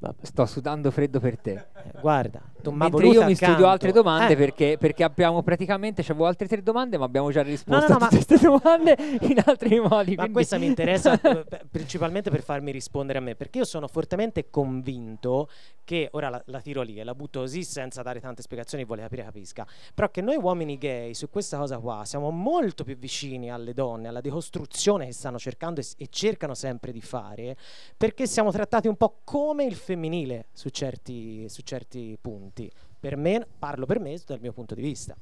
Vabbè. 0.00 0.24
Sto 0.24 0.46
sudando 0.46 0.90
freddo 0.90 1.20
per 1.20 1.38
te. 1.38 1.52
Eh, 1.52 2.00
guarda, 2.00 2.40
ma 2.64 2.88
Mentre 2.88 3.06
io 3.08 3.22
mi 3.24 3.34
studio 3.34 3.54
accanto. 3.54 3.68
altre 3.68 3.92
domande 3.92 4.32
Eh, 4.32 4.36
perché, 4.36 4.76
perché 4.78 5.04
abbiamo 5.04 5.42
praticamente, 5.42 6.02
c'avevo 6.02 6.24
altre 6.24 6.48
tre 6.48 6.62
domande 6.62 6.96
ma 6.96 7.04
abbiamo 7.04 7.30
già 7.30 7.42
risposto 7.42 7.92
no, 7.92 7.98
no, 7.98 8.04
a 8.06 8.08
tutte 8.08 8.24
queste 8.24 8.46
domande 8.46 8.96
in 9.20 9.42
altri 9.44 9.78
modi. 9.78 10.14
Ma 10.14 10.22
quindi- 10.22 10.32
questa 10.32 10.56
mi 10.56 10.64
interessa 10.66 11.20
eh, 11.20 11.44
principalmente 11.70 12.30
per 12.30 12.42
farmi 12.42 12.70
rispondere 12.72 13.18
a 13.18 13.20
me, 13.20 13.34
perché 13.34 13.58
io 13.58 13.64
sono 13.66 13.86
fortemente 13.88 14.48
convinto 14.48 15.48
che, 15.84 16.08
ora 16.12 16.30
la, 16.30 16.42
la 16.46 16.60
tiro 16.62 16.80
lì 16.80 16.98
e 16.98 17.04
la 17.04 17.14
butto 17.14 17.40
così 17.40 17.62
senza 17.62 18.00
dare 18.00 18.20
tante 18.20 18.40
spiegazioni, 18.40 18.86
vuole 18.86 19.02
capire 19.02 19.24
capisca, 19.24 19.66
però 19.94 20.10
che 20.10 20.22
noi 20.22 20.36
uomini 20.36 20.78
gay 20.78 21.12
su 21.12 21.28
questa 21.28 21.58
cosa 21.58 21.76
qua 21.78 22.04
siamo 22.06 22.30
molto 22.30 22.84
più 22.84 22.96
vicini 22.96 23.50
alle 23.50 23.74
donne, 23.74 24.08
alla 24.08 24.22
decostruzione 24.22 25.04
che 25.06 25.12
stanno 25.12 25.38
cercando 25.38 25.80
e, 25.80 25.84
e 25.98 26.06
cercano 26.08 26.54
sempre 26.54 26.90
di 26.90 27.02
fare, 27.02 27.54
perché 27.98 28.26
siamo 28.26 28.50
trattati 28.50 28.88
un 28.88 28.96
po' 28.96 29.20
come 29.24 29.64
il 29.64 29.74
femminile 29.90 30.46
su 30.52 30.68
certi, 30.68 31.48
su 31.48 31.62
certi 31.62 32.16
punti. 32.20 32.70
Per 33.00 33.16
me, 33.16 33.44
parlo 33.58 33.86
per 33.86 33.98
me 33.98 34.16
dal 34.24 34.38
mio 34.40 34.52
punto 34.52 34.76
di 34.76 34.82
vista. 34.82 35.16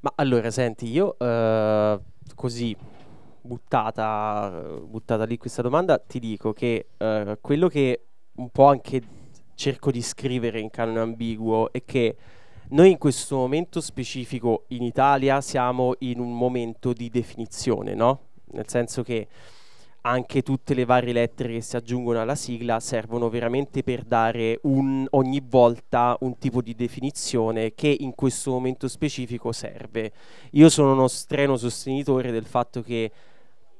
Ma 0.00 0.12
allora, 0.14 0.48
senti, 0.52 0.88
io 0.88 1.18
eh, 1.18 1.98
così 2.36 2.76
buttata, 3.40 4.78
buttata 4.84 5.24
lì 5.24 5.38
questa 5.38 5.60
domanda, 5.60 5.98
ti 5.98 6.20
dico 6.20 6.52
che 6.52 6.90
eh, 6.96 7.38
quello 7.40 7.66
che 7.66 8.02
un 8.34 8.50
po' 8.50 8.66
anche 8.66 9.02
cerco 9.54 9.90
di 9.90 10.00
scrivere 10.00 10.60
in 10.60 10.70
canone 10.70 11.00
ambiguo 11.00 11.72
è 11.72 11.82
che 11.84 12.16
noi 12.68 12.92
in 12.92 12.98
questo 12.98 13.34
momento 13.34 13.80
specifico 13.80 14.66
in 14.68 14.82
Italia 14.82 15.40
siamo 15.40 15.94
in 16.00 16.20
un 16.20 16.36
momento 16.36 16.92
di 16.92 17.08
definizione, 17.10 17.94
no? 17.94 18.20
Nel 18.52 18.68
senso 18.68 19.02
che 19.02 19.26
anche 20.08 20.42
tutte 20.42 20.74
le 20.74 20.84
varie 20.84 21.12
lettere 21.12 21.54
che 21.54 21.60
si 21.60 21.76
aggiungono 21.76 22.20
alla 22.20 22.34
sigla 22.34 22.80
servono 22.80 23.28
veramente 23.28 23.82
per 23.82 24.02
dare 24.04 24.58
un- 24.62 25.06
ogni 25.10 25.42
volta 25.46 26.16
un 26.20 26.38
tipo 26.38 26.62
di 26.62 26.74
definizione 26.74 27.74
che 27.74 27.94
in 28.00 28.14
questo 28.14 28.50
momento 28.50 28.88
specifico 28.88 29.52
serve. 29.52 30.12
Io 30.52 30.68
sono 30.70 30.92
uno 30.92 31.08
streno 31.08 31.56
sostenitore 31.56 32.30
del 32.30 32.46
fatto 32.46 32.82
che 32.82 33.10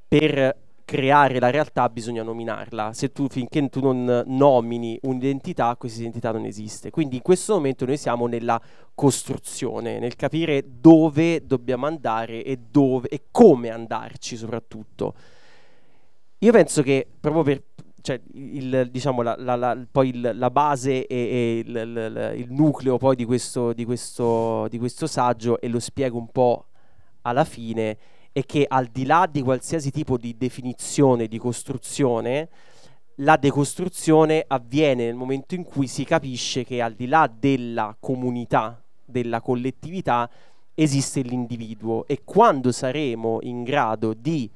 per 0.07 0.57
creare 0.85 1.39
la 1.39 1.51
realtà 1.51 1.89
bisogna 1.89 2.22
nominarla. 2.22 2.93
Se 2.95 3.12
tu 3.12 3.26
finché 3.29 3.68
tu 3.68 3.81
non 3.81 4.24
nomini 4.26 4.99
un'identità, 5.03 5.76
questa 5.76 6.01
identità 6.01 6.33
non 6.33 6.45
esiste. 6.47 6.91
Quindi 6.91 7.16
in 7.16 7.22
questo 7.22 7.55
momento 7.55 7.85
noi 7.85 7.99
siamo 7.99 8.26
nella 8.26 8.59
costruzione, 8.95 9.99
nel 9.99 10.16
capire 10.16 10.64
dove 10.81 11.47
dobbiamo 11.47 11.87
andare 11.87 12.43
e 12.43 12.59
dove 12.70 13.09
e 13.09 13.24
come 13.31 13.68
andarci 13.70 14.37
soprattutto. 14.37 15.14
Io 16.41 16.53
penso 16.53 16.82
che 16.82 17.07
proprio 17.20 17.43
per 17.43 17.62
cioè, 18.01 18.20
il, 18.34 18.89
diciamo, 18.93 19.22
la, 19.22 19.34
la- 19.39 19.57
la- 19.57 19.86
poi 19.91 20.11
il- 20.11 20.30
la 20.34 20.51
base 20.51 21.05
e, 21.07 21.16
e 21.16 21.59
il, 21.66 22.34
il- 22.36 22.47
nucleo 22.53 22.97
poi 22.97 23.16
di 23.16 23.24
questo, 23.24 23.72
di, 23.72 23.84
questo, 23.84 24.66
di 24.68 24.78
questo 24.78 25.07
saggio, 25.09 25.61
e 25.61 25.68
lo 25.68 25.80
spiego 25.80 26.16
un 26.16 26.28
po' 26.28 26.66
alla 27.22 27.45
fine, 27.45 27.99
è 28.32 28.45
che 28.45 28.64
al 28.68 28.86
di 28.86 29.05
là 29.05 29.28
di 29.30 29.43
qualsiasi 29.43 29.91
tipo 29.91 30.16
di 30.16 30.36
definizione, 30.39 31.26
di 31.26 31.39
costruzione, 31.39 32.49
la 33.16 33.36
decostruzione 33.36 34.45
avviene 34.47 35.05
nel 35.07 35.16
momento 35.16 35.57
in 35.57 35.64
cui 35.64 35.89
si 35.89 36.05
capisce 36.05 36.64
che 36.64 36.80
al 36.80 36.95
di 36.95 37.09
là 37.09 37.28
della 37.28 37.97
comunità, 37.99 38.80
della 39.05 39.41
collettività, 39.41 40.30
esiste 40.74 41.20
l'individuo. 41.22 42.07
E 42.07 42.20
quando 42.24 42.70
saremo 42.70 43.39
in 43.43 43.64
grado 43.64 44.14
di 44.14 44.49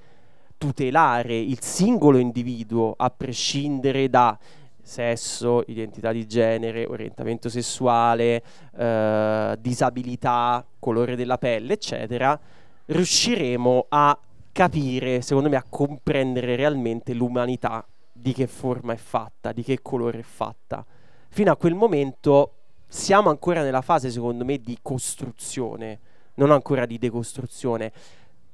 tutelare 0.62 1.36
il 1.36 1.60
singolo 1.60 2.18
individuo 2.18 2.94
a 2.96 3.10
prescindere 3.10 4.08
da 4.08 4.38
sesso, 4.80 5.64
identità 5.66 6.12
di 6.12 6.24
genere, 6.24 6.86
orientamento 6.86 7.48
sessuale, 7.48 8.40
eh, 8.76 9.56
disabilità, 9.58 10.64
colore 10.78 11.16
della 11.16 11.36
pelle, 11.36 11.72
eccetera, 11.72 12.38
riusciremo 12.86 13.86
a 13.88 14.16
capire, 14.52 15.20
secondo 15.20 15.48
me, 15.48 15.56
a 15.56 15.64
comprendere 15.68 16.54
realmente 16.54 17.12
l'umanità 17.12 17.84
di 18.12 18.32
che 18.32 18.46
forma 18.46 18.92
è 18.92 18.98
fatta, 18.98 19.50
di 19.50 19.64
che 19.64 19.82
colore 19.82 20.20
è 20.20 20.22
fatta. 20.22 20.86
Fino 21.28 21.50
a 21.50 21.56
quel 21.56 21.74
momento 21.74 22.52
siamo 22.86 23.30
ancora 23.30 23.64
nella 23.64 23.82
fase, 23.82 24.12
secondo 24.12 24.44
me, 24.44 24.58
di 24.58 24.78
costruzione, 24.80 25.98
non 26.34 26.52
ancora 26.52 26.86
di 26.86 26.98
decostruzione. 26.98 27.90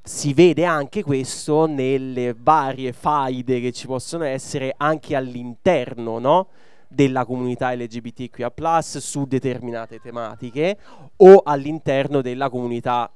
Si 0.08 0.32
vede 0.32 0.64
anche 0.64 1.02
questo 1.02 1.66
nelle 1.66 2.34
varie 2.34 2.94
faide 2.94 3.60
che 3.60 3.72
ci 3.72 3.86
possono 3.86 4.24
essere 4.24 4.72
anche 4.74 5.14
all'interno, 5.14 6.18
no? 6.18 6.48
della 6.88 7.26
comunità 7.26 7.74
LGBTQIA+, 7.74 8.80
su 8.80 9.26
determinate 9.26 10.00
tematiche 10.00 10.78
o 11.16 11.42
all'interno 11.44 12.22
della 12.22 12.48
comunità 12.48 13.12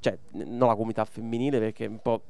cioè 0.00 0.16
non 0.30 0.68
la 0.68 0.74
comunità 0.74 1.04
femminile 1.04 1.58
perché 1.58 1.84
un 1.84 2.00
po' 2.00 2.22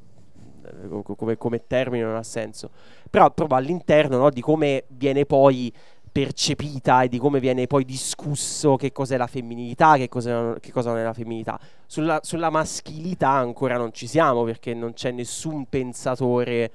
eh, 0.64 0.88
co- 0.88 1.14
come, 1.14 1.36
come 1.36 1.66
termine 1.68 2.02
non 2.02 2.16
ha 2.16 2.24
senso, 2.24 2.70
però 3.08 3.30
proprio 3.30 3.56
all'interno 3.56 4.16
no, 4.16 4.30
di 4.30 4.40
come 4.40 4.82
viene 4.88 5.26
poi 5.26 5.72
percepita 6.16 7.02
e 7.02 7.08
di 7.08 7.18
come 7.18 7.40
viene 7.40 7.66
poi 7.66 7.84
discusso 7.84 8.76
che 8.76 8.90
cos'è 8.90 9.18
la 9.18 9.26
femminilità, 9.26 9.98
che, 9.98 10.08
cos'è, 10.08 10.54
che 10.60 10.72
cosa 10.72 10.88
non 10.88 11.00
è 11.00 11.02
la 11.02 11.12
femminilità. 11.12 11.60
Sulla, 11.84 12.20
sulla 12.22 12.48
maschilità 12.48 13.28
ancora 13.28 13.76
non 13.76 13.92
ci 13.92 14.06
siamo 14.06 14.42
perché 14.42 14.72
non 14.72 14.94
c'è 14.94 15.10
nessun 15.10 15.66
pensatore, 15.66 16.72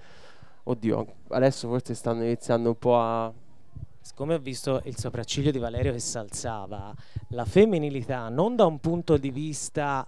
oddio, 0.62 1.08
adesso 1.30 1.68
forse 1.68 1.96
stanno 1.96 2.24
iniziando 2.24 2.70
un 2.70 2.78
po' 2.78 3.00
a... 3.00 3.34
siccome 4.00 4.36
ho 4.36 4.40
visto 4.40 4.80
il 4.84 4.96
sopracciglio 4.96 5.50
di 5.50 5.58
Valerio 5.58 5.92
che 5.92 6.00
si 6.00 6.20
alzava, 6.20 6.94
la 7.30 7.46
femminilità 7.46 8.30
non 8.30 8.56
da 8.56 8.68
un 8.68 8.80
punto 8.80 9.18
di 9.18 9.32
vista 9.32 10.08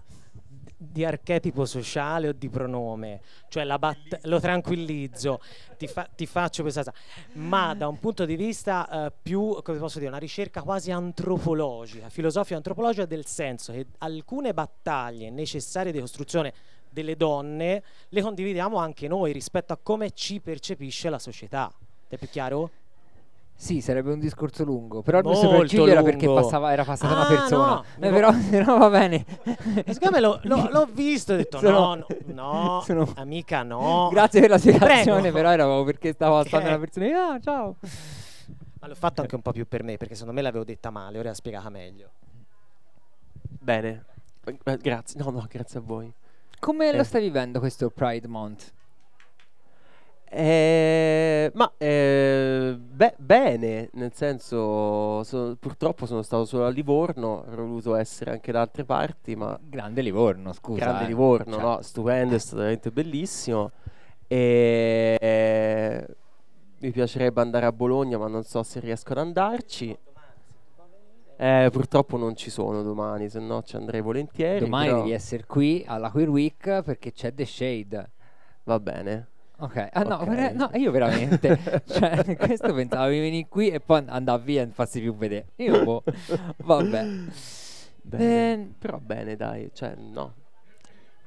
di 0.76 1.04
archetipo 1.04 1.64
sociale 1.64 2.28
o 2.28 2.32
di 2.32 2.48
pronome, 2.48 3.20
cioè 3.48 3.64
bat- 3.78 4.20
lo 4.22 4.40
tranquillizzo, 4.40 5.40
ti, 5.76 5.86
fa- 5.86 6.08
ti, 6.14 6.26
faccio 6.26 6.62
questa 6.62 6.92
ma 7.34 7.74
da 7.74 7.88
un 7.88 7.98
punto 7.98 8.24
di 8.24 8.36
vista 8.36 8.88
uh, 8.90 9.12
più, 9.22 9.60
come 9.62 9.78
posso 9.78 9.98
dire, 9.98 10.10
una 10.10 10.18
ricerca 10.18 10.62
quasi 10.62 10.90
antropologica, 10.90 12.08
filosofica 12.08 12.56
antropologica 12.56 13.06
del 13.06 13.26
senso 13.26 13.72
che 13.72 13.86
alcune 13.98 14.52
battaglie 14.52 15.30
necessarie 15.30 15.92
di 15.92 16.00
costruzione 16.00 16.52
delle 16.90 17.16
donne 17.16 17.82
le 18.08 18.22
condividiamo 18.22 18.76
anche 18.78 19.08
noi 19.08 19.32
rispetto 19.32 19.72
a 19.72 19.78
come 19.82 20.12
ci 20.12 20.40
percepisce 20.40 21.10
la 21.10 21.18
società. 21.18 21.72
È 22.08 22.16
più 22.16 22.28
chiaro? 22.28 22.70
Sì, 23.56 23.80
sarebbe 23.80 24.12
un 24.12 24.18
discorso 24.18 24.64
lungo, 24.64 25.00
però 25.02 25.18
il 25.18 25.24
Molto 25.24 25.40
mio 25.40 25.50
sopracciglio 25.50 25.86
era 25.86 26.00
lungo. 26.00 26.10
perché 26.10 26.26
passava, 26.26 26.72
era 26.72 26.84
passata 26.84 27.14
Ah, 27.14 27.18
una 27.18 27.26
persona. 27.40 27.66
no, 27.66 27.84
Eh, 28.06 28.10
però, 28.10 28.30
però 28.50 28.78
va 28.78 28.90
bene. 28.90 29.24
Siccome 29.88 30.20
l'ho, 30.20 30.38
l'ho- 30.42 30.68
l'ho 30.70 30.88
visto, 30.92 31.32
ho 31.32 31.36
detto 31.36 31.58
Sono- 31.58 31.94
no, 31.94 32.06
no, 32.26 32.52
no, 32.64 32.80
sono- 32.84 33.12
amica 33.16 33.62
no. 33.62 34.08
Grazie 34.12 34.40
per 34.40 34.50
la 34.50 34.58
spiegazione, 34.58 35.20
Prego. 35.20 35.36
però 35.36 35.50
era 35.50 35.64
proprio 35.64 35.84
perché 35.84 36.12
stava 36.12 36.42
passando 36.42 36.68
una 36.68 36.78
persona. 36.78 37.28
Ah, 37.32 37.40
ciao. 37.40 37.76
Ma 38.80 38.88
l'ho 38.88 38.94
fatto 38.96 39.20
anche 39.22 39.34
un 39.34 39.40
po' 39.40 39.52
più 39.52 39.66
per 39.66 39.82
me, 39.82 39.96
perché 39.96 40.14
secondo 40.14 40.34
me 40.34 40.42
l'avevo 40.42 40.64
detta 40.64 40.90
male, 40.90 41.18
ora 41.18 41.28
l'ha 41.28 41.34
spiegata 41.34 41.70
meglio. 41.70 42.10
Bene. 43.60 44.04
Eh, 44.44 44.76
grazie. 44.76 45.18
No, 45.22 45.30
no, 45.30 45.46
grazie 45.48 45.78
a 45.78 45.82
voi. 45.82 46.12
Come 46.58 46.90
Eh. 46.90 46.96
lo 46.96 47.02
stai 47.04 47.22
vivendo 47.22 47.60
questo 47.60 47.88
Pride 47.88 48.28
Month? 48.28 48.72
Eh, 50.30 51.50
ma 51.54 51.72
eh, 51.78 52.76
beh, 52.76 53.14
bene, 53.18 53.88
nel 53.92 54.12
senso, 54.14 55.22
so- 55.22 55.56
purtroppo 55.60 56.06
sono 56.06 56.22
stato 56.22 56.44
solo 56.44 56.66
a 56.66 56.70
Livorno, 56.70 57.44
avrei 57.46 57.64
voluto 57.64 57.94
essere 57.94 58.32
anche 58.32 58.50
da 58.50 58.62
altre 58.62 58.84
parti, 58.84 59.36
ma 59.36 59.56
Grande 59.62 60.02
Livorno, 60.02 60.52
scusa. 60.52 60.84
grande 60.84 61.04
eh. 61.04 61.06
Livorno, 61.06 61.52
Cioè, 61.52 61.62
no? 61.62 61.82
Stupendo, 61.82 62.34
è 62.34 62.38
stato 62.38 62.56
veramente 62.56 62.90
bellissimo. 62.90 63.70
E 64.26 65.16
eh, 65.20 66.06
mi 66.80 66.90
piacerebbe 66.90 67.40
andare 67.40 67.66
a 67.66 67.72
Bologna, 67.72 68.18
ma 68.18 68.26
non 68.26 68.42
so 68.42 68.62
se 68.64 68.80
riesco 68.80 69.12
ad 69.12 69.18
andarci. 69.18 69.96
Eh, 71.36 71.68
purtroppo 71.70 72.16
non 72.16 72.34
ci 72.36 72.50
sono 72.50 72.82
domani, 72.82 73.28
se 73.28 73.38
no 73.38 73.62
ci 73.62 73.76
andrei 73.76 74.00
volentieri. 74.00 74.60
Domani 74.60 74.86
però 74.86 75.02
devi 75.02 75.12
essere 75.12 75.44
qui 75.46 75.84
alla 75.86 76.10
Queer 76.10 76.28
Week 76.28 76.82
perché 76.82 77.12
c'è 77.12 77.32
The 77.34 77.44
Shade. 77.44 78.10
Va 78.64 78.80
bene. 78.80 79.28
Ok, 79.56 79.88
ah 79.92 80.02
no, 80.02 80.16
Ok. 80.16 80.28
vera- 80.28 80.52
no, 80.52 80.70
io 80.74 80.90
veramente, 80.90 81.82
cioè, 81.86 82.36
questo 82.36 82.74
pensavo 82.74 83.08
di 83.10 83.20
venire 83.20 83.46
qui 83.48 83.68
e 83.70 83.80
poi 83.80 84.02
andare 84.08 84.42
via 84.42 84.62
e 84.62 84.64
non 84.64 84.74
farsi 84.74 85.00
più 85.00 85.14
vedere. 85.16 85.46
Io, 85.56 85.82
boh, 85.82 86.02
vabbè. 86.58 87.06
Bene. 88.02 88.52
Eh, 88.52 88.68
Però 88.78 88.98
bene, 88.98 89.36
dai, 89.36 89.70
cioè 89.72 89.94
no. 89.96 90.34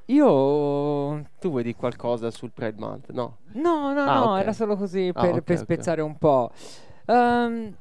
io, 0.06 1.22
Tu 1.40 1.48
vuoi 1.50 1.62
dire 1.62 1.74
qualcosa 1.74 2.30
sul 2.30 2.50
Pride 2.52 2.78
Month? 2.78 3.10
No. 3.12 3.38
no, 3.52 3.92
no, 3.94 4.00
Ah, 4.04 4.14
no, 4.20 4.32
ok. 4.34 4.40
era 4.40 4.52
solo 4.52 4.76
così 4.76 5.10
Ah, 5.14 5.20
per, 5.20 5.34
ok, 5.36 5.42
per 5.42 5.56
ok. 5.56 5.62
spezzare 5.62 6.00
un 6.02 6.16
po'. 6.18 6.50
Ehm, 7.06 7.74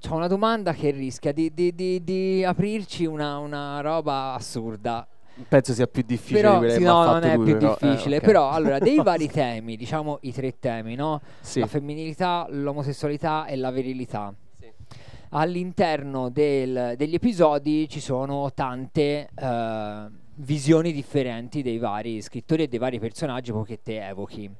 c'ho 0.00 0.14
una 0.14 0.28
domanda 0.28 0.72
che 0.72 0.90
rischia 0.90 1.32
di, 1.32 1.52
di- 1.52 1.74
di- 1.74 2.02
di 2.04 2.44
aprirci 2.44 3.04
una, 3.06 3.38
una 3.38 3.80
roba 3.80 4.34
assurda. 4.34 5.06
Penso 5.48 5.72
sia 5.72 5.86
più 5.86 6.02
difficile 6.04 6.40
Però, 6.40 6.52
di 6.52 6.58
quelle 6.58 6.72
sì, 6.74 6.82
no, 6.82 7.04
non 7.04 7.22
è 7.24 7.34
lui, 7.36 7.44
più 7.46 7.54
però, 7.58 7.76
eh, 7.80 7.88
difficile. 7.88 8.16
ok. 8.18 8.22
Però, 8.24 8.50
allora, 8.50 8.78
dei 8.78 8.96
vari 9.02 9.28
temi, 9.28 9.76
diciamo 9.76 10.18
i 10.22 10.32
tre 10.32 10.58
temi, 10.58 10.94
no? 10.96 11.20
Sì. 11.40 11.60
La 11.60 11.66
femminilità, 11.66 12.46
l'omosessualità 12.50 13.46
e 13.46 13.56
la 13.56 13.70
virilità. 13.70 14.34
Sì. 14.58 14.70
All'interno 15.30 16.28
del- 16.28 16.94
degli 16.96 17.14
episodi 17.14 17.88
ci 17.88 18.00
sono 18.00 18.52
tante 18.52 19.28
eh, 19.34 20.06
visioni 20.34 20.92
differenti 20.92 21.62
dei 21.62 21.78
vari 21.78 22.20
scrittori 22.20 22.64
e 22.64 22.68
dei 22.68 22.78
vari 22.78 22.98
personaggi 22.98 23.52
che 23.64 23.80
te 23.82 24.06
evochi. 24.06 24.50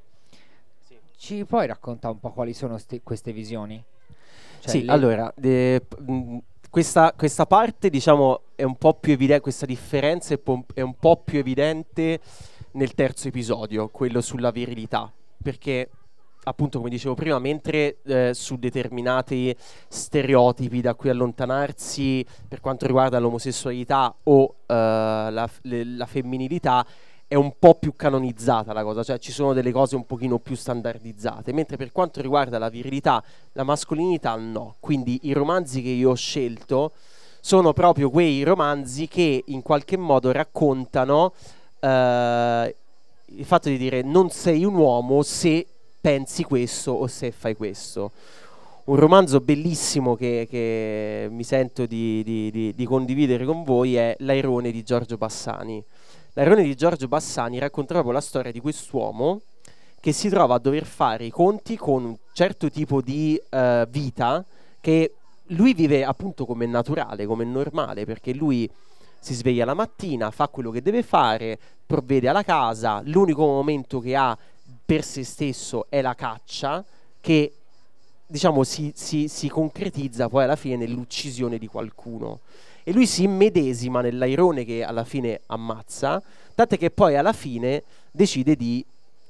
Sì. 0.87 0.95
Ci 1.17 1.45
puoi 1.45 1.67
raccontare 1.67 2.13
un 2.13 2.19
po' 2.19 2.31
quali 2.31 2.53
sono 2.53 2.77
sti- 2.77 3.01
queste 3.03 3.31
visioni? 3.33 3.83
Cioè, 4.61 4.69
Sì, 4.71 4.85
le- 4.85 4.91
allora, 4.91 5.31
de- 5.35 5.81
mh, 5.99 6.37
questa, 6.71 7.13
questa 7.15 7.45
parte, 7.45 7.89
diciamo, 7.89 8.43
è 8.55 8.63
un 8.63 8.77
po' 8.77 8.93
più 8.93 9.11
evidente, 9.11 9.41
questa 9.41 9.65
differenza 9.65 10.33
è, 10.33 10.37
po- 10.37 10.63
è 10.73 10.79
un 10.79 10.95
po' 10.95 11.17
più 11.17 11.37
evidente 11.37 12.21
nel 12.71 12.93
terzo 12.93 13.27
episodio, 13.27 13.89
quello 13.89 14.21
sulla 14.21 14.51
virilità, 14.51 15.11
perché 15.43 15.89
appunto, 16.43 16.77
come 16.77 16.89
dicevo 16.89 17.13
prima, 17.13 17.39
mentre 17.39 17.97
eh, 18.05 18.31
su 18.33 18.55
determinati 18.55 19.53
stereotipi 19.89 20.79
da 20.79 20.95
cui 20.95 21.09
allontanarsi 21.09 22.25
per 22.47 22.61
quanto 22.61 22.87
riguarda 22.87 23.19
l'omosessualità 23.19 24.15
o 24.23 24.55
eh, 24.65 24.73
la, 24.73 25.49
le- 25.63 25.83
la 25.83 26.05
femminilità, 26.05 26.85
è 27.31 27.35
un 27.35 27.53
po' 27.57 27.75
più 27.75 27.95
canonizzata 27.95 28.73
la 28.73 28.83
cosa, 28.83 29.03
cioè 29.03 29.17
ci 29.17 29.31
sono 29.31 29.53
delle 29.53 29.71
cose 29.71 29.95
un 29.95 30.05
pochino 30.05 30.37
più 30.39 30.53
standardizzate, 30.53 31.53
mentre 31.53 31.77
per 31.77 31.93
quanto 31.93 32.19
riguarda 32.19 32.57
la 32.57 32.67
virilità, 32.67 33.23
la 33.53 33.63
mascolinità 33.63 34.35
no. 34.35 34.75
Quindi 34.81 35.17
i 35.23 35.31
romanzi 35.31 35.81
che 35.81 35.87
io 35.87 36.09
ho 36.09 36.13
scelto 36.13 36.91
sono 37.39 37.71
proprio 37.71 38.09
quei 38.09 38.43
romanzi 38.43 39.07
che 39.07 39.45
in 39.45 39.61
qualche 39.61 39.95
modo 39.95 40.33
raccontano 40.33 41.31
eh, 41.79 42.75
il 43.27 43.45
fatto 43.45 43.69
di 43.69 43.77
dire 43.77 44.01
non 44.01 44.29
sei 44.29 44.65
un 44.65 44.75
uomo 44.75 45.23
se 45.23 45.65
pensi 46.01 46.43
questo 46.43 46.91
o 46.91 47.07
se 47.07 47.31
fai 47.31 47.55
questo. 47.55 48.11
Un 48.83 48.97
romanzo 48.97 49.39
bellissimo 49.39 50.17
che, 50.17 50.47
che 50.49 51.29
mi 51.31 51.45
sento 51.45 51.85
di, 51.85 52.23
di- 52.23 52.51
di- 52.51 52.73
di 52.75 52.85
condividere 52.85 53.45
con 53.45 53.63
voi 53.63 53.95
è 53.95 54.17
L'airone 54.19 54.69
di 54.69 54.83
Giorgio 54.83 55.15
Bassani. 55.15 55.81
L'airone 56.33 56.63
di 56.63 56.75
Giorgio 56.75 57.09
Bassani 57.09 57.59
racconta 57.59 57.91
proprio 57.91 58.13
la 58.13 58.21
storia 58.21 58.53
di 58.53 58.61
quest'uomo 58.61 59.41
che 59.99 60.13
si 60.13 60.29
trova 60.29 60.55
a 60.55 60.59
dover 60.59 60.85
fare 60.85 61.25
i 61.25 61.29
conti 61.29 61.75
con 61.75 62.05
un 62.05 62.15
certo 62.31 62.69
tipo 62.69 63.01
di 63.01 63.39
eh, 63.49 63.85
vita 63.89 64.45
che 64.79 65.15
lui 65.47 65.73
vive 65.73 66.05
appunto 66.05 66.45
come 66.45 66.65
naturale, 66.65 67.25
come 67.25 67.43
normale, 67.43 68.05
perché 68.05 68.33
lui 68.33 68.69
si 69.19 69.33
sveglia 69.33 69.65
la 69.65 69.73
mattina, 69.73 70.31
fa 70.31 70.47
quello 70.47 70.71
che 70.71 70.81
deve 70.81 71.03
fare, 71.03 71.59
provvede 71.85 72.29
alla 72.29 72.43
casa, 72.43 73.01
l'unico 73.03 73.45
momento 73.45 73.99
che 73.99 74.15
ha 74.15 74.35
per 74.85 75.03
se 75.03 75.25
stesso 75.25 75.87
è 75.89 76.01
la 76.01 76.15
caccia, 76.15 76.83
che 77.19 77.53
diciamo 78.25 78.63
si, 78.63 78.93
si- 78.95 79.27
si 79.27 79.49
concretizza 79.49 80.29
poi 80.29 80.45
alla 80.45 80.55
fine 80.55 80.77
nell'uccisione 80.77 81.57
di 81.57 81.67
qualcuno. 81.67 82.39
E 82.83 82.91
lui 82.91 83.05
si 83.05 83.23
immedesima 83.23 84.01
nell'airone 84.01 84.65
che 84.65 84.83
alla 84.83 85.03
fine 85.03 85.41
ammazza, 85.47 86.21
tant'è 86.55 86.77
che 86.77 86.91
poi 86.91 87.15
alla 87.15 87.33
fine 87.33 87.83
decide 88.11 88.55
di 88.55 88.83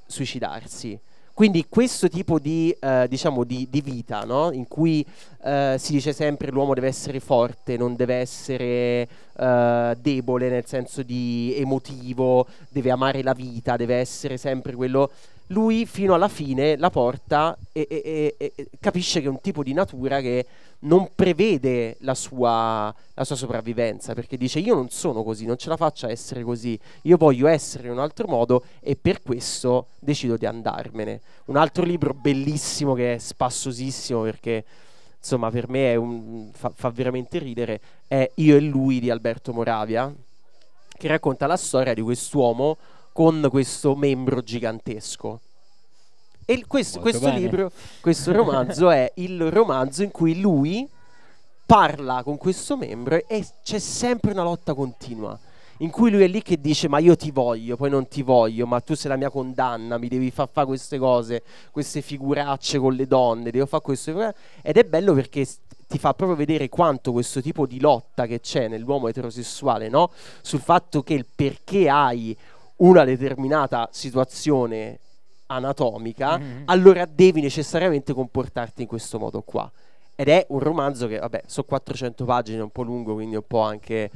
suicidarsi. 0.06 0.99
Quindi 1.34 1.66
questo 1.70 2.10
tipo 2.10 2.39
di, 2.39 2.76
eh, 2.80 3.08
diciamo 3.10 3.43
di, 3.43 3.66
di 3.70 3.82
vita, 3.82 4.24
no? 4.26 4.52
in 4.52 4.68
cui 4.68 5.04
eh, 5.43 5.76
si 5.80 5.93
dice 5.93 6.14
sempre 6.14 6.52
l'uomo 6.52 6.74
deve 6.74 6.88
essere 6.88 7.20
forte, 7.20 7.78
non 7.78 7.95
deve 7.95 8.16
essere 8.16 9.08
eh, 9.38 9.97
debole 9.99 10.49
nel 10.49 10.66
senso 10.66 11.02
di 11.04 11.56
emotivo, 11.58 12.45
deve 12.70 12.91
amare 12.91 13.24
la 13.24 13.34
vita, 13.34 13.78
deve 13.78 13.95
essere 13.95 14.38
sempre 14.38 14.76
quello. 14.76 15.10
Lui 15.47 15.86
fino 15.86 16.14
alla 16.14 16.28
fine 16.28 16.78
la 16.78 16.89
porta 16.89 17.58
e, 17.72 17.88
e- 17.89 18.36
e- 18.38 18.52
e- 18.54 18.68
capisce 18.80 19.20
che 19.20 19.26
è 19.26 19.30
un 19.30 19.41
tipo 19.41 19.64
di 19.64 19.74
natura 19.74 20.22
che 20.22 20.45
non 20.82 21.09
prevede 21.13 21.97
la 21.99 22.15
sua, 22.15 22.93
la 23.13 23.23
sua 23.23 23.36
sopravvivenza, 23.36 24.13
perché 24.13 24.38
dice 24.38 24.59
io 24.59 24.75
non 24.75 24.89
sono 24.89 25.23
così, 25.23 25.45
non 25.45 25.57
ce 25.57 25.69
la 25.69 25.77
faccio 25.77 26.05
a 26.05 26.11
essere 26.11 26.43
così, 26.43 26.79
io 27.03 27.17
voglio 27.17 27.47
essere 27.47 27.88
in 27.88 27.93
un 27.93 27.99
altro 27.99 28.27
modo 28.27 28.63
e 28.79 28.95
per 28.95 29.21
questo 29.21 29.88
decido 29.99 30.38
di 30.38 30.45
andarmene. 30.45 31.21
Un 31.45 31.57
altro 31.57 31.84
libro 31.84 32.13
bellissimo 32.13 32.93
che 32.93 33.15
è 33.15 33.17
spassosissimo 33.17 34.21
perché 34.21 34.63
insomma 35.17 35.51
per 35.51 35.69
me 35.69 35.95
un- 35.95 36.49
fa, 36.51 36.71
fa 36.73 36.89
veramente 36.89 37.38
ridere 37.38 37.79
è 38.07 38.29
Io 38.36 38.55
e 38.55 38.59
lui 38.59 38.99
di 38.99 39.09
Alberto 39.11 39.53
Moravia 39.53 40.11
che 40.97 41.07
racconta 41.07 41.45
la 41.47 41.57
storia 41.57 41.93
di 41.93 42.01
quest'uomo 42.01 42.77
con 43.11 43.47
questo 43.49 43.95
membro 43.95 44.41
gigantesco. 44.41 45.39
E 46.52 46.66
questo, 46.68 46.99
questo 46.99 47.30
libro, 47.30 47.72
questo 48.02 48.34
romanzo 48.34 48.89
è 48.89 49.10
il 49.16 49.49
romanzo 49.49 50.04
in 50.04 50.12
cui 50.12 50.41
lui 50.41 50.86
parla 51.66 52.24
con 52.24 52.36
questo 52.36 52.76
membro 52.76 53.26
e- 53.26 53.47
c'è 53.64 53.80
sempre 53.80 54.32
una 54.32 54.43
lotta 54.43 54.74
continua 54.74 55.39
in 55.78 55.89
cui 55.89 56.12
lui 56.12 56.24
è 56.24 56.28
lì 56.28 56.41
che 56.41 56.60
dice 56.60 56.89
ma 56.89 56.99
io 56.99 57.16
ti 57.16 57.32
voglio, 57.32 57.78
poi 57.78 57.89
non 57.89 58.10
ti 58.10 58.22
voglio, 58.22 58.68
ma 58.68 58.82
tu 58.82 58.95
sei 58.95 59.10
la 59.10 59.16
mia 59.16 59.30
condanna, 59.30 59.97
mi 59.97 60.10
devi 60.10 60.30
far 60.30 60.49
fare 60.52 60.68
queste 60.68 60.97
cose, 60.97 61.41
queste 61.72 62.02
figuracce 62.02 62.78
con 62.80 62.95
le 62.95 63.08
donne, 63.08 63.49
devo 63.49 63.66
fare 63.66 63.82
questo. 63.82 64.34
Ed 64.62 64.76
è 64.76 64.84
bello 64.84 65.14
perché 65.14 65.47
ti 65.88 65.97
fa 65.97 66.14
proprio 66.14 66.38
vedere 66.38 66.68
quanto 66.68 67.14
questo 67.14 67.41
tipo 67.41 67.66
di 67.66 67.80
lotta 67.80 68.28
che 68.28 68.41
c'è 68.41 68.68
nell'uomo 68.68 69.08
eterosessuale, 69.08 69.88
no? 69.88 70.12
Sul 70.41 70.60
fatto 70.60 71.02
che 71.02 71.14
il 71.14 71.26
perché 71.34 71.89
hai 71.89 72.38
una 72.76 73.04
determinata 73.04 73.88
situazione 73.91 74.99
anatomica, 75.52 76.38
Mhm. 76.38 76.64
allora 76.66 77.06
devi 77.06 77.41
necessariamente 77.41 78.14
comportarti 78.14 78.82
in 78.84 78.88
questo 78.88 79.20
modo 79.20 79.41
qua. 79.41 79.70
Ed 80.16 80.28
è 80.28 80.45
un 80.49 80.60
romanzo 80.60 81.08
che, 81.08 81.18
vabbè, 81.20 81.43
sono 81.47 81.66
400 81.68 82.26
pagine, 82.26 82.60
è 82.60 82.62
un 82.62 82.70
po' 82.70 82.84
lungo, 82.84 83.14
quindi 83.14 83.36
un 83.36 83.43
po' 83.47 83.62
anche... 83.62 84.10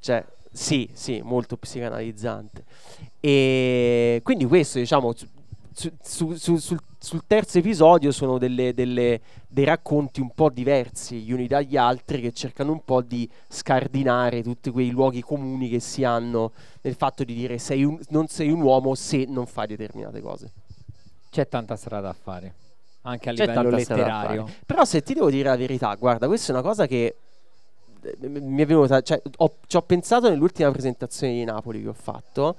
Cioè, 0.00 0.24
sì, 0.52 0.88
sì, 0.92 1.20
molto 1.24 1.56
psicanalizzante. 1.56 2.64
E 3.20 4.20
quindi 4.22 4.44
questo, 4.46 4.78
diciamo, 4.78 5.12
su- 5.72 5.90
su- 6.02 6.34
su- 6.34 6.56
sul, 6.58 6.78
sul 6.98 7.22
terzo 7.26 7.58
episodio 7.58 8.10
sono 8.12 8.36
delle- 8.36 8.74
delle- 8.74 9.20
dei 9.48 9.64
racconti 9.64 10.20
un 10.20 10.30
po' 10.34 10.50
diversi 10.50 11.20
gli 11.20 11.32
uni 11.32 11.46
dagli 11.46 11.76
altri 11.76 12.20
che 12.20 12.32
cercano 12.32 12.72
un 12.72 12.84
po' 12.84 13.00
di 13.00 13.28
scardinare 13.48 14.42
tutti 14.42 14.70
quei 14.70 14.90
luoghi 14.90 15.22
comuni 15.22 15.68
che 15.70 15.80
si 15.80 16.04
hanno 16.04 16.52
nel 16.82 16.94
fatto 16.94 17.24
di 17.24 17.32
dire 17.34 17.58
sei 17.58 17.84
un- 17.84 17.98
non 18.10 18.26
sei 18.26 18.50
un 18.50 18.60
uomo 18.60 18.94
se 18.94 19.24
non 19.28 19.46
fai 19.46 19.66
determinate 19.66 20.20
cose. 20.20 20.50
C'è 21.32 21.48
tanta 21.48 21.76
strada 21.76 22.08
da 22.08 22.12
fare, 22.12 22.54
anche 23.02 23.30
a 23.30 23.32
C'è 23.32 23.46
livello 23.46 23.70
tanta 23.70 23.78
strada 23.82 24.02
da 24.02 24.08
letterario. 24.10 24.46
fare. 24.46 24.58
Però 24.66 24.84
se 24.84 25.02
ti 25.02 25.14
devo 25.14 25.30
dire 25.30 25.48
la 25.48 25.56
verità, 25.56 25.94
guarda, 25.94 26.26
questa 26.26 26.52
è 26.52 26.54
una 26.54 26.62
cosa 26.62 26.86
che 26.86 27.16
eh, 28.02 28.28
mi 28.28 28.60
è 28.60 28.66
venuta, 28.66 29.00
cioè, 29.00 29.18
ho, 29.38 29.54
ci 29.66 29.76
ho 29.76 29.80
pensato 29.80 30.28
nell'ultima 30.28 30.70
presentazione 30.70 31.32
di 31.32 31.42
Napoli 31.44 31.80
che 31.80 31.88
ho 31.88 31.94
fatto. 31.94 32.56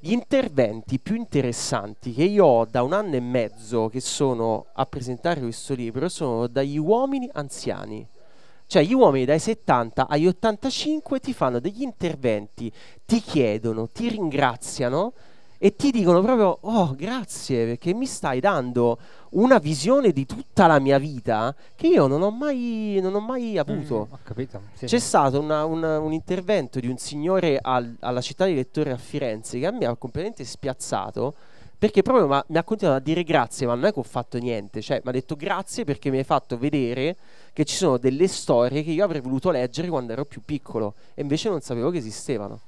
Gli 0.00 0.10
interventi 0.10 0.98
più 0.98 1.14
interessanti 1.14 2.12
che 2.12 2.24
io 2.24 2.44
ho 2.44 2.64
da 2.64 2.82
un 2.82 2.92
anno 2.92 3.14
e 3.14 3.20
mezzo 3.20 3.88
che 3.88 4.00
sono 4.00 4.66
a 4.72 4.84
presentare 4.84 5.40
questo 5.40 5.74
libro 5.74 6.08
sono 6.08 6.48
dagli 6.48 6.78
uomini 6.78 7.30
anziani. 7.34 8.04
Cioè 8.66 8.82
gli 8.82 8.94
uomini 8.94 9.24
dai 9.26 9.38
70 9.38 10.08
agli 10.08 10.26
85 10.26 11.20
ti 11.20 11.32
fanno 11.32 11.60
degli 11.60 11.82
interventi, 11.82 12.72
ti 13.04 13.20
chiedono, 13.20 13.88
ti 13.90 14.08
ringraziano 14.08 15.12
e 15.64 15.76
ti 15.76 15.92
dicono 15.92 16.20
proprio 16.22 16.58
oh 16.62 16.92
grazie 16.96 17.64
perché 17.66 17.94
mi 17.94 18.04
stai 18.06 18.40
dando 18.40 18.98
una 19.30 19.58
visione 19.58 20.10
di 20.10 20.26
tutta 20.26 20.66
la 20.66 20.80
mia 20.80 20.98
vita 20.98 21.54
che 21.76 21.86
io 21.86 22.08
non 22.08 22.20
ho 22.22 22.32
mai, 22.32 22.98
non 23.00 23.14
ho 23.14 23.20
mai 23.20 23.56
avuto. 23.58 24.08
Mm, 24.10 24.12
ho 24.12 24.18
capito. 24.24 24.60
sì, 24.74 24.86
C'è 24.86 24.98
stato 24.98 25.38
una- 25.38 25.64
una- 25.64 26.00
un 26.00 26.12
intervento 26.12 26.80
di 26.80 26.88
un 26.88 26.96
signore 26.98 27.58
al- 27.62 27.94
alla 28.00 28.20
città 28.20 28.44
di 28.46 28.56
lettore 28.56 28.90
a 28.90 28.96
Firenze 28.96 29.60
che 29.60 29.66
a 29.66 29.70
me 29.70 29.86
ha 29.86 29.94
completamente 29.94 30.42
spiazzato 30.44 31.32
perché 31.78 32.02
proprio 32.02 32.26
ma- 32.26 32.44
mi 32.48 32.58
ha 32.58 32.64
continuato 32.64 32.98
a 32.98 33.02
dire 33.02 33.22
grazie, 33.22 33.64
ma 33.64 33.74
non 33.74 33.84
è 33.84 33.92
che 33.92 34.00
ho 34.00 34.04
fatto 34.04 34.38
niente, 34.38 34.80
cioè 34.82 35.00
mi 35.04 35.10
ha 35.10 35.12
detto 35.12 35.36
grazie 35.36 35.84
perché 35.84 36.10
mi 36.10 36.18
hai 36.18 36.24
fatto 36.24 36.58
vedere 36.58 37.16
che 37.52 37.64
ci 37.64 37.76
sono 37.76 37.98
delle 37.98 38.26
storie 38.26 38.82
che 38.82 38.90
io 38.90 39.04
avrei 39.04 39.20
voluto 39.20 39.50
leggere 39.50 39.86
quando 39.88 40.12
ero 40.12 40.24
più 40.24 40.40
piccolo 40.44 40.94
e 41.14 41.22
invece 41.22 41.48
non 41.50 41.60
sapevo 41.60 41.90
che 41.90 41.98
esistevano. 41.98 42.58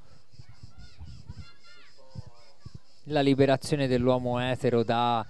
La 3.09 3.21
liberazione 3.21 3.87
dell'uomo 3.87 4.39
etero 4.39 4.83
da 4.83 5.23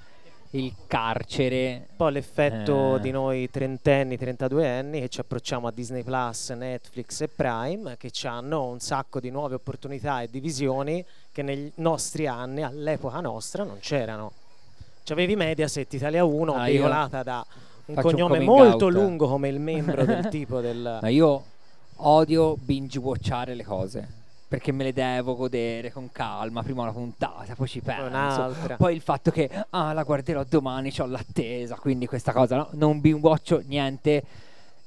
il 0.52 0.74
carcere. 0.88 1.88
Un 1.90 1.96
po' 1.98 2.08
l'effetto 2.08 2.96
Eh. 2.96 3.00
di 3.02 3.12
noi 3.12 3.50
trentenni, 3.50 4.18
32 4.18 4.70
anni 4.70 5.00
che 5.02 5.10
ci 5.10 5.20
approcciamo 5.20 5.68
a 5.68 5.72
Disney 5.72 6.02
Plus, 6.04 6.52
Netflix 6.52 7.20
e 7.22 7.28
Prime 7.28 7.98
che 7.98 8.12
ci 8.12 8.28
hanno 8.28 8.64
un 8.70 8.80
sacco 8.80 9.20
di 9.20 9.30
nuove 9.30 9.56
opportunità 9.56 10.22
e 10.22 10.30
di 10.30 10.40
visioni 10.40 11.04
che 11.34 11.42
negli 11.42 11.70
nostri 11.76 12.28
anni, 12.28 12.64
all'epoca 12.64 13.20
nostra, 13.20 13.64
non 13.66 13.80
c'erano. 13.82 14.32
C'avevi 15.04 15.36
Mediaset 15.36 15.92
Italia 15.94 16.24
1, 16.24 16.54
Ah, 16.54 16.64
veicolata 16.64 17.22
da 17.24 17.46
un 17.88 17.96
un 17.98 18.02
cognome 18.02 18.38
coming 18.38 18.50
molto 18.50 18.86
out. 18.86 18.94
lungo 18.94 19.28
come 19.28 19.50
il 19.50 19.60
membro 19.60 20.06
del 20.06 20.28
tipo 20.32 20.62
del... 20.62 21.00
Ma 21.02 21.10
io 21.10 21.44
odio 21.98 22.56
binge 22.56 22.98
watchare 23.00 23.54
le 23.54 23.64
cose. 23.66 24.08
Perché 24.56 24.72
me 24.72 24.86
le 24.86 24.94
devo 24.94 25.36
godere 25.36 25.92
con 25.92 26.10
calma. 26.12 26.64
Prima 26.64 26.84
una 26.84 26.94
puntata, 26.94 27.54
poi 27.56 27.68
ci 27.68 27.82
penso. 27.82 28.56
Poi 28.78 28.96
il 28.96 29.02
fatto 29.02 29.30
che 29.32 29.50
ah, 29.72 29.92
la 29.92 30.04
guarderò 30.04 30.44
domani, 30.48 30.94
ho 30.98 31.06
l'attesa. 31.06 31.76
Quindi 31.76 32.06
questa 32.08 32.32
cosa, 32.32 32.56
no? 32.56 32.70
Non 32.72 33.02
binge 33.02 33.20
watcho 33.28 33.62
niente. 33.66 34.24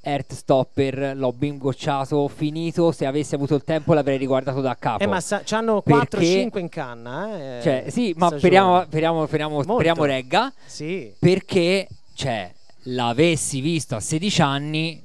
Earthstopper 0.01 1.13
l'ho 1.17 1.33
binge 1.33 1.63
watchato, 1.65 2.29
finito. 2.29 2.93
Se 2.93 3.05
avessi 3.05 3.35
avuto 3.35 3.55
il 3.57 3.65
tempo 3.65 3.93
l'avrei 3.93 4.17
riguardato 4.17 4.63
da 4.63 4.75
capo. 4.79 5.03
Eh, 5.03 5.07
ma 5.07 5.21
sa- 5.21 5.43
c'hanno 5.45 5.83
Perché- 5.83 6.49
4-5 6.51 6.59
in 6.61 6.69
canna, 6.71 7.59
eh, 7.59 7.63
Cioè, 7.63 7.85
sì, 7.89 8.15
ma 8.17 8.29
speriamo, 8.29 8.85
speriamo, 8.85 9.27
speriamo, 9.27 9.63
speriamo 9.63 10.05
regga. 10.05 10.51
Sì. 10.65 11.13
Perché, 11.19 11.87
cioè, 12.15 12.51
l'avessi 12.85 13.61
visto 13.61 13.97
a 13.97 14.01
16 14.01 14.41
anni, 14.41 15.05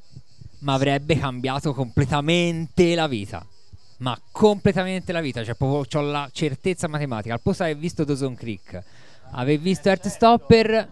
mi 0.60 0.72
avrebbe 0.72 1.18
cambiato 1.18 1.74
completamente 1.74 2.96
la 2.96 3.08
vita. 3.08 3.46
Ma 4.04 4.20
completamente 4.32 5.14
la 5.14 5.22
vita, 5.22 5.46
cioè, 5.46 5.56
proprio 5.56 6.02
ho 6.02 6.06
la 6.06 6.30
certezza 6.32 6.90
matematica. 6.90 7.34
Al 7.34 7.40
posto 7.42 7.64
di 7.64 7.70
aver 7.70 7.82
visto 7.82 8.04
Dawson 8.04 8.36
Creek, 8.36 8.84
aver 9.32 9.58
visto 9.60 9.88
Earthstopper, 9.88 10.90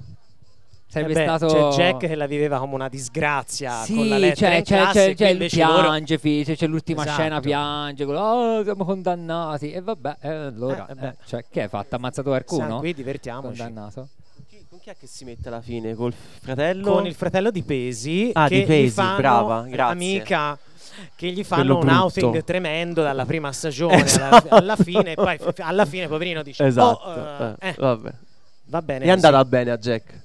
sarebbe 0.88 1.12
Eh 1.12 1.16
beh, 1.16 1.22
stato. 1.22 1.48
C'è 1.48 1.76
Jack 1.76 2.08
che 2.08 2.16
la 2.16 2.26
viveva 2.26 2.60
come 2.60 2.74
una 2.76 2.88
disgrazia 2.88 3.84
Sì, 3.84 3.96
con 3.96 4.08
la 4.08 4.18
lettera 4.18 4.56
in 4.56 4.64
c'è, 4.64 4.76
classe, 4.78 5.14
c'è, 5.14 5.36
qui 5.36 5.48
c'è 5.50 5.62
il 5.64 5.68
loro- 5.68 5.82
piange, 5.90 6.18
fi- 6.20 6.44
c'è, 6.46 6.56
c'è 6.56 6.68
l'ultima 6.68 7.02
Esatto. 7.02 7.20
scena, 7.20 7.40
piange, 7.42 8.06
quello, 8.06 8.20
oh, 8.22 8.64
siamo 8.64 8.86
condannati. 8.86 9.72
E 9.74 9.82
vabbè, 9.82 10.16
eh, 10.22 10.30
allora, 10.30 10.88
Eh, 10.88 10.94
eh 10.98 11.08
eh, 11.08 11.16
cioè, 11.26 11.44
che 11.50 11.62
hai 11.64 11.68
fatto? 11.68 11.96
Ammazzato 11.96 12.30
Siamo 12.32 12.46
qualcuno? 12.56 12.80
qui 12.80 12.94
divertiamoci. 12.94 13.48
Condannato? 13.58 14.08
Chi- 14.48 14.66
con 14.70 14.80
chi 14.80 14.90
è 14.90 14.96
che 14.98 15.08
si 15.08 15.26
mette 15.26 15.50
alla 15.50 15.60
fine? 15.62 15.96
Col 15.96 16.14
fratello? 16.14 16.94
Con 16.94 17.06
il 17.06 17.14
fratello 17.14 17.52
di 17.52 17.62
Pesi, 17.64 18.30
Ah, 18.34 18.48
che 18.48 18.60
di 18.62 18.66
Pesi, 18.66 19.02
brava, 19.18 19.64
grazie. 19.64 19.92
amica, 19.92 20.58
che 21.16 21.32
gli 21.32 21.44
fanno 21.44 21.78
un 21.80 21.90
outing 21.90 22.44
tremendo 22.44 23.02
dalla 23.04 23.26
prima 23.26 23.52
stagione 23.52 23.96
alla, 23.96 24.04
Esatto. 24.06 24.48
alla 24.56 24.76
fine, 24.76 25.12
e 25.12 25.16
poi 25.16 25.38
alla 25.58 25.86
fine 25.86 26.08
poverino 26.08 26.42
dice, 26.44 26.66
Esatto. 26.66 27.04
"Oh, 27.08 27.56
eh, 27.60 27.70
eh, 27.70 27.76
vabbè. 27.78 28.14
va 28.66 28.82
bene. 28.82 29.00
È 29.00 29.02
così." 29.08 29.26
andata 29.26 29.46
bene 29.46 29.72
a 29.72 29.78
Jack. 29.78 30.20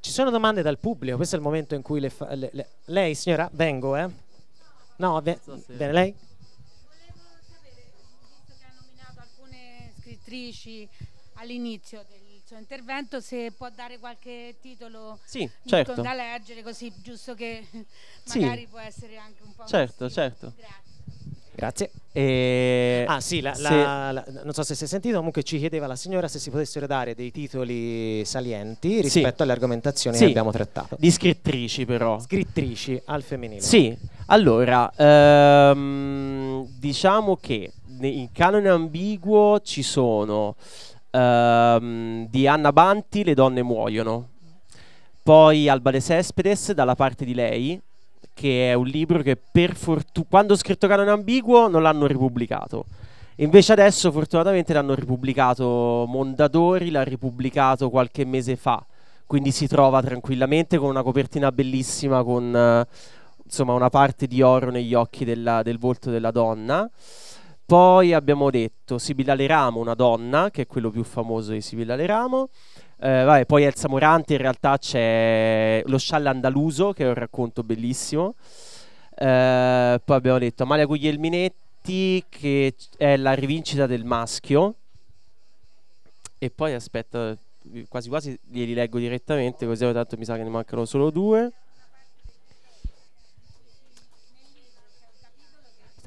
Ci 0.00 0.10
sono 0.10 0.30
domande 0.30 0.62
dal 0.62 0.78
pubblico, 0.78 1.16
questo 1.16 1.34
è 1.36 1.38
il 1.38 1.44
momento 1.44 1.74
in 1.74 1.82
cui 1.82 2.00
le 2.00 2.08
fa- 2.10 2.34
le- 2.34 2.48
le- 2.52 2.68
lei 2.86 3.14
signora, 3.14 3.48
vengo, 3.52 3.96
eh? 3.96 4.08
No, 4.96 5.20
bene, 5.22 5.38
lei? 5.92 6.14
Volevo 6.14 6.16
sapere, 7.46 7.90
visto 8.28 8.52
che 8.58 8.64
ha 8.64 8.72
nominato 8.80 9.20
alcune 9.20 9.92
scrittrici 10.00 10.88
all'inizio 11.34 12.02
del 12.08 12.20
suo 12.50 12.58
intervento, 12.58 13.20
se 13.20 13.52
può 13.56 13.68
dare 13.72 14.00
qualche 14.00 14.56
titolo 14.60 15.20
Sì, 15.24 15.48
certo. 15.64 15.94
da 16.02 16.14
leggere, 16.14 16.64
così 16.64 16.92
giusto 17.00 17.34
che 17.34 17.64
Sì. 18.24 18.40
magari 18.40 18.66
può 18.68 18.80
essere 18.80 19.16
anche 19.18 19.40
un 19.44 19.54
po'... 19.54 19.64
Certo, 19.66 20.04
così. 20.04 20.14
certo. 20.14 20.52
Grazie. 20.56 20.88
Grazie. 21.54 21.90
E... 22.12 23.04
Ah 23.06 23.20
sì, 23.20 23.40
la- 23.40 23.54
se- 23.54 23.62
la- 23.62 24.10
la- 24.12 24.24
non 24.42 24.52
so 24.52 24.64
se 24.64 24.74
si 24.74 24.82
è 24.82 24.86
sentito, 24.88 25.16
comunque 25.18 25.44
ci 25.44 25.58
chiedeva 25.58 25.86
la 25.86 25.94
signora 25.94 26.26
se 26.26 26.40
si 26.40 26.50
potessero 26.50 26.86
dare 26.88 27.14
dei 27.14 27.30
titoli 27.30 28.24
salienti 28.24 29.00
rispetto 29.00 29.44
alle 29.44 29.52
argomentazioni 29.52 30.16
Sì. 30.16 30.24
che 30.24 30.30
abbiamo 30.30 30.50
trattato. 30.50 30.96
Di 30.98 31.10
scrittrici 31.10 31.84
però. 31.84 32.18
Scrittrici 32.18 33.00
al 33.04 33.22
femminile. 33.22 33.60
Sì, 33.60 33.96
allora, 34.26 34.90
ehm, 34.96 36.66
diciamo 36.78 37.36
che 37.36 37.72
in 38.00 38.32
canone 38.32 38.68
ambiguo 38.70 39.60
ci 39.60 39.82
sono 39.82 40.56
ehm, 41.10 42.26
di 42.28 42.46
Anna 42.46 42.72
Banti 42.72 43.24
Le 43.24 43.34
donne 43.34 43.62
muoiono, 43.62 44.28
poi 45.22 45.68
Alba 45.68 45.90
de 45.90 46.00
Cespedes 46.00 46.72
dalla 46.72 46.94
parte 46.94 47.24
di 47.24 47.34
lei, 47.34 47.80
che 48.34 48.70
è 48.70 48.74
un 48.74 48.86
libro 48.86 49.22
che 49.22 49.36
per 49.36 49.74
fortuna, 49.74 50.26
quando 50.28 50.54
ho 50.54 50.56
scritto 50.56 50.86
canone 50.86 51.10
ambiguo 51.10 51.68
non 51.68 51.82
l'hanno 51.82 52.06
ripubblicato. 52.06 52.86
Invece 53.36 53.72
adesso 53.72 54.12
fortunatamente 54.12 54.72
l'hanno 54.72 54.94
ripubblicato 54.94 56.04
Mondadori, 56.08 56.90
l'ha 56.90 57.02
ripubblicato 57.02 57.88
qualche 57.88 58.24
mese 58.24 58.56
fa, 58.56 58.84
quindi 59.26 59.50
si 59.50 59.66
trova 59.66 60.02
tranquillamente 60.02 60.76
con 60.76 60.90
una 60.90 61.02
copertina 61.02 61.50
bellissima 61.50 62.22
con 62.22 62.54
eh, 62.54 62.86
insomma 63.44 63.72
una 63.72 63.88
parte 63.88 64.26
di 64.26 64.42
oro 64.42 64.70
negli 64.70 64.92
occhi 64.94 65.24
della- 65.24 65.62
del 65.62 65.78
volto 65.78 66.10
della 66.10 66.30
donna. 66.30 66.90
Poi 67.70 68.12
abbiamo 68.12 68.50
detto 68.50 68.98
Sibilla 68.98 69.34
Leramo, 69.34 69.78
una 69.78 69.94
donna, 69.94 70.50
che 70.50 70.62
è 70.62 70.66
quello 70.66 70.90
più 70.90 71.04
famoso 71.04 71.52
di 71.52 71.60
Sibilla 71.60 71.94
Leramo. 71.94 72.48
Eh, 72.98 73.22
vabbè, 73.22 73.46
poi 73.46 73.62
Elsa 73.62 73.86
Morante, 73.86 74.32
in 74.32 74.40
realtà 74.40 74.76
c'è 74.76 75.80
Lo 75.86 75.96
scialle 75.96 76.28
andaluso, 76.30 76.92
che 76.92 77.04
è 77.04 77.06
un 77.06 77.14
racconto 77.14 77.62
bellissimo. 77.62 78.34
Eh, 79.14 80.00
poi 80.04 80.16
abbiamo 80.16 80.38
detto 80.38 80.64
Amalia 80.64 80.84
Guglielminetti, 80.84 82.24
che 82.28 82.74
è 82.96 83.16
la 83.16 83.34
rivincita 83.34 83.86
del 83.86 84.04
maschio. 84.04 84.74
E 86.38 86.50
poi 86.50 86.74
aspetta, 86.74 87.38
quasi 87.88 88.08
quasi 88.08 88.36
glieli 88.50 88.74
leggo 88.74 88.98
direttamente, 88.98 89.64
così 89.64 89.88
tanto 89.92 90.16
mi 90.16 90.24
sa 90.24 90.34
che 90.34 90.42
ne 90.42 90.50
mancano 90.50 90.84
solo 90.86 91.10
due. 91.10 91.52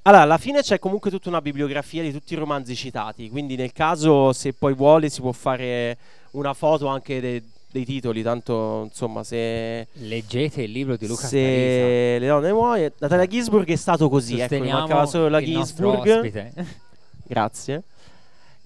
Allora, 0.06 0.24
alla 0.24 0.38
fine 0.38 0.62
c'è 0.62 0.80
comunque 0.80 1.10
tutta 1.10 1.30
una 1.30 1.42
bibliografia 1.42 2.02
di 2.02 2.12
tutti 2.12 2.34
i 2.34 2.38
romanzi 2.38 2.76
citati, 2.76 3.30
quindi 3.30 3.56
nel 3.56 3.72
caso, 3.72 4.34
se 4.34 4.52
poi 4.52 4.74
vuole, 4.74 5.10
si 5.10 5.22
può 5.22 5.32
fare 5.32 5.98
una 6.32 6.54
foto 6.54 6.88
anche 6.88 7.22
de- 7.22 7.44
dei 7.72 7.86
titoli, 7.86 8.22
tanto 8.22 8.84
insomma, 8.84 9.24
se, 9.24 9.88
Leggete 9.94 10.64
il 10.64 10.72
libro 10.72 10.98
di 10.98 11.08
Luca 11.08 11.26
se 11.26 12.20
le 12.20 12.28
donne 12.28 12.52
muoiono... 12.52 12.94
Natalia 13.00 13.26
Gisburg 13.26 13.68
è 13.68 13.76
stato 13.76 14.10
così, 14.10 14.34
ecco, 14.34 14.42
Sosteniamo 14.42 14.80
mancava 14.80 15.06
solo 15.06 15.30
la 15.30 15.42
Gisburg. 15.42 16.52
Grazie. 17.26 17.84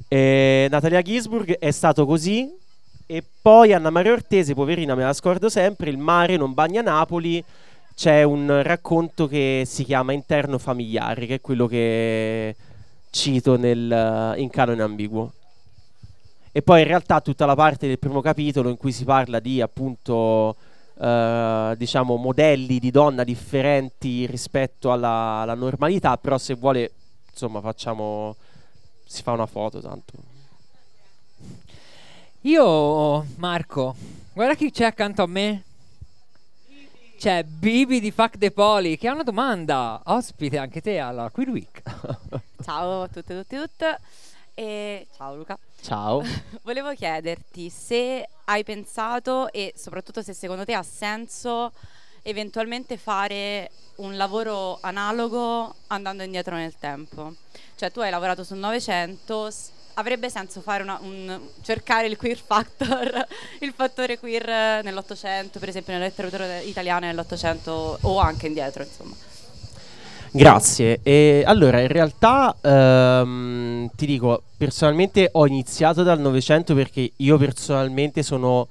E 0.07 0.67
Natalia 0.71 1.01
Gisburg 1.01 1.57
è 1.57 1.71
stato 1.71 2.05
così 2.05 2.53
E 3.05 3.23
poi 3.41 3.73
Anna 3.73 3.89
Maria 3.89 4.11
Ortese, 4.13 4.53
poverina, 4.53 4.95
me 4.95 5.03
la 5.03 5.13
scordo 5.13 5.49
sempre, 5.49 5.89
Il 5.89 5.97
mare 5.97 6.35
non 6.35 6.53
bagna 6.53 6.81
Napoli. 6.81 7.43
C'è 7.97 8.21
un 8.21 8.61
racconto 8.61 9.27
che 9.27 9.63
si 9.65 9.83
chiama 9.83 10.13
Interno 10.13 10.59
familiare, 10.59 11.25
che 11.25 11.33
è 11.33 11.41
quello 11.41 11.65
che 11.65 12.55
cito 13.09 13.57
nel, 13.57 14.35
in 14.37 14.51
canone 14.51 14.83
ambiguo. 14.83 15.31
E 16.51 16.61
poi 16.61 16.81
in 16.81 16.87
realtà 16.87 17.21
tutta 17.21 17.47
la 17.47 17.55
parte 17.55 17.87
del 17.87 17.97
primo 17.97 18.21
capitolo 18.21 18.69
in 18.69 18.77
cui 18.77 18.91
si 18.91 19.03
parla 19.03 19.39
di 19.39 19.61
appunto 19.61 20.55
eh, 20.99 21.73
diciamo 21.75 22.17
modelli 22.17 22.77
di 22.77 22.91
donna 22.91 23.23
differenti 23.23 24.27
rispetto 24.27 24.91
alla, 24.91 25.39
alla 25.41 25.55
normalità, 25.55 26.17
però 26.17 26.37
se 26.37 26.53
vuole 26.53 26.91
insomma 27.31 27.61
facciamo 27.61 28.35
si 29.05 29.23
fa 29.23 29.31
una 29.31 29.47
foto 29.47 29.81
tanto. 29.81 30.13
Io, 32.41 33.25
Marco, 33.37 33.95
guarda 34.33 34.53
chi 34.53 34.69
c'è 34.69 34.85
accanto 34.85 35.23
a 35.23 35.27
me. 35.27 35.63
C'è 37.17 37.41
Bibi 37.41 37.99
di 37.99 38.11
Fuck 38.11 38.37
the 38.37 38.51
Poli 38.51 38.95
che 38.95 39.07
ha 39.07 39.13
una 39.13 39.23
domanda. 39.23 39.99
Ospite 40.05 40.59
anche 40.59 40.81
te 40.81 40.99
alla 40.99 41.31
Queer 41.31 41.49
Week. 41.49 41.81
Ciao 42.63 43.01
a 43.01 43.07
tutte 43.07 43.33
e 43.33 43.37
tutti 43.41 43.57
tutte. 43.57 43.99
E 44.53 45.07
ciao 45.17 45.35
Luca. 45.35 45.57
Ciao. 45.81 46.21
Volevo 46.61 46.93
chiederti 46.93 47.71
se 47.71 48.29
hai 48.45 48.63
pensato 48.63 49.51
e 49.51 49.73
soprattutto 49.75 50.21
se 50.21 50.33
secondo 50.33 50.63
te 50.63 50.75
ha 50.75 50.83
senso 50.83 51.71
eventualmente 52.21 52.97
fare 52.97 53.71
un 53.95 54.15
lavoro 54.15 54.77
analogo 54.81 55.73
andando 55.87 56.21
indietro 56.21 56.55
nel 56.55 56.75
tempo. 56.77 57.33
Cioè 57.75 57.91
tu 57.91 57.99
hai 57.99 58.11
lavorato 58.11 58.43
sul 58.43 58.57
Novecento, 58.57 59.49
avrebbe 59.97 60.29
senso 60.29 60.61
una- 60.65 60.99
un- 61.01 61.39
cercare 61.61 62.07
il 62.07 62.17
queer 62.17 62.37
factor, 62.37 63.25
il 63.61 63.73
fattore 63.75 64.19
queer 64.19 64.83
nell'Ottocento, 64.83 65.59
per 65.59 65.69
esempio 65.69 65.93
nella 65.93 66.05
letteratura 66.05 66.59
italiana 66.59 67.07
nell'Ottocento 67.07 67.97
o 68.01 68.19
anche 68.19 68.47
indietro, 68.47 68.83
insomma. 68.83 69.15
Grazie. 70.31 70.99
E 71.03 71.43
allora, 71.45 71.79
in 71.79 71.87
realtà 71.87 72.55
ehm, 72.61 73.89
ti 73.95 74.05
dico, 74.05 74.43
personalmente 74.55 75.29
ho 75.31 75.47
iniziato 75.47 76.03
dal 76.03 76.19
Novecento 76.19 76.75
perché 76.75 77.13
io 77.15 77.37
personalmente 77.37 78.21
sono 78.21 78.67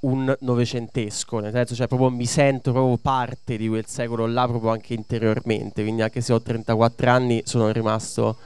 un 0.00 0.32
novecentesco, 0.38 1.40
nel 1.40 1.50
senso, 1.52 1.74
cioè 1.74 1.88
proprio 1.88 2.10
mi 2.10 2.26
sento 2.26 2.70
proprio 2.70 2.96
parte 2.98 3.56
di 3.56 3.66
quel 3.66 3.86
secolo 3.86 4.26
là 4.26 4.46
proprio 4.46 4.70
anche 4.70 4.94
interiormente, 4.94 5.82
quindi 5.82 6.02
anche 6.02 6.20
se 6.20 6.32
ho 6.32 6.40
34 6.40 7.10
anni 7.10 7.42
sono 7.44 7.72
rimasto 7.72 8.36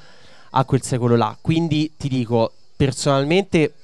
a 0.54 0.64
quel 0.64 0.82
secolo 0.82 1.16
là. 1.16 1.36
Quindi 1.40 1.92
ti 1.96 2.08
dico, 2.08 2.52
personalmente 2.76 3.74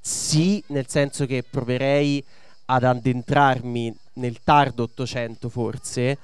sì, 0.00 0.62
nel 0.68 0.88
senso 0.88 1.26
che 1.26 1.42
proverei 1.48 2.22
ad 2.66 2.84
addentrarmi 2.84 3.94
nel 4.14 4.38
tardo 4.42 4.84
Ottocento 4.84 5.48
forse, 5.48 6.18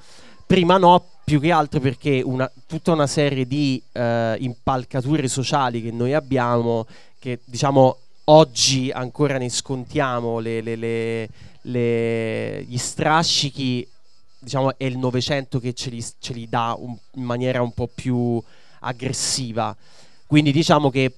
prima 0.47 0.77
no, 0.79 1.05
più 1.25 1.41
che 1.41 1.51
altro 1.51 1.81
perché 1.81 2.23
una, 2.25 2.51
tutta 2.67 2.93
una 2.93 3.07
serie 3.07 3.47
di 3.47 3.83
eh, 3.93 4.37
impalcature 4.41 5.29
sociali 5.29 5.83
che 5.83 5.91
noi 5.91 6.13
abbiamo, 6.13 6.87
che 7.19 7.41
diciamo 7.45 7.97
oggi 8.25 8.91
ancora 8.91 9.39
ne 9.39 9.49
scontiamo 9.49 10.39
le- 10.39 10.61
le- 10.61 11.29
le- 11.63 12.65
gli 12.65 12.79
strascichi, 12.79 13.87
diciamo 14.39 14.77
è 14.77 14.85
il 14.85 14.99
Novecento 14.99 15.59
che 15.61 15.73
ce 15.73 15.91
li, 15.91 16.05
ce 16.19 16.33
li 16.33 16.49
dà 16.49 16.75
un- 16.79 16.97
in 17.15 17.23
maniera 17.25 17.63
un 17.63 17.73
po' 17.73 17.89
più 17.93 18.43
aggressiva. 18.81 19.76
Quindi 20.26 20.53
diciamo 20.53 20.91
che 20.91 21.12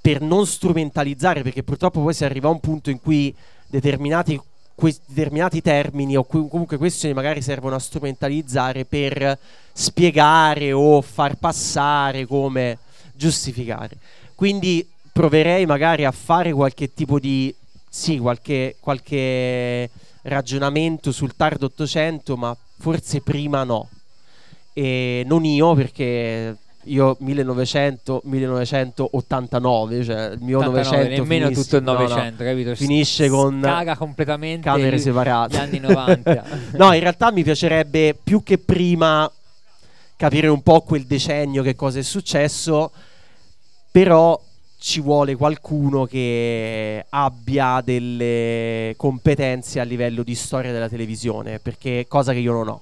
per 0.00 0.20
non 0.20 0.46
strumentalizzare, 0.46 1.42
perché 1.42 1.62
purtroppo 1.62 2.02
poi 2.02 2.12
si 2.12 2.24
arriva 2.24 2.48
a 2.48 2.52
un 2.52 2.60
punto 2.60 2.90
in 2.90 3.00
cui 3.00 3.34
determinati, 3.68 4.38
que- 4.74 4.96
determinati 5.06 5.62
termini 5.62 6.16
o 6.16 6.24
que- 6.24 6.48
comunque 6.48 6.76
questioni 6.76 7.14
magari 7.14 7.40
servono 7.40 7.76
a 7.76 7.78
strumentalizzare 7.78 8.84
per 8.84 9.38
spiegare 9.72 10.72
o 10.72 11.00
far 11.00 11.36
passare 11.36 12.26
come 12.26 12.78
giustificare. 13.14 13.96
Quindi 14.34 14.86
proverei 15.12 15.66
magari 15.66 16.04
a 16.04 16.10
fare 16.10 16.52
qualche 16.52 16.92
tipo 16.94 17.20
di 17.20 17.54
sì, 17.88 18.18
qualche, 18.18 18.76
qualche 18.80 19.88
ragionamento 20.22 21.12
sul 21.12 21.36
tardo 21.36 21.66
Ottocento, 21.66 22.36
ma 22.36 22.56
forse 22.78 23.20
prima 23.20 23.62
no. 23.64 23.88
E 24.72 25.22
non 25.26 25.44
io 25.44 25.74
perché 25.74 26.56
io 26.84 27.16
1900 27.20 28.22
1989, 28.24 30.04
cioè 30.04 30.30
il 30.30 30.40
mio 30.40 30.58
89, 30.58 30.64
Novecento 30.64 31.22
nemmeno 31.22 31.46
finisce- 31.46 31.62
tutto 31.62 31.76
il 31.76 31.82
no, 31.82 31.92
no, 31.92 31.98
Novecento, 31.98 32.44
capito? 32.44 32.74
finisce 32.74 33.28
con 33.28 33.60
Caga 33.62 33.96
completamente 33.96 34.68
camere 34.68 34.98
separate. 34.98 35.56
gli 35.56 35.60
anni 35.60 35.78
90. 35.78 36.44
no, 36.78 36.92
in 36.92 37.00
realtà 37.00 37.30
mi 37.30 37.42
piacerebbe 37.42 38.16
più 38.20 38.42
che 38.42 38.58
prima 38.58 39.30
capire 40.16 40.48
un 40.48 40.62
po' 40.62 40.82
quel 40.82 41.04
decennio 41.04 41.62
che 41.62 41.74
cosa 41.74 41.98
è 41.98 42.02
successo, 42.02 42.90
però 43.90 44.40
ci 44.78 45.00
vuole 45.00 45.36
qualcuno 45.36 46.06
che 46.06 47.06
abbia 47.08 47.80
delle 47.84 48.94
competenze 48.96 49.78
a 49.78 49.84
livello 49.84 50.24
di 50.24 50.34
storia 50.34 50.72
della 50.72 50.88
televisione, 50.88 51.60
perché 51.60 52.06
cosa 52.08 52.32
che 52.32 52.40
io 52.40 52.52
non 52.52 52.68
ho. 52.68 52.80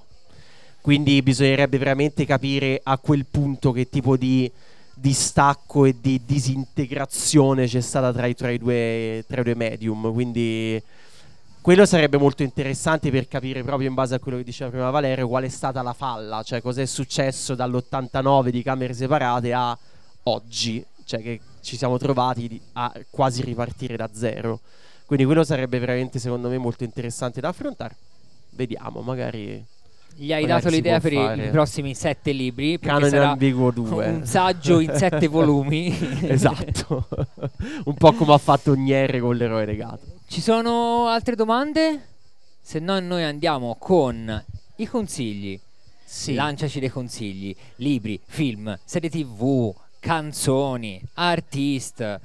Quindi 0.80 1.20
bisognerebbe 1.22 1.78
veramente 1.78 2.24
capire 2.24 2.80
a 2.82 2.96
quel 2.98 3.26
punto 3.26 3.70
che 3.72 3.88
tipo 3.88 4.16
di 4.16 4.50
distacco 4.94 5.84
e 5.86 5.96
di 6.00 6.20
disintegrazione 6.24 7.66
c'è 7.66 7.80
stata 7.80 8.12
tra 8.12 8.26
i, 8.26 8.34
tra 8.34 8.50
i 8.50 8.58
due, 8.58 9.24
tra 9.26 9.40
i 9.40 9.44
due 9.44 9.54
medium. 9.54 10.12
Quindi 10.12 10.82
quello 11.60 11.84
sarebbe 11.84 12.16
molto 12.16 12.42
interessante 12.42 13.10
per 13.10 13.28
capire 13.28 13.62
proprio 13.62 13.88
in 13.88 13.94
base 13.94 14.14
a 14.14 14.18
quello 14.18 14.38
che 14.38 14.44
diceva 14.44 14.70
prima 14.70 14.90
Valerio 14.90 15.28
qual 15.28 15.44
è 15.44 15.48
stata 15.48 15.82
la 15.82 15.92
falla, 15.92 16.42
cioè 16.42 16.62
cos'è 16.62 16.86
successo 16.86 17.54
dall'89 17.54 18.48
di 18.48 18.62
camere 18.62 18.94
separate 18.94 19.52
a 19.52 19.76
oggi, 20.24 20.84
cioè 21.04 21.20
che 21.20 21.40
ci 21.60 21.76
siamo 21.76 21.98
trovati 21.98 22.58
a 22.72 22.90
quasi 23.10 23.42
ripartire 23.42 23.96
da 23.96 24.08
zero. 24.12 24.60
Quindi 25.04 25.26
quello 25.26 25.44
sarebbe 25.44 25.78
veramente 25.78 26.18
secondo 26.18 26.48
me 26.48 26.56
molto 26.56 26.84
interessante 26.84 27.40
da 27.40 27.48
affrontare. 27.48 27.96
Vediamo, 28.50 29.00
magari 29.02 29.62
Gli 30.14 30.32
hai 30.32 30.44
dato 30.44 30.68
l'idea 30.68 31.00
per 31.00 31.12
i, 31.12 31.16
fare. 31.16 31.46
i 31.46 31.50
prossimi 31.50 31.94
sette 31.94 32.32
libri. 32.32 32.78
sarà 32.82 33.30
ambiguo 33.30 33.70
2. 33.70 34.08
Un 34.08 34.26
saggio 34.26 34.80
in 34.80 34.92
sette 34.94 35.26
volumi. 35.28 35.96
esatto. 36.28 37.08
un 37.84 37.94
po' 37.94 38.12
come 38.12 38.34
ha 38.34 38.38
fatto 38.38 38.74
Niere 38.74 39.20
con 39.20 39.36
l'eroe 39.36 39.64
negato. 39.64 40.06
Ci 40.28 40.40
sono 40.40 41.06
altre 41.08 41.34
domande? 41.34 42.08
Se 42.60 42.78
no, 42.78 43.00
noi 43.00 43.24
andiamo 43.24 43.76
con 43.78 44.44
i 44.76 44.86
consigli. 44.86 45.58
Sì. 46.04 46.34
Lanciaci 46.34 46.80
dei 46.80 46.88
consigli: 46.88 47.54
libri, 47.76 48.20
film, 48.26 48.78
serie 48.84 49.08
tv, 49.08 49.74
canzoni, 50.00 51.00
artist. 51.14 52.00
eh, 52.00 52.18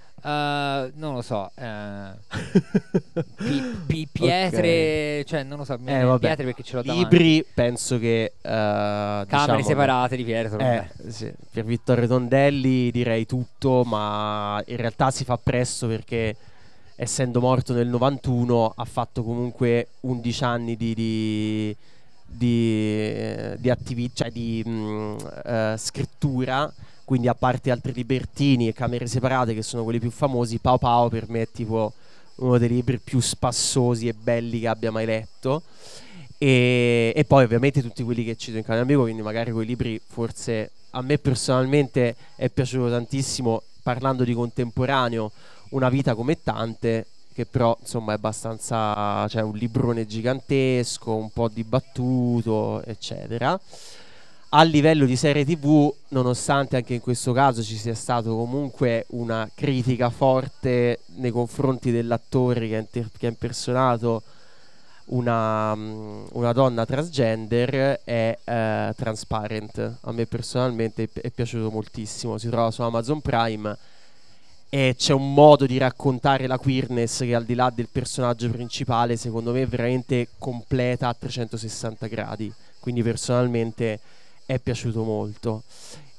non 0.95 1.13
lo 1.13 1.21
so, 1.21 1.51
eh, 1.55 2.09
pi- 3.35 3.61
pi- 3.85 4.07
pietre, 4.11 5.23
cioè 5.25 5.43
non 5.43 5.59
lo 5.59 5.65
so, 5.65 5.77
mi 5.79 5.91
Eh, 5.91 6.01
vabbè. 6.03 6.19
pietre 6.25 6.45
perché 6.45 6.63
ce 6.63 6.75
l'ho 6.77 6.81
davanti. 6.81 7.03
Libri, 7.15 7.45
penso 7.53 7.99
che 7.99 8.23
eh, 8.23 8.31
Camere 8.41 9.25
diciamo- 9.27 9.61
separate 9.63 10.15
di 10.15 10.23
pietre. 10.23 10.89
Eh, 11.03 11.11
sì, 11.11 11.31
per 11.51 11.63
Vittorio 11.65 12.07
Tondelli 12.07 12.89
direi 12.91 13.25
tutto, 13.27 13.83
ma 13.83 14.59
in 14.65 14.77
realtà 14.77 15.11
si 15.11 15.23
fa 15.25 15.37
presto 15.37 15.85
perché 15.87 16.35
essendo 16.95 17.39
morto 17.41 17.73
nel 17.73 17.87
91 17.89 18.73
ha 18.75 18.85
fatto 18.85 19.21
comunque 19.21 19.89
11 19.99 20.43
anni 20.43 20.75
di, 20.77 20.93
di, 20.95 21.75
di, 22.25 23.13
di 23.59 23.69
attivi- 23.69 24.09
cioè 24.13 24.31
di 24.31 24.63
mh, 24.65 25.17
eh, 25.45 25.75
scrittura, 25.77 26.71
quindi 27.05 27.27
a 27.27 27.35
parte 27.35 27.71
altri 27.71 27.93
libertini 27.93 28.67
e 28.67 28.73
camere 28.73 29.07
separate 29.07 29.53
che 29.53 29.61
sono 29.61 29.83
quelli 29.83 29.99
più 29.99 30.11
famosi, 30.11 30.57
Pau 30.57 30.77
Pau 30.77 31.07
per 31.07 31.29
me 31.29 31.43
è 31.43 31.47
tipo 31.49 31.93
uno 32.37 32.57
dei 32.57 32.67
libri 32.67 32.99
più 32.99 33.19
spassosi 33.19 34.07
e 34.07 34.13
belli 34.13 34.59
che 34.59 34.67
abbia 34.67 34.91
mai 34.91 35.05
letto. 35.05 35.61
E, 36.37 37.13
e 37.15 37.23
poi 37.23 37.45
ovviamente 37.45 37.81
tutti 37.81 38.03
quelli 38.03 38.25
che 38.25 38.35
cito 38.35 38.57
in 38.57 38.63
Cane 38.63 38.81
Amico, 38.81 39.03
quindi 39.03 39.21
magari 39.21 39.51
quei 39.51 39.65
libri 39.65 40.01
forse 40.05 40.71
a 40.91 41.01
me 41.01 41.17
personalmente 41.17 42.15
è 42.35 42.49
piaciuto 42.49 42.89
tantissimo 42.89 43.61
parlando 43.83 44.23
di 44.23 44.33
contemporaneo, 44.33 45.31
Una 45.69 45.89
vita 45.89 46.15
come 46.15 46.41
tante, 46.41 47.05
che 47.33 47.45
però 47.45 47.77
insomma 47.79 48.13
è 48.13 48.15
abbastanza, 48.15 49.27
cioè 49.27 49.41
un 49.41 49.55
librone 49.55 50.05
gigantesco, 50.05 51.13
un 51.13 51.29
po' 51.31 51.49
dibattuto, 51.49 52.81
eccetera. 52.83 53.59
A 54.49 54.63
livello 54.63 55.05
di 55.05 55.17
serie 55.17 55.43
TV, 55.43 55.93
nonostante 56.09 56.77
anche 56.77 56.93
in 56.93 57.01
questo 57.01 57.33
caso 57.33 57.61
ci 57.61 57.75
sia 57.75 57.95
stato 57.95 58.35
comunque 58.35 59.05
una 59.09 59.49
critica 59.53 60.09
forte 60.09 61.01
nei 61.17 61.31
confronti 61.31 61.91
dell'attore 61.91 62.67
che 62.67 62.75
ha, 62.75 62.79
inter- 62.79 63.11
che 63.17 63.25
ha 63.25 63.29
impersonato 63.29 64.23
una, 65.05 65.75
mm, 65.75 66.25
una 66.33 66.51
donna 66.53 66.85
transgender, 66.85 68.01
è 68.03 68.37
eh, 68.43 68.93
Transparent. 68.95 69.97
A 70.01 70.11
me 70.11 70.25
personalmente 70.25 71.09
è 71.13 71.29
piaciuto 71.31 71.69
moltissimo. 71.69 72.37
Si 72.37 72.47
trova 72.47 72.71
su 72.71 72.81
Amazon 72.81 73.21
Prime 73.21 73.77
e 74.69 74.95
c'è 74.97 75.13
un 75.13 75.33
modo 75.33 75.65
di 75.65 75.77
raccontare 75.77 76.47
la 76.47 76.57
queerness 76.57 77.19
che 77.19 77.35
al 77.35 77.45
di 77.45 77.55
là 77.55 77.71
del 77.73 77.89
personaggio 77.91 78.49
principale, 78.49 79.17
secondo 79.17 79.51
me, 79.51 79.63
è 79.63 79.67
veramente 79.67 80.29
completa 80.37 81.09
a 81.09 81.13
360 81.13 82.07
gradi. 82.07 82.53
Quindi 82.79 83.03
personalmente 83.03 83.99
è 84.45 84.59
piaciuto 84.59 85.03
molto. 85.03 85.63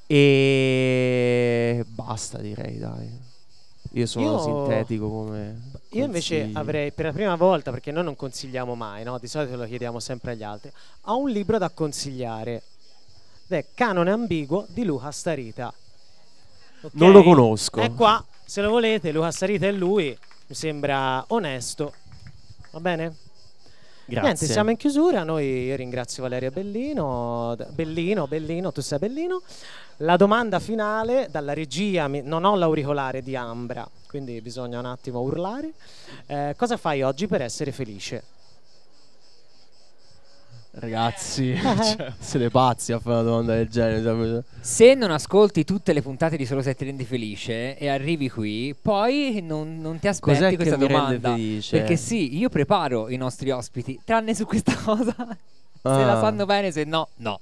E 0.06 1.84
basta, 1.88 2.38
direi, 2.38 2.78
dai. 2.78 3.24
Io 3.92 4.06
sono 4.06 4.24
Io- 4.32 4.42
sintetico 4.42 5.08
come. 5.08 5.70
Io 5.90 6.04
invece 6.04 6.50
avrei 6.52 6.92
per 6.92 7.06
la 7.06 7.12
prima 7.12 7.34
volta, 7.36 7.70
perché 7.70 7.90
noi 7.90 8.04
non 8.04 8.16
consigliamo 8.16 8.74
mai, 8.74 9.04
no? 9.04 9.18
di 9.18 9.26
solito 9.26 9.56
lo 9.56 9.64
chiediamo 9.64 9.98
sempre 9.98 10.32
agli 10.32 10.42
altri, 10.42 10.70
ho 11.02 11.18
un 11.18 11.30
libro 11.30 11.58
da 11.58 11.70
consigliare. 11.70 12.62
Ed 13.48 13.56
è 13.58 13.66
Canone 13.74 14.10
ambiguo 14.10 14.66
di 14.68 14.84
Luca 14.84 15.10
Starita. 15.10 15.72
Ok? 16.82 16.92
Non 16.94 17.12
lo 17.12 17.22
conosco. 17.22 17.80
È 17.80 17.92
qua, 17.94 18.22
se 18.44 18.60
lo 18.60 18.70
volete, 18.70 19.12
Luca 19.12 19.30
Starita 19.30 19.66
è 19.66 19.72
lui, 19.72 20.16
mi 20.46 20.54
sembra 20.54 21.24
onesto. 21.28 21.92
Va 22.72 22.80
bene? 22.80 23.16
Grazie. 24.06 24.22
Niente, 24.22 24.46
siamo 24.46 24.70
in 24.70 24.76
chiusura. 24.76 25.24
Noi 25.24 25.64
io 25.64 25.76
ringrazio 25.76 26.22
Valeria 26.22 26.50
Bellino. 26.50 27.56
Bellino, 27.70 28.26
Bellino, 28.26 28.72
tu 28.72 28.80
sei 28.80 28.98
Bellino. 28.98 29.42
La 30.00 30.16
domanda 30.16 30.60
finale 30.60 31.28
dalla 31.30 31.54
regia, 31.54 32.06
non 32.06 32.44
ho 32.44 32.54
l'auricolare 32.54 33.22
di 33.22 33.34
Ambra, 33.34 33.88
quindi 34.06 34.40
bisogna 34.40 34.78
un 34.78 34.84
attimo 34.84 35.20
urlare. 35.20 35.72
Eh, 36.26 36.54
cosa 36.56 36.76
fai 36.76 37.02
oggi 37.02 37.26
per 37.26 37.42
essere 37.42 37.72
felice? 37.72 38.22
Ragazzi, 40.78 41.56
cioè, 41.96 42.12
siete 42.18 42.50
pazzi 42.50 42.92
a 42.92 42.98
fare 42.98 43.14
una 43.14 43.22
domanda 43.24 43.54
del 43.54 43.66
genere. 43.68 44.02
cioè, 44.02 44.42
Se 44.60 44.92
non 44.94 45.10
ascolti 45.10 45.64
tutte 45.64 45.94
le 45.94 46.02
puntate 46.02 46.36
di 46.36 46.44
Solo 46.44 46.60
se 46.60 46.74
ti 46.74 46.84
rendi 46.84 47.04
felice 47.06 47.78
e 47.78 47.88
arrivi 47.88 48.28
qui, 48.28 48.74
poi 48.80 49.40
non, 49.42 49.80
non 49.80 49.98
ti 49.98 50.06
aspetti 50.06 50.38
Cos'è 50.38 50.54
questa 50.56 50.76
domanda. 50.76 51.30
felice? 51.30 51.78
Perché 51.78 51.96
sì, 51.96 52.36
io 52.36 52.50
preparo 52.50 53.08
i 53.08 53.16
nostri 53.16 53.48
ospiti, 53.50 53.98
tranne 54.04 54.34
su 54.34 54.44
questa 54.44 54.76
cosa. 54.84 55.14
Se 55.16 55.88
Ah. 55.88 56.04
la 56.04 56.20
sanno 56.20 56.44
bene, 56.44 56.70
se 56.70 56.84
no, 56.84 57.08
no. 57.16 57.40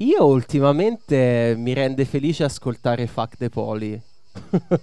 Io 0.00 0.26
ultimamente 0.26 1.54
mi 1.56 1.72
rende 1.72 2.04
felice 2.04 2.44
ascoltare 2.44 3.06
Fuck 3.06 3.36
the 3.38 3.48
Poli. 3.48 3.98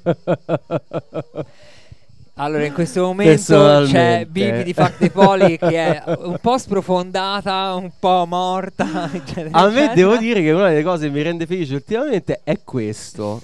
Allora, 2.38 2.66
in 2.66 2.74
questo 2.74 3.02
momento 3.02 3.86
c'è 3.88 4.26
Bibi 4.30 4.64
di 4.64 4.74
Fact 4.74 4.98
the 4.98 5.10
Poli 5.10 5.58
che 5.58 6.02
è 6.02 6.04
un 6.18 6.38
po' 6.42 6.58
sprofondata, 6.58 7.74
un 7.76 7.92
po' 7.98 8.26
morta. 8.28 9.10
eccetera, 9.14 9.58
A 9.58 9.70
me 9.70 9.86
eccetera. 9.86 9.94
devo 9.94 10.18
dire 10.18 10.42
che 10.42 10.52
una 10.52 10.68
delle 10.68 10.84
cose 10.84 11.06
che 11.08 11.14
mi 11.14 11.22
rende 11.22 11.46
felice 11.46 11.76
ultimamente 11.76 12.42
è 12.44 12.60
questo. 12.64 13.42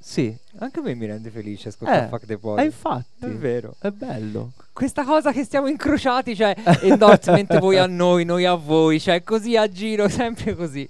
Sì, 0.00 0.36
Anche 0.58 0.80
a 0.80 0.82
me 0.82 0.94
mi 0.94 1.06
rende 1.06 1.30
felice 1.30 1.68
ascoltare 1.68 2.06
eh, 2.06 2.08
Fact 2.08 2.26
the 2.26 2.32
eh, 2.32 2.38
Poli. 2.38 2.64
infatti. 2.64 3.04
È 3.20 3.28
vero. 3.28 3.76
È 3.78 3.90
bello. 3.90 4.52
Questa 4.72 5.04
cosa 5.04 5.30
che 5.30 5.44
stiamo 5.44 5.68
incrociati, 5.68 6.34
cioè 6.34 6.54
endorsement 6.82 7.58
voi 7.60 7.78
a 7.78 7.86
noi, 7.86 8.24
noi 8.24 8.44
a 8.44 8.54
voi, 8.54 8.98
cioè 8.98 9.22
così 9.22 9.56
a 9.56 9.68
giro, 9.68 10.08
sempre 10.10 10.56
così. 10.56 10.88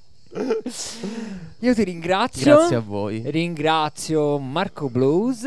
Io 1.59 1.75
ti 1.75 1.85
ringrazio. 1.85 2.57
Grazie 2.57 2.77
a 2.77 2.81
voi. 2.81 3.23
Ringrazio 3.27 4.39
Marco 4.39 4.89
Blues. 4.89 5.47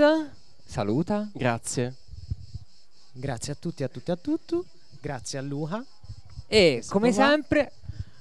Saluta. 0.73 1.29
Grazie. 1.31 1.93
Grazie 3.11 3.53
a 3.53 3.55
tutti, 3.59 3.83
a 3.83 3.87
tutti, 3.89 4.09
a 4.09 4.15
tutti. 4.15 4.59
Grazie 4.99 5.37
a 5.37 5.41
Luca. 5.43 5.85
E 6.47 6.83
come 6.87 7.11
sempre 7.11 7.73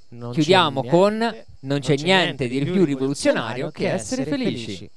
Non 0.08 0.32
chiudiamo 0.32 0.82
niente- 0.82 0.90
con 0.98 1.44
Non 1.60 1.80
c'è 1.80 1.96
niente 1.96 2.48
di 2.48 2.58
più 2.58 2.84
rivoluzionario 2.84 2.84
rivoluzionario 2.84 3.70
che 3.70 3.90
essere 3.90 4.26
felici. 4.26 4.90